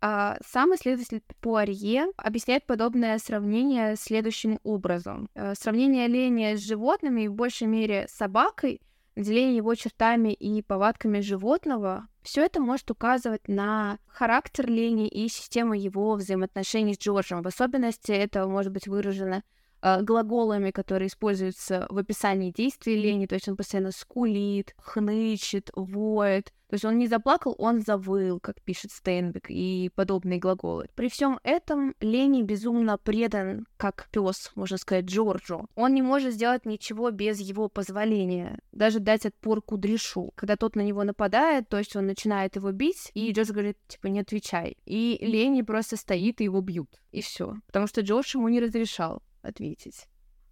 А, 0.00 0.36
сам 0.46 0.72
исследователь 0.76 1.22
Пуарье 1.40 2.06
объясняет 2.16 2.64
подобное 2.66 3.18
сравнение 3.18 3.96
следующим 3.96 4.60
образом. 4.62 5.28
Э, 5.34 5.54
сравнение 5.56 6.04
оленя 6.04 6.56
с 6.56 6.60
животными 6.60 7.22
и 7.22 7.28
в 7.28 7.34
большей 7.34 7.66
мере 7.66 8.06
с 8.06 8.12
собакой, 8.12 8.80
наделение 9.16 9.56
его 9.56 9.74
чертами 9.74 10.32
и 10.32 10.62
повадками 10.62 11.18
животного, 11.18 12.06
все 12.22 12.44
это 12.44 12.60
может 12.60 12.88
указывать 12.92 13.48
на 13.48 13.98
характер 14.06 14.70
лени 14.70 15.08
и 15.08 15.28
систему 15.28 15.74
его 15.74 16.14
взаимоотношений 16.14 16.94
с 16.94 16.98
Джорджем. 16.98 17.42
В 17.42 17.48
особенности 17.48 18.12
это 18.12 18.46
может 18.46 18.70
быть 18.70 18.86
выражено 18.86 19.42
глаголами, 19.82 20.70
которые 20.70 21.08
используются 21.08 21.86
в 21.90 21.98
описании 21.98 22.50
действий 22.50 22.96
лени, 22.96 23.26
то 23.26 23.34
есть 23.34 23.48
он 23.48 23.56
постоянно 23.56 23.92
скулит, 23.92 24.74
хнычет, 24.78 25.70
воет. 25.74 26.52
То 26.68 26.74
есть 26.74 26.84
он 26.84 26.98
не 26.98 27.06
заплакал, 27.06 27.54
он 27.56 27.80
завыл, 27.80 28.40
как 28.40 28.60
пишет 28.60 28.90
Стейнбек, 28.92 29.46
и 29.48 29.90
подобные 29.94 30.38
глаголы. 30.38 30.88
При 30.94 31.08
всем 31.08 31.40
этом 31.42 31.94
Лени 32.00 32.42
безумно 32.42 32.98
предан, 32.98 33.66
как 33.78 34.08
пес, 34.12 34.52
можно 34.54 34.76
сказать, 34.76 35.06
Джорджу. 35.06 35.66
Он 35.76 35.94
не 35.94 36.02
может 36.02 36.34
сделать 36.34 36.66
ничего 36.66 37.10
без 37.10 37.40
его 37.40 37.70
позволения, 37.70 38.58
даже 38.72 39.00
дать 39.00 39.24
отпор 39.24 39.62
Кудряшу. 39.62 40.32
Когда 40.34 40.56
тот 40.56 40.76
на 40.76 40.82
него 40.82 41.04
нападает, 41.04 41.70
то 41.70 41.78
есть 41.78 41.96
он 41.96 42.06
начинает 42.06 42.56
его 42.56 42.70
бить, 42.70 43.10
и 43.14 43.32
Джордж 43.32 43.50
говорит, 43.50 43.78
типа, 43.88 44.08
не 44.08 44.20
отвечай. 44.20 44.76
И 44.84 45.18
Лени 45.22 45.62
просто 45.62 45.96
стоит 45.96 46.42
и 46.42 46.44
его 46.44 46.60
бьют. 46.60 46.90
И 47.12 47.22
все. 47.22 47.54
Потому 47.66 47.86
что 47.86 48.02
Джордж 48.02 48.36
ему 48.36 48.48
не 48.48 48.60
разрешал 48.60 49.22
ответить. 49.48 50.06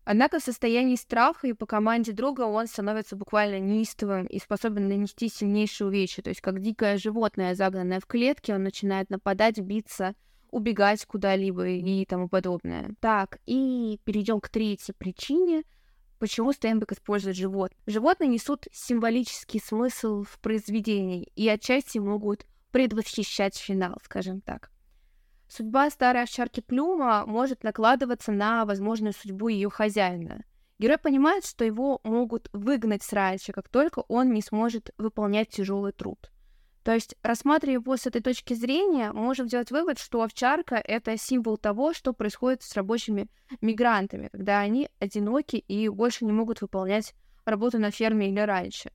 Однако 0.05 0.39
в 0.39 0.43
состоянии 0.43 0.95
страха 0.95 1.49
и 1.49 1.53
по 1.53 1.67
команде 1.67 2.13
друга 2.13 2.43
он 2.43 2.69
становится 2.69 3.17
буквально 3.17 3.59
неистовым 3.59 4.27
и 4.27 4.39
способен 4.39 4.89
нанести 4.89 5.29
сильнейшие 5.29 5.89
увечья. 5.89 6.23
То 6.23 6.31
есть 6.31 6.41
как 6.41 6.61
дикое 6.61 6.97
животное, 6.97 7.57
загнанное 7.57 7.99
в 7.99 8.07
клетке, 8.07 8.55
он 8.55 8.63
начинает 8.63 9.11
нападать, 9.11 9.59
биться, 9.59 10.15
убегать 10.53 11.05
куда-либо 11.07 11.67
и 11.67 12.05
тому 12.05 12.29
подобное. 12.29 12.95
Так, 13.01 13.41
и 13.47 13.99
перейдем 14.05 14.41
к 14.41 14.49
третьей 14.49 14.95
причине, 14.97 15.65
почему 16.21 16.53
Стейнбек 16.53 16.93
использует 16.93 17.35
живот. 17.35 17.73
Животные 17.87 18.29
несут 18.29 18.69
символический 18.73 19.59
смысл 19.59 20.23
в 20.23 20.39
произведении 20.39 21.33
и 21.35 21.49
отчасти 21.49 21.99
могут 21.99 22.47
предвосхищать 22.71 23.57
финал, 23.57 23.99
скажем 24.05 24.41
так. 24.41 24.71
Судьба 25.49 25.91
старой 25.91 26.23
овчарки 26.23 26.61
Плюма 26.61 27.25
может 27.27 27.63
накладываться 27.63 28.33
на 28.33 28.65
возможную 28.65 29.13
судьбу 29.13 29.49
ее 29.49 29.71
хозяина. 29.71 30.45
Герой 30.79 30.99
понимает, 30.99 31.47
что 31.47 31.65
его 31.65 32.01
могут 32.05 32.51
выгнать 32.53 33.03
с 33.03 33.13
раньше, 33.13 33.53
как 33.53 33.69
только 33.69 34.01
он 34.09 34.33
не 34.33 34.43
сможет 34.43 34.91
выполнять 34.99 35.49
тяжелый 35.49 35.93
труд. 35.93 36.31
То 36.83 36.93
есть, 36.93 37.17
рассматривая 37.23 37.75
его 37.75 37.97
с 37.97 38.07
этой 38.07 38.21
точки 38.21 38.55
зрения, 38.55 39.11
можем 39.13 39.49
сделать 39.49 39.71
вывод, 39.73 39.99
что 39.99 40.23
овчарка— 40.23 40.77
это 40.85 41.17
символ 41.17 41.57
того, 41.57 41.93
что 41.93 42.13
происходит 42.13 42.63
с 42.63 42.75
рабочими 42.75 43.29
мигрантами, 43.61 44.29
когда 44.31 44.61
они 44.61 44.89
одиноки 45.01 45.57
и 45.57 45.89
больше 45.89 46.25
не 46.25 46.33
могут 46.33 46.61
выполнять 46.61 47.15
работу 47.45 47.79
на 47.79 47.91
ферме 47.91 48.29
или 48.29 48.41
раньше. 48.41 48.93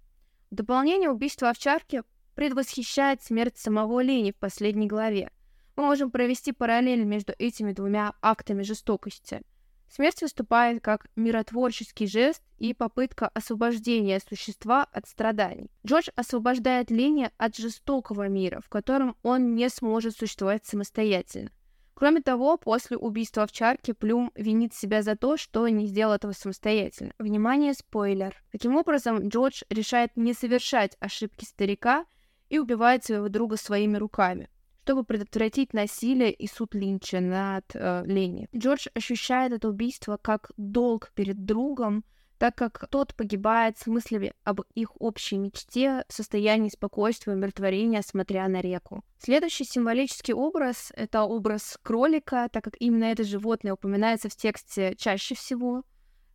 В 0.52 0.56
дополнение 0.56 1.10
убийство 1.10 1.50
овчарки 1.50 2.04
предвосхищает 2.36 3.24
смерть 3.24 3.58
самого 3.58 4.02
Лени 4.02 4.32
в 4.32 4.38
последней 4.38 4.88
главе. 4.88 5.32
Мы 5.76 5.84
можем 5.84 6.12
провести 6.12 6.52
параллель 6.52 7.04
между 7.04 7.34
этими 7.38 7.72
двумя 7.72 8.14
актами 8.22 8.64
жестокости. 8.64 9.42
Смерть 9.90 10.22
выступает 10.22 10.82
как 10.82 11.08
миротворческий 11.18 12.08
жест 12.08 12.42
и 12.58 12.74
попытка 12.74 13.28
освобождения 13.28 14.22
существа 14.26 14.86
от 14.92 15.06
страданий. 15.06 15.70
Джордж 15.86 16.08
освобождает 16.16 16.90
Лени 16.92 17.30
от 17.38 17.58
жестокого 17.58 18.30
мира, 18.30 18.62
в 18.62 18.70
котором 18.70 19.18
он 19.22 19.54
не 19.54 19.68
сможет 19.70 20.16
существовать 20.16 20.66
самостоятельно. 20.66 21.52
Кроме 21.94 22.22
того, 22.22 22.58
после 22.58 22.98
убийства 22.98 23.44
овчарки 23.44 23.92
Плюм 23.92 24.32
винит 24.36 24.74
себя 24.74 25.02
за 25.04 25.16
то, 25.18 25.36
что 25.36 25.68
не 25.68 25.86
сделал 25.88 26.14
этого 26.14 26.32
самостоятельно. 26.32 27.14
Внимание, 27.20 27.74
спойлер. 27.74 28.42
Таким 28.52 28.78
образом, 28.78 29.28
Джордж 29.28 29.64
решает 29.70 30.16
не 30.16 30.34
совершать 30.34 30.96
ошибки 31.00 31.44
старика 31.44 32.06
и 32.50 32.60
убивает 32.60 33.04
своего 33.04 33.28
друга 33.28 33.58
своими 33.58 33.98
руками 33.98 34.50
чтобы 34.92 35.06
предотвратить 35.06 35.74
насилие 35.74 36.34
и 36.34 36.48
суд 36.48 36.76
Линча 36.76 37.22
над 37.22 37.64
э, 37.74 38.04
Ленни. 38.06 38.50
Джордж 38.54 38.88
ощущает 38.94 39.54
это 39.54 39.70
убийство 39.70 40.20
как 40.22 40.52
долг 40.58 41.14
перед 41.16 41.46
другом, 41.46 42.04
так 42.38 42.56
как 42.56 42.90
тот 42.90 43.16
погибает 43.16 43.78
с 43.78 43.88
мыслями 43.88 44.34
об 44.44 44.60
их 44.76 44.90
общей 45.00 45.38
мечте 45.38 46.04
в 46.10 46.14
состоянии 46.14 46.68
спокойствия 46.68 47.32
и 47.32 47.36
умиротворения, 47.38 48.02
смотря 48.02 48.50
на 48.50 48.60
реку. 48.60 49.06
Следующий 49.18 49.64
символический 49.64 50.34
образ— 50.34 50.92
это 50.98 51.22
образ 51.24 51.80
кролика, 51.82 52.50
так 52.52 52.66
как 52.66 52.74
именно 52.82 53.06
это 53.06 53.24
животное 53.24 53.76
упоминается 53.76 54.28
в 54.28 54.36
тексте 54.36 54.94
чаще 54.98 55.36
всего. 55.36 55.84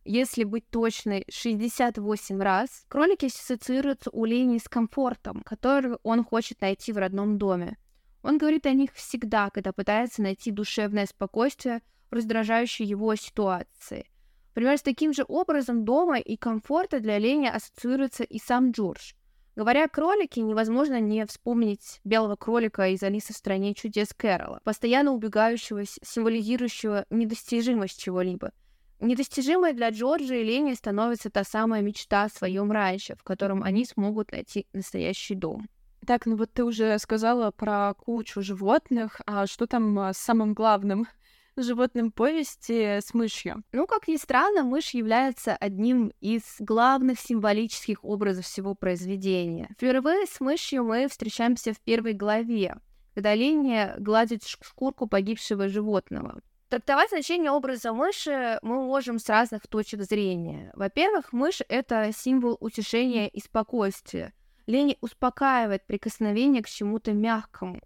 Если 0.03 0.45
быть 0.45 0.67
точной, 0.71 1.25
68 1.29 2.41
раз. 2.41 2.85
Кролики 2.87 3.27
ассоциируются 3.27 4.09
у 4.11 4.25
Лени 4.25 4.57
с 4.57 4.67
комфортом, 4.67 5.43
который 5.45 5.99
он 6.01 6.23
хочет 6.23 6.61
найти 6.61 6.91
в 6.91 6.97
родном 6.97 7.37
доме. 7.37 7.77
Он 8.23 8.37
говорит 8.37 8.65
о 8.65 8.73
них 8.73 8.93
всегда, 8.93 9.49
когда 9.49 9.71
пытается 9.71 10.21
найти 10.21 10.51
душевное 10.51 11.05
спокойствие 11.05 11.81
в 12.09 12.15
раздражающей 12.15 12.85
его 12.85 13.15
ситуации. 13.15 14.09
Примерно 14.53 14.77
с 14.77 14.81
таким 14.81 15.13
же 15.13 15.23
образом 15.27 15.85
дома 15.85 16.17
и 16.17 16.35
комфорта 16.35 16.99
для 16.99 17.15
оленя 17.15 17.53
ассоциируется 17.53 18.23
и 18.23 18.39
сам 18.39 18.71
Джордж. 18.71 19.13
Говоря 19.55 19.85
о 19.85 19.89
кролике, 19.89 20.41
невозможно 20.41 20.99
не 20.99 21.25
вспомнить 21.25 21.99
белого 22.03 22.35
кролика 22.35 22.87
из 22.89 23.01
«Алисы 23.01 23.33
в 23.33 23.37
стране 23.37 23.73
чудес» 23.73 24.13
Кэрола, 24.15 24.61
постоянно 24.63 25.13
убегающего, 25.13 25.83
символизирующего 25.85 27.05
недостижимость 27.09 27.99
чего-либо. 27.99 28.51
Недостижимой 28.99 29.73
для 29.73 29.89
Джорджа 29.89 30.35
и 30.35 30.43
Лени 30.43 30.73
становится 30.73 31.29
та 31.29 31.43
самая 31.43 31.81
мечта 31.81 32.23
о 32.23 32.29
своем 32.29 32.71
раньше, 32.71 33.15
в 33.15 33.23
котором 33.23 33.63
они 33.63 33.85
смогут 33.85 34.31
найти 34.31 34.67
настоящий 34.73 35.35
дом. 35.35 35.67
Так, 36.07 36.25
ну 36.25 36.37
вот 36.37 36.53
ты 36.53 36.63
уже 36.63 36.97
сказала 36.99 37.51
про 37.51 37.93
кучу 37.93 38.41
животных, 38.41 39.19
а 39.25 39.45
что 39.45 39.67
там 39.67 39.99
а, 39.99 40.13
с 40.13 40.17
самым 40.17 40.53
главным 40.53 41.05
животным 41.57 42.13
повести 42.13 43.01
с 43.01 43.13
мышью? 43.13 43.61
Ну, 43.73 43.85
как 43.87 44.07
ни 44.07 44.15
странно, 44.15 44.63
мышь 44.63 44.91
является 44.91 45.53
одним 45.53 46.13
из 46.21 46.43
главных 46.59 47.19
символических 47.19 48.05
образов 48.05 48.45
всего 48.45 48.73
произведения. 48.73 49.67
Впервые 49.73 50.27
с 50.27 50.39
мышью 50.39 50.85
мы 50.85 51.09
встречаемся 51.09 51.73
в 51.73 51.81
первой 51.81 52.13
главе, 52.13 52.77
когда 53.13 53.35
Леня 53.35 53.95
гладит 53.99 54.45
шкурку 54.45 55.07
погибшего 55.07 55.67
животного. 55.67 56.39
Трактовать 56.69 57.09
значение 57.09 57.51
образа 57.51 57.91
мыши 57.91 58.59
мы 58.61 58.81
можем 58.85 59.19
с 59.19 59.27
разных 59.27 59.67
точек 59.67 60.03
зрения. 60.03 60.71
Во-первых, 60.73 61.33
мышь— 61.33 61.61
это 61.67 62.11
символ 62.15 62.55
утешения 62.61 63.27
и 63.27 63.41
спокойствия. 63.41 64.33
Лени 64.67 64.97
успокаивает 65.01 65.87
прикосновение 65.87 66.61
к 66.61 66.67
чему-то 66.67 67.13
мягкому. 67.13 67.79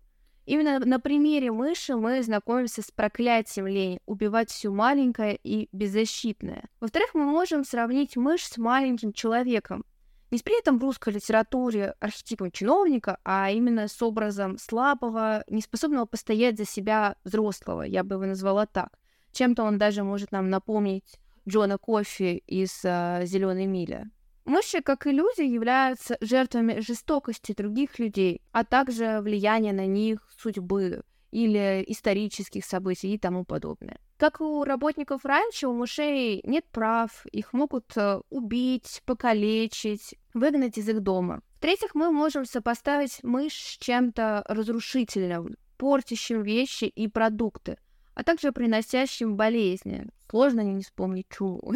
Именно 0.45 0.79
на 0.79 0.99
примере 0.99 1.51
мыши 1.51 1.95
мы 1.95 2.23
знакомимся 2.23 2.81
с 2.81 2.89
проклятием 2.91 3.67
лени– 3.67 4.01
убивать 4.07 4.49
все 4.49 4.71
маленькое 4.71 5.39
и 5.43 5.69
беззащитное. 5.71 6.63
Во-вторых, 6.79 7.11
мы 7.13 7.25
можем 7.25 7.63
сравнить 7.63 8.17
мышь 8.17 8.45
с 8.45 8.57
маленьким 8.57 9.13
человеком. 9.13 9.85
Не 10.31 10.39
с 10.39 10.41
при 10.41 10.57
этом 10.57 10.79
в 10.79 10.83
русской 10.83 11.13
литературе 11.13 11.93
архетипом 11.99 12.51
чиновника, 12.51 13.19
а 13.23 13.51
именно 13.51 13.87
с 13.87 14.01
образом 14.01 14.57
слабого, 14.57 15.43
неспособного 15.47 16.05
постоять 16.05 16.57
за 16.57 16.65
себя 16.65 17.15
взрослого, 17.23 17.83
я 17.83 18.03
бы 18.03 18.15
его 18.15 18.25
назвала 18.25 18.65
так. 18.65 18.97
Чем-то 19.33 19.63
он 19.63 19.77
даже 19.77 20.03
может 20.03 20.31
нам 20.31 20.49
напомнить 20.49 21.19
Джона 21.47 21.77
Кофи 21.77 22.43
из 22.47 22.83
uh, 22.83 23.25
«Зеленой 23.25 23.67
мили». 23.67 24.09
Мыши, 24.45 24.81
как 24.81 25.05
и 25.07 25.11
люди, 25.11 25.41
являются 25.41 26.17
жертвами 26.19 26.79
жестокости 26.79 27.53
других 27.53 27.99
людей, 27.99 28.41
а 28.51 28.63
также 28.63 29.19
влияния 29.21 29.73
на 29.73 29.85
них 29.85 30.27
судьбы 30.37 31.03
или 31.31 31.83
исторических 31.87 32.65
событий 32.65 33.13
и 33.13 33.17
тому 33.17 33.45
подобное. 33.45 33.99
Как 34.17 34.41
у 34.41 34.63
работников 34.63 35.25
раньше, 35.25 35.67
у 35.67 35.73
мышей 35.73 36.41
нет 36.43 36.65
прав, 36.71 37.25
их 37.31 37.53
могут 37.53 37.95
э, 37.95 38.19
убить, 38.29 39.01
покалечить, 39.05 40.15
выгнать 40.33 40.77
из 40.77 40.89
их 40.89 41.01
дома. 41.01 41.41
В-третьих, 41.55 41.95
мы 41.95 42.11
можем 42.11 42.45
сопоставить 42.45 43.23
мышь 43.23 43.53
с 43.53 43.77
чем-то 43.77 44.43
разрушительным, 44.47 45.55
портящим 45.77 46.43
вещи 46.43 46.85
и 46.85 47.07
продукты, 47.07 47.77
а 48.13 48.23
также 48.23 48.51
приносящим 48.51 49.37
болезни. 49.37 50.07
Сложно 50.29 50.61
не 50.61 50.83
вспомнить 50.83 51.27
чуму. 51.29 51.73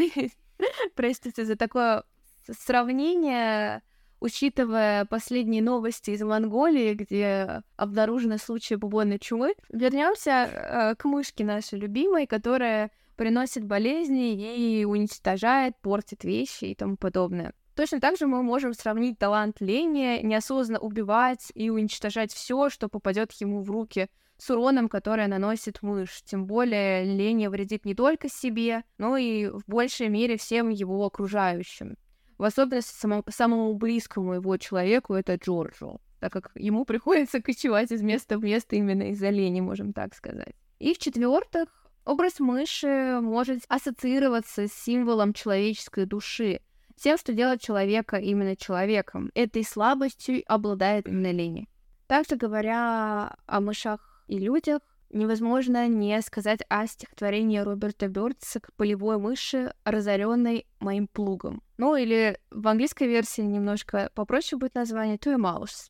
Простите 0.95 1.45
за 1.45 1.55
такое 1.55 2.03
сравнение, 2.51 3.81
учитывая 4.19 5.05
последние 5.05 5.61
новости 5.61 6.11
из 6.11 6.21
Монголии, 6.21 6.93
где 6.93 7.63
обнаружены 7.75 8.37
случаи 8.37 8.75
бубонной 8.75 9.19
чумы, 9.19 9.55
вернемся 9.69 10.31
э, 10.31 10.95
к 10.95 11.05
мышке 11.05 11.43
нашей 11.43 11.79
любимой, 11.79 12.27
которая 12.27 12.91
приносит 13.15 13.63
болезни 13.65 14.79
и 14.79 14.85
уничтожает, 14.85 15.75
портит 15.81 16.23
вещи 16.23 16.65
и 16.65 16.75
тому 16.75 16.97
подобное. 16.97 17.53
Точно 17.75 17.99
так 17.99 18.17
же 18.17 18.25
мы 18.25 18.41
можем 18.41 18.73
сравнить 18.73 19.19
талант 19.19 19.59
Лени 19.59 20.21
неосознанно 20.23 20.79
убивать 20.79 21.51
и 21.55 21.69
уничтожать 21.69 22.31
все, 22.33 22.69
что 22.69 22.87
попадет 22.87 23.33
ему 23.33 23.61
в 23.61 23.69
руки, 23.69 24.09
с 24.37 24.49
уроном, 24.49 24.89
который 24.89 25.27
наносит 25.27 25.81
мышь. 25.81 26.21
Тем 26.23 26.45
более 26.45 27.03
Лени 27.03 27.47
вредит 27.47 27.85
не 27.85 27.95
только 27.95 28.29
себе, 28.29 28.83
но 28.97 29.17
и 29.17 29.47
в 29.47 29.63
большей 29.67 30.09
мере 30.09 30.37
всем 30.37 30.69
его 30.69 31.05
окружающим 31.05 31.95
в 32.37 32.43
особенности 32.43 32.95
самому, 32.95 33.23
самому 33.29 33.73
близкому 33.75 34.33
его 34.33 34.57
человеку, 34.57 35.13
это 35.13 35.35
Джорджу, 35.35 36.01
так 36.19 36.31
как 36.33 36.51
ему 36.55 36.85
приходится 36.85 37.41
кочевать 37.41 37.91
из 37.91 38.01
места 38.01 38.37
в 38.37 38.43
место 38.43 38.75
именно 38.75 39.11
из-за 39.11 39.31
можем 39.61 39.93
так 39.93 40.15
сказать. 40.15 40.55
И 40.79 40.93
в-четвертых, 40.93 41.69
образ 42.03 42.39
мыши 42.39 43.19
может 43.21 43.63
ассоциироваться 43.69 44.67
с 44.67 44.73
символом 44.73 45.33
человеческой 45.33 46.05
души, 46.05 46.61
тем, 46.95 47.17
что 47.17 47.33
делает 47.33 47.61
человека 47.61 48.17
именно 48.17 48.55
человеком. 48.55 49.31
Этой 49.35 49.63
слабостью 49.63 50.43
обладает 50.47 51.07
именно 51.07 51.31
лени. 51.31 51.67
Также 52.07 52.35
говоря 52.35 53.35
о 53.45 53.61
мышах 53.61 54.23
и 54.27 54.37
людях, 54.37 54.81
невозможно 55.09 55.87
не 55.87 56.21
сказать 56.21 56.59
о 56.69 56.85
стихотворении 56.87 57.57
Роберта 57.59 58.07
Бёрдса 58.07 58.59
к 58.59 58.73
полевой 58.73 59.17
мыши, 59.17 59.73
разоренной 59.83 60.67
моим 60.79 61.07
плугом. 61.07 61.63
Ну, 61.77 61.95
или 61.95 62.39
в 62.51 62.67
английской 62.67 63.07
версии 63.07 63.41
немножко 63.41 64.09
попроще 64.15 64.57
будет 64.57 64.75
название 64.75 65.17
«To 65.17 65.33
a 65.33 65.37
Mouse», 65.37 65.89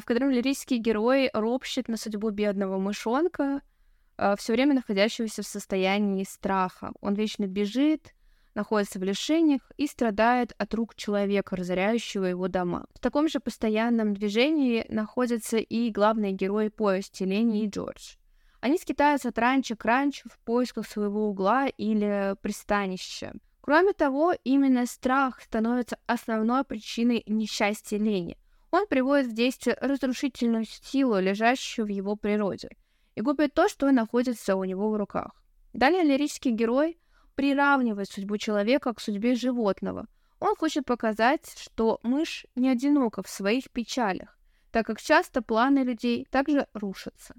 в 0.00 0.04
котором 0.04 0.30
лирический 0.30 0.78
герой 0.78 1.30
ропщет 1.32 1.88
на 1.88 1.96
судьбу 1.96 2.30
бедного 2.30 2.78
мышонка, 2.78 3.60
а, 4.16 4.36
все 4.36 4.52
время 4.52 4.74
находящегося 4.74 5.42
в 5.42 5.46
состоянии 5.46 6.24
страха. 6.24 6.92
Он 7.00 7.14
вечно 7.14 7.46
бежит, 7.46 8.14
находится 8.54 8.98
в 8.98 9.02
лишениях 9.02 9.72
и 9.76 9.86
страдает 9.86 10.54
от 10.58 10.72
рук 10.74 10.94
человека, 10.94 11.56
разоряющего 11.56 12.24
его 12.24 12.48
дома. 12.48 12.86
В 12.94 13.00
таком 13.00 13.28
же 13.28 13.40
постоянном 13.40 14.14
движении 14.14 14.86
находятся 14.88 15.58
и 15.58 15.90
главные 15.90 16.32
герои 16.32 16.68
повести 16.68 17.24
Лени 17.24 17.64
и 17.64 17.68
Джордж. 17.68 18.14
Они 18.60 18.78
скитаются 18.78 19.28
от 19.28 19.38
ранчо 19.38 19.76
к 19.76 19.84
ранчо 19.84 20.28
в 20.30 20.38
поисках 20.38 20.86
своего 20.86 21.28
угла 21.28 21.66
или 21.66 22.34
пристанища. 22.40 23.34
Кроме 23.64 23.94
того, 23.94 24.34
именно 24.44 24.84
страх 24.84 25.40
становится 25.40 25.96
основной 26.06 26.64
причиной 26.64 27.22
несчастья 27.26 27.96
Лени. 27.96 28.36
Он 28.70 28.86
приводит 28.86 29.28
в 29.28 29.34
действие 29.34 29.78
разрушительную 29.80 30.66
силу, 30.66 31.18
лежащую 31.18 31.86
в 31.86 31.88
его 31.88 32.14
природе, 32.14 32.68
и 33.14 33.22
губит 33.22 33.54
то, 33.54 33.66
что 33.70 33.90
находится 33.90 34.56
у 34.56 34.64
него 34.64 34.90
в 34.90 34.96
руках. 34.96 35.42
Далее 35.72 36.02
лирический 36.02 36.50
герой 36.50 36.98
приравнивает 37.36 38.10
судьбу 38.10 38.36
человека 38.36 38.92
к 38.92 39.00
судьбе 39.00 39.34
животного. 39.34 40.08
Он 40.40 40.54
хочет 40.56 40.84
показать, 40.84 41.50
что 41.56 42.00
мышь 42.02 42.44
не 42.56 42.68
одинока 42.68 43.22
в 43.22 43.30
своих 43.30 43.70
печалях, 43.70 44.38
так 44.72 44.86
как 44.86 45.00
часто 45.00 45.40
планы 45.40 45.78
людей 45.84 46.26
также 46.30 46.66
рушатся. 46.74 47.34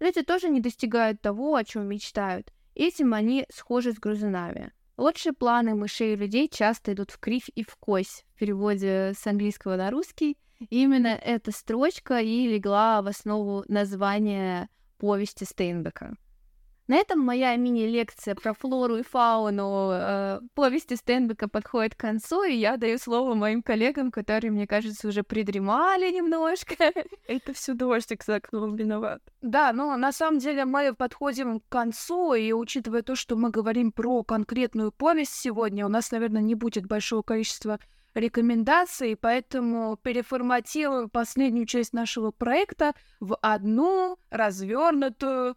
Люди 0.00 0.22
тоже 0.22 0.48
не 0.48 0.60
достигают 0.60 1.20
того, 1.20 1.54
о 1.54 1.62
чем 1.62 1.86
мечтают. 1.86 2.52
Этим 2.74 3.14
они 3.14 3.46
схожи 3.50 3.92
с 3.92 4.00
грызунами. 4.00 4.72
Лучшие 5.00 5.32
планы 5.32 5.74
мышей 5.74 6.12
и 6.12 6.16
людей 6.16 6.46
часто 6.46 6.92
идут 6.92 7.10
в 7.10 7.18
кривь 7.18 7.48
и 7.54 7.64
в 7.64 7.74
кось 7.76 8.26
в 8.34 8.38
переводе 8.38 9.14
с 9.18 9.26
английского 9.26 9.76
на 9.76 9.90
русский. 9.90 10.36
И 10.58 10.82
именно 10.82 11.06
эта 11.06 11.52
строчка 11.52 12.20
и 12.20 12.46
легла 12.46 13.00
в 13.00 13.06
основу 13.06 13.64
названия 13.66 14.68
повести 14.98 15.44
Стейнбека. 15.44 16.18
На 16.90 16.96
этом 16.96 17.20
моя 17.20 17.54
мини-лекция 17.54 18.34
про 18.34 18.52
флору 18.52 18.96
и 18.96 19.04
фауну 19.04 19.90
э, 19.92 20.40
повести 20.54 20.94
Стенбека 20.94 21.46
подходит 21.46 21.94
к 21.94 22.00
концу, 22.00 22.42
и 22.42 22.54
я 22.54 22.76
даю 22.78 22.98
слово 22.98 23.34
моим 23.34 23.62
коллегам, 23.62 24.10
которые, 24.10 24.50
мне 24.50 24.66
кажется, 24.66 25.06
уже 25.06 25.22
придремали 25.22 26.10
немножко. 26.10 26.74
Это 27.28 27.52
все 27.52 27.74
дождик 27.74 28.24
за 28.24 28.34
окном 28.34 28.74
виноват. 28.74 29.22
Да, 29.40 29.72
но 29.72 29.96
на 29.96 30.10
самом 30.10 30.40
деле 30.40 30.64
мы 30.64 30.92
подходим 30.92 31.60
к 31.60 31.68
концу, 31.68 32.34
и 32.34 32.50
учитывая 32.50 33.02
то, 33.02 33.14
что 33.14 33.36
мы 33.36 33.50
говорим 33.50 33.92
про 33.92 34.24
конкретную 34.24 34.90
повесть 34.90 35.34
сегодня, 35.34 35.86
у 35.86 35.88
нас, 35.88 36.10
наверное, 36.10 36.42
не 36.42 36.56
будет 36.56 36.86
большого 36.86 37.22
количества 37.22 37.78
рекомендаций, 38.14 39.14
поэтому 39.14 39.96
переформатируем 39.96 41.08
последнюю 41.08 41.66
часть 41.66 41.92
нашего 41.92 42.32
проекта 42.32 42.94
в 43.20 43.36
одну 43.36 44.18
развернутую 44.30 45.54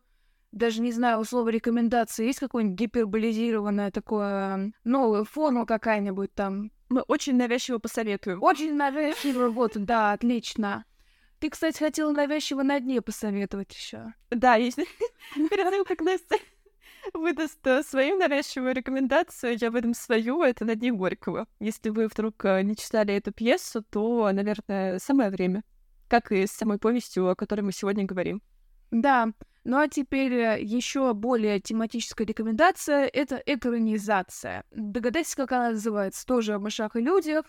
даже 0.53 0.81
не 0.81 0.91
знаю, 0.91 1.19
у 1.19 1.23
слова 1.23 1.49
рекомендации 1.49 2.25
есть 2.25 2.39
какое-нибудь 2.39 2.77
гиперболизированное 2.77 3.91
такое, 3.91 4.71
новая 4.83 5.23
форма 5.23 5.65
какая-нибудь 5.65 6.33
там? 6.33 6.71
Мы 6.89 7.01
очень 7.01 7.35
навязчиво 7.35 7.79
посоветуем. 7.79 8.41
Очень 8.41 8.75
навязчиво, 8.75 9.49
вот, 9.49 9.71
да, 9.75 10.13
отлично. 10.13 10.85
Ты, 11.39 11.49
кстати, 11.49 11.79
хотела 11.79 12.11
навязчиво 12.11 12.61
на 12.61 12.79
дне 12.79 13.01
посоветовать 13.01 13.73
еще. 13.73 14.13
Да, 14.29 14.55
если 14.55 14.85
перерыв, 15.35 15.87
как 15.87 16.01
Настя 16.01 16.37
выдаст 17.13 17.65
э, 17.65 17.81
свою 17.81 18.17
навязчивую 18.17 18.75
рекомендацию, 18.75 19.57
я 19.59 19.71
выдам 19.71 19.95
свою, 19.95 20.43
это 20.43 20.65
«На 20.65 20.75
дне 20.75 20.91
Горького». 20.91 21.47
Если 21.59 21.89
вы 21.89 22.07
вдруг 22.07 22.45
э, 22.45 22.61
не 22.61 22.75
читали 22.75 23.15
эту 23.15 23.33
пьесу, 23.33 23.83
то, 23.83 24.31
наверное, 24.31 24.99
самое 24.99 25.31
время. 25.31 25.63
Как 26.07 26.31
и 26.31 26.45
с 26.45 26.51
самой 26.51 26.77
повестью, 26.77 27.27
о 27.27 27.35
которой 27.35 27.61
мы 27.61 27.71
сегодня 27.71 28.05
говорим. 28.05 28.41
Да, 28.91 29.33
ну 29.63 29.77
а 29.77 29.87
теперь 29.87 30.33
э, 30.33 30.61
еще 30.61 31.13
более 31.13 31.59
тематическая 31.59 32.25
рекомендация— 32.25 33.05
это 33.13 33.41
экранизация. 33.45 34.65
Догадайтесь, 34.71 35.35
как 35.35 35.51
она 35.53 35.71
называется, 35.71 36.25
тоже 36.25 36.55
о 36.55 36.59
мышах 36.59 36.95
и 36.95 37.01
людях. 37.01 37.45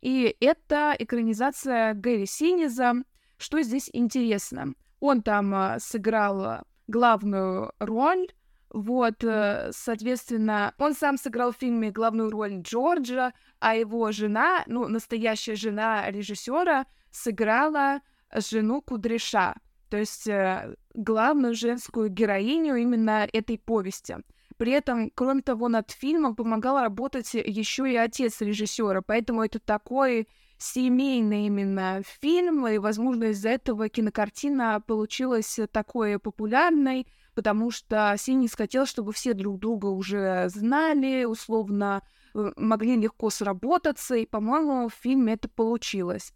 И 0.00 0.34
это 0.40 0.94
экранизация 0.98 1.92
Гэри 1.94 2.26
Синиза. 2.26 2.94
Что 3.36 3.60
здесь 3.62 3.90
интересно? 3.92 4.74
Он 5.00 5.22
там 5.22 5.54
а, 5.54 5.78
сыграл 5.78 6.64
главную 6.86 7.72
роль, 7.78 8.28
вот, 8.70 9.22
э, 9.24 9.70
соответственно, 9.72 10.74
он 10.78 10.94
сам 10.94 11.16
сыграл 11.16 11.52
в 11.52 11.56
фильме 11.56 11.90
главную 11.90 12.30
роль 12.30 12.60
Джорджа, 12.60 13.32
а 13.60 13.74
его 13.74 14.10
жена, 14.12 14.62
ну, 14.66 14.88
настоящая 14.88 15.54
жена 15.54 16.10
режиссера, 16.10 16.86
сыграла 17.10 18.00
жену 18.34 18.82
Кудряша 18.82 19.54
то 19.88 19.96
есть 19.96 20.26
э, 20.26 20.74
главную 20.94 21.54
женскую 21.54 22.08
героиню 22.08 22.76
именно 22.76 23.28
этой 23.32 23.58
повести. 23.58 24.16
При 24.56 24.72
этом, 24.72 25.10
кроме 25.14 25.42
того, 25.42 25.68
над 25.68 25.90
фильмом 25.90 26.34
помогал 26.34 26.80
работать 26.80 27.32
еще 27.34 27.90
и 27.90 27.96
отец 27.96 28.40
режиссера, 28.40 29.02
поэтому 29.02 29.44
это 29.44 29.60
такой 29.60 30.26
семейный 30.58 31.46
именно 31.46 32.02
фильм, 32.04 32.66
и, 32.66 32.78
возможно, 32.78 33.24
из-за 33.24 33.50
этого 33.50 33.88
кинокартина 33.88 34.82
получилась 34.84 35.60
такой 35.70 36.18
популярной, 36.18 37.06
потому 37.34 37.70
что 37.70 38.12
Синис 38.18 38.54
хотел, 38.54 38.84
чтобы 38.84 39.12
все 39.12 39.32
друг 39.32 39.60
друга 39.60 39.86
уже 39.86 40.48
знали, 40.48 41.24
условно 41.24 42.02
э, 42.34 42.50
могли 42.56 42.96
легко 42.96 43.30
сработаться, 43.30 44.16
и, 44.16 44.26
по-моему, 44.26 44.88
в 44.88 44.94
фильме 44.94 45.34
это 45.34 45.48
получилось. 45.48 46.32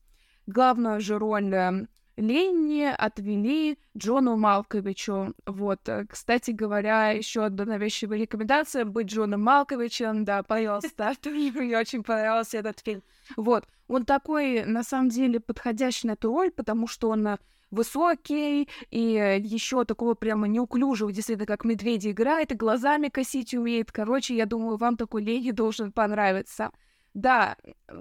Главную 0.47 1.01
же 1.01 1.19
роль 1.19 1.53
э, 1.53 1.87
Ленни 2.17 2.85
отвели 2.85 3.79
Джону 3.97 4.37
Малковичу. 4.37 5.35
Вот, 5.47 5.89
э, 5.89 6.07
кстати 6.09 6.51
говоря, 6.51 7.11
еще 7.11 7.45
одна 7.45 7.65
навязчивая 7.65 8.19
рекомендация 8.19 8.85
быть 8.85 9.09
Джоном 9.09 9.43
Малковичем. 9.43 10.25
Да, 10.25 10.43
пожалуйста, 10.43 11.15
мне 11.25 11.79
очень 11.79 12.03
понравился 12.03 12.59
этот 12.59 12.81
фильм. 12.81 13.03
Вот, 13.37 13.67
он 13.89 14.05
такой, 14.05 14.65
на 14.65 14.83
самом 14.83 15.09
деле, 15.09 15.41
подходящий 15.41 16.07
на 16.07 16.13
эту 16.13 16.29
роль, 16.33 16.51
потому 16.51 16.87
что 16.87 17.09
он 17.09 17.27
э, 17.27 17.39
высокий 17.71 18.69
и 18.91 19.41
еще 19.43 19.85
такого 19.85 20.15
прямо 20.15 20.47
неуклюжего, 20.47 21.11
действительно, 21.11 21.47
как 21.47 21.65
медведя 21.65 22.11
играет, 22.11 22.53
и 22.53 22.57
глазами 22.57 23.09
косить 23.09 23.55
умеет. 23.55 23.91
Короче, 23.91 24.37
я 24.37 24.47
думаю, 24.47 24.77
вам 24.77 24.97
такой 24.97 25.25
Ленни 25.25 25.51
должен 25.51 25.93
понравиться. 25.93 26.71
Да, 27.15 27.57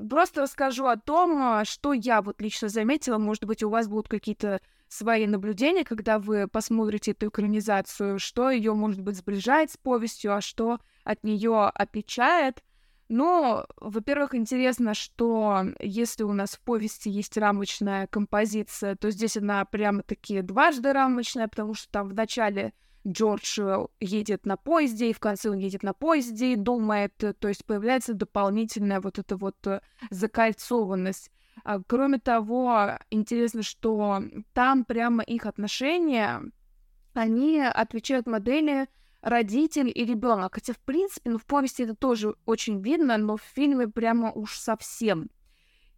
просто 0.10 0.42
расскажу 0.42 0.86
о 0.86 0.96
том, 0.96 1.42
а, 1.42 1.66
что 1.66 1.92
я 1.94 2.22
вот 2.22 2.42
лично 2.42 2.70
заметила. 2.70 3.18
Может 3.18 3.44
быть, 3.44 3.62
у 3.62 3.70
вас 3.70 3.88
будут 3.88 4.08
какие-то 4.08 4.62
свои 4.88 5.28
наблюдения, 5.28 5.84
когда 5.84 6.18
вы 6.20 6.48
посмотрите 6.48 7.12
эту 7.12 7.28
экранизацию, 7.28 8.20
что 8.20 8.50
ее, 8.50 8.74
может 8.74 9.02
быть, 9.02 9.18
сближает 9.18 9.72
с 9.72 9.78
повестью, 9.78 10.36
а 10.36 10.42
что 10.42 10.80
от 11.04 11.24
нее 11.24 11.66
отличает. 11.66 12.64
Ну, 13.10 13.66
во-первых, 13.76 14.36
интересно, 14.36 14.94
что 14.94 15.64
если 15.80 16.24
у 16.24 16.32
нас 16.32 16.52
в 16.52 16.62
повести 16.62 17.10
есть 17.10 17.36
рамочная 17.38 18.08
композиция, 18.08 18.96
то 18.96 19.12
здесь 19.12 19.36
она 19.36 19.66
прямо-таки 19.66 20.42
дважды 20.42 20.94
рамочная, 20.94 21.50
потому 21.50 21.74
что 21.74 21.92
там 21.92 22.08
в 22.08 22.14
начале 22.14 22.74
Джордж 23.08 23.60
э, 23.60 23.86
едет 24.00 24.46
на 24.46 24.58
поезде, 24.58 25.10
и 25.10 25.14
в 25.14 25.20
конце 25.20 25.50
он 25.50 25.58
едет 25.58 25.84
на 25.84 25.94
поезде 25.94 26.54
и 26.54 26.56
думает, 26.56 27.24
э, 27.24 27.34
то 27.34 27.48
есть 27.48 27.66
появляется 27.66 28.14
дополнительная 28.14 29.02
вот 29.02 29.18
эта 29.18 29.38
вот 29.38 29.56
э, 29.66 29.82
закольцованность. 30.10 31.32
А, 31.64 31.80
кроме 31.86 32.20
того, 32.20 32.98
интересно, 33.10 33.64
что 33.64 34.22
там 34.54 34.86
прямо 34.86 35.24
их 35.24 35.46
отношения, 35.46 36.42
они 37.14 37.60
отвечают 37.62 38.28
модели 38.28 38.88
родитель 39.22 39.92
и 39.94 40.06
ребенок. 40.06 40.56
Хотя, 40.56 40.74
в 40.74 40.80
принципе, 40.80 41.32
ну, 41.32 41.38
в 41.38 41.46
повести 41.46 41.84
это 41.84 41.96
тоже 41.96 42.36
очень 42.46 42.82
видно, 42.82 43.18
но 43.18 43.38
в 43.38 43.42
фильме 43.42 43.88
прямо 43.88 44.32
уж 44.32 44.58
совсем. 44.58 45.30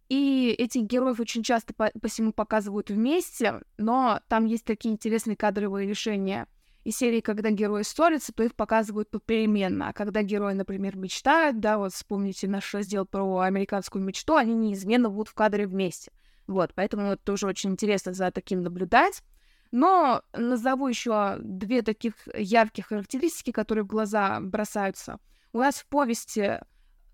И 0.08 0.54
этих 0.58 0.82
героев 0.82 1.20
очень 1.20 1.42
часто 1.42 1.72
по 1.72 1.90
посему 2.00 2.32
показывают 2.32 2.90
вместе, 2.90 3.62
но 3.78 4.20
там 4.28 4.44
есть 4.44 4.64
такие 4.64 4.92
интересные 4.92 5.36
кадровые 5.36 5.88
решения. 5.88 6.46
И 6.84 6.90
серии, 6.90 7.20
когда 7.20 7.50
герои 7.50 7.82
ссорятся, 7.82 8.32
то 8.32 8.42
их 8.42 8.54
показывают 8.54 9.10
попеременно. 9.10 9.88
А 9.88 9.92
когда 9.94 10.22
герои, 10.22 10.52
например, 10.52 10.96
мечтают, 10.96 11.58
да, 11.58 11.78
вот 11.78 11.94
вспомните 11.94 12.46
наш 12.46 12.72
раздел 12.74 13.06
про 13.06 13.40
американскую 13.40 14.04
мечту, 14.04 14.36
они 14.36 14.54
неизменно 14.54 15.08
будут 15.08 15.28
в 15.28 15.34
кадре 15.34 15.66
вместе. 15.66 16.12
Вот, 16.46 16.74
поэтому 16.74 17.12
это 17.12 17.22
тоже 17.22 17.46
очень 17.46 17.70
интересно 17.70 18.12
за 18.12 18.30
таким 18.30 18.62
наблюдать. 18.62 19.22
Но 19.70 20.22
назову 20.34 20.86
еще 20.86 21.36
две 21.40 21.82
таких 21.82 22.14
ярких 22.36 22.88
характеристики, 22.88 23.50
которые 23.50 23.84
в 23.84 23.88
глаза 23.88 24.38
бросаются. 24.40 25.18
У 25.52 25.58
нас 25.58 25.76
в 25.76 25.86
повести 25.86 26.60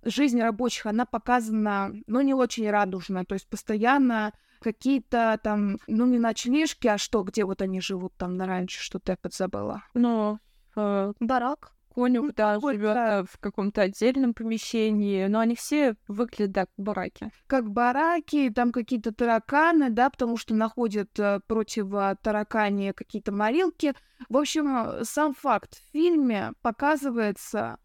жизнь 0.03 0.41
рабочих, 0.41 0.87
она 0.87 1.07
показана, 1.07 1.93
ну, 2.07 2.21
не 2.21 2.35
очень 2.35 2.69
радужно, 2.69 3.25
то 3.25 3.35
есть 3.35 3.49
постоянно 3.49 4.33
какие-то 4.61 5.39
там, 5.43 5.79
ну, 5.87 6.07
не 6.07 6.19
ночлежки, 6.19 6.87
а 6.87 6.99
что, 6.99 7.23
где 7.23 7.45
вот 7.45 7.63
они 7.63 7.81
живут 7.81 8.15
там 8.17 8.37
на 8.37 8.47
раньше, 8.47 8.81
что 8.81 8.99
ты 8.99 9.17
подзабыла? 9.21 9.83
Ну, 9.95 10.39
э, 10.77 11.13
барак. 11.21 11.73
Конюх, 11.93 12.33
да, 12.37 12.61
живет 12.61 13.29
в 13.29 13.39
каком-то 13.41 13.83
отдельном 13.83 14.33
помещении, 14.33 15.27
но 15.27 15.41
они 15.41 15.57
все 15.57 15.97
выглядят 16.07 16.55
как 16.55 16.69
бараки. 16.77 17.31
Как 17.49 17.69
бараки, 17.69 18.49
там 18.51 18.71
какие-то 18.71 19.13
тараканы, 19.13 19.91
да, 19.91 20.09
потому 20.09 20.37
что 20.37 20.55
находят 20.55 21.19
э, 21.19 21.41
против 21.49 21.89
таракани 22.23 22.93
какие-то 22.93 23.33
морилки. 23.33 23.95
В 24.29 24.37
общем, 24.37 25.05
сам 25.05 25.35
факт 25.35 25.75
в 25.75 25.93
фильме 25.93 26.53
показывается 26.63 27.79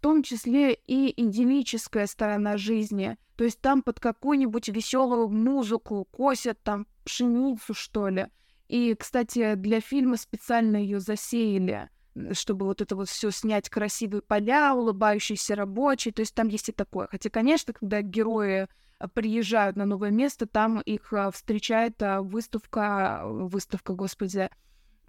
том 0.00 0.22
числе 0.22 0.74
и 0.74 1.12
идиллическая 1.20 2.06
сторона 2.06 2.56
жизни. 2.56 3.16
То 3.36 3.44
есть 3.44 3.60
там 3.60 3.82
под 3.82 4.00
какую-нибудь 4.00 4.68
веселую 4.68 5.28
музыку 5.28 6.06
косят 6.10 6.62
там 6.62 6.86
пшеницу, 7.04 7.74
что 7.74 8.08
ли. 8.08 8.26
И, 8.68 8.94
кстати, 8.94 9.54
для 9.54 9.80
фильма 9.80 10.16
специально 10.16 10.76
ее 10.76 11.00
засеяли, 11.00 11.88
чтобы 12.32 12.66
вот 12.66 12.80
это 12.80 12.94
вот 12.94 13.08
все 13.08 13.30
снять 13.30 13.68
красивые 13.68 14.22
поля, 14.22 14.74
улыбающиеся 14.74 15.56
рабочие. 15.56 16.12
То 16.12 16.20
есть 16.20 16.34
там 16.34 16.48
есть 16.48 16.68
и 16.68 16.72
такое. 16.72 17.08
Хотя, 17.10 17.30
конечно, 17.30 17.72
когда 17.72 18.00
герои 18.00 18.68
а, 18.98 19.08
приезжают 19.08 19.76
на 19.76 19.86
новое 19.86 20.10
место, 20.10 20.46
там 20.46 20.80
их 20.80 21.12
а, 21.12 21.30
встречает 21.30 22.00
а, 22.02 22.22
выставка, 22.22 23.22
выставка, 23.24 23.94
господи, 23.94 24.50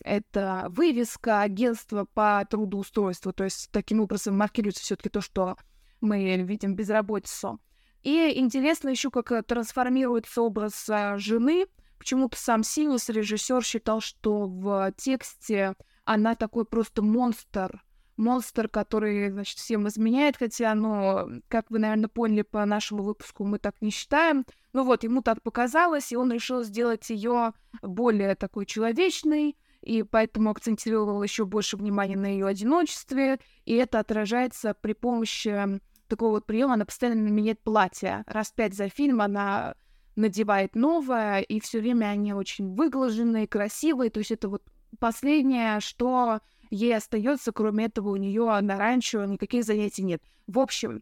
это 0.03 0.67
вывеска 0.69 1.41
агентства 1.41 2.05
по 2.13 2.45
трудоустройству, 2.49 3.33
то 3.33 3.43
есть 3.43 3.69
таким 3.71 4.01
образом 4.01 4.37
маркируется 4.37 4.83
все-таки 4.83 5.09
то, 5.09 5.21
что 5.21 5.57
мы 6.01 6.37
видим 6.37 6.75
безработицу. 6.75 7.59
И 8.03 8.39
интересно 8.39 8.89
еще, 8.89 9.11
как 9.11 9.31
э, 9.31 9.43
трансформируется 9.43 10.41
образ 10.41 10.89
э, 10.89 11.17
жены. 11.17 11.67
Почему-то 11.99 12.35
сам 12.37 12.63
Синус, 12.63 13.09
режиссер, 13.09 13.63
считал, 13.63 14.01
что 14.01 14.47
в 14.47 14.91
тексте 14.97 15.75
она 16.03 16.33
такой 16.33 16.65
просто 16.65 17.03
монстр, 17.03 17.83
монстр, 18.17 18.69
который, 18.69 19.29
значит, 19.29 19.59
всем 19.59 19.87
изменяет, 19.87 20.37
хотя, 20.37 20.73
ну, 20.73 21.41
как 21.47 21.69
вы, 21.69 21.77
наверное, 21.77 22.07
поняли 22.07 22.41
по 22.41 22.65
нашему 22.65 23.03
выпуску, 23.03 23.43
мы 23.43 23.59
так 23.59 23.75
не 23.81 23.91
считаем. 23.91 24.45
Ну 24.73 24.83
вот, 24.83 25.03
ему 25.03 25.21
так 25.21 25.43
показалось, 25.43 26.11
и 26.11 26.15
он 26.15 26.31
решил 26.31 26.63
сделать 26.63 27.09
ее 27.11 27.53
более 27.83 28.35
такой 28.35 28.65
человечной, 28.65 29.57
и 29.81 30.03
поэтому 30.03 30.51
акцентировал 30.51 31.21
еще 31.23 31.45
больше 31.45 31.77
внимания 31.77 32.17
на 32.17 32.27
ее 32.27 32.47
одиночестве, 32.47 33.39
и 33.65 33.73
это 33.75 33.99
отражается 33.99 34.73
при 34.73 34.93
помощи 34.93 35.79
такого 36.07 36.31
вот 36.31 36.45
приема, 36.45 36.73
она 36.73 36.85
постоянно 36.85 37.29
меняет 37.29 37.61
платье. 37.61 38.23
Раз 38.27 38.51
пять 38.51 38.75
за 38.75 38.89
фильм 38.89 39.21
она 39.21 39.75
надевает 40.15 40.75
новое, 40.75 41.39
и 41.39 41.59
все 41.59 41.79
время 41.79 42.07
они 42.07 42.33
очень 42.33 42.75
выглаженные, 42.75 43.47
красивые. 43.47 44.11
То 44.11 44.19
есть 44.19 44.31
это 44.31 44.49
вот 44.49 44.63
последнее, 44.99 45.79
что 45.79 46.41
ей 46.69 46.95
остается, 46.95 47.51
кроме 47.51 47.85
этого 47.85 48.09
у 48.09 48.15
нее 48.17 48.59
на 48.61 48.77
ранчо 48.77 49.23
никаких 49.25 49.63
занятий 49.63 50.03
нет. 50.03 50.21
В 50.47 50.59
общем, 50.59 51.01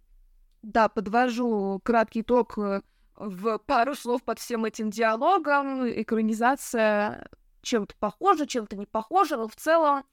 да, 0.61 0.89
подвожу 0.89 1.81
краткий 1.83 2.21
итог 2.21 2.57
э, 2.57 2.81
в 3.15 3.57
пару 3.59 3.95
слов 3.95 4.23
под 4.23 4.39
всем 4.39 4.65
этим 4.65 4.89
диалогом. 4.91 5.89
Экранизация 5.89 7.29
чем-то 7.61 7.95
похожа, 7.99 8.47
чем-то 8.47 8.75
не 8.75 8.85
похожа, 8.85 9.37
но 9.37 9.47
в 9.47 9.55
целом, 9.55 10.03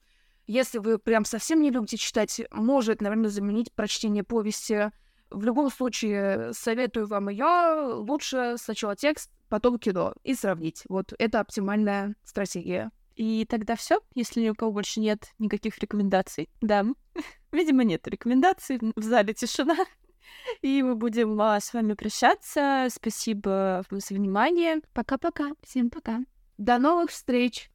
если 0.45 0.77
вы 0.79 0.97
прям 0.97 1.25
совсем 1.25 1.61
не 1.61 1.71
любите 1.71 1.97
читать, 1.97 2.41
может, 2.51 3.01
наверное, 3.01 3.29
заменить 3.29 3.71
прочтение 3.73 4.23
повести. 4.23 4.91
В 5.29 5.43
любом 5.43 5.69
случае, 5.69 6.53
советую 6.53 7.07
вам 7.07 7.27
ее. 7.29 7.95
Лучше 7.95 8.55
сначала 8.57 8.95
текст, 8.95 9.29
потом 9.49 9.77
кино 9.77 10.13
и 10.23 10.33
сравнить. 10.33 10.83
Вот 10.87 11.13
это 11.19 11.41
оптимальная 11.41 12.15
стратегия. 12.23 12.91
И 13.17 13.45
тогда 13.49 13.75
все, 13.75 13.99
если 14.13 14.41
ни 14.41 14.49
у 14.49 14.55
кого 14.55 14.71
больше 14.71 14.99
нет 14.99 15.33
никаких 15.39 15.79
рекомендаций. 15.79 16.49
Да, 16.61 16.85
видимо, 17.51 17.83
нет 17.83 18.07
рекомендаций. 18.07 18.79
В 18.95 19.03
зале 19.03 19.33
тишина. 19.33 19.75
И 20.61 20.83
мы 20.83 20.95
будем 20.95 21.39
а, 21.41 21.59
с 21.59 21.73
вами 21.73 21.93
прощаться. 21.93 22.87
Спасибо 22.89 23.83
за 23.89 24.13
внимание. 24.13 24.81
Пока-пока. 24.93 25.51
Всем 25.63 25.89
пока. 25.89 26.21
До 26.57 26.79
новых 26.79 27.11
встреч! 27.11 27.69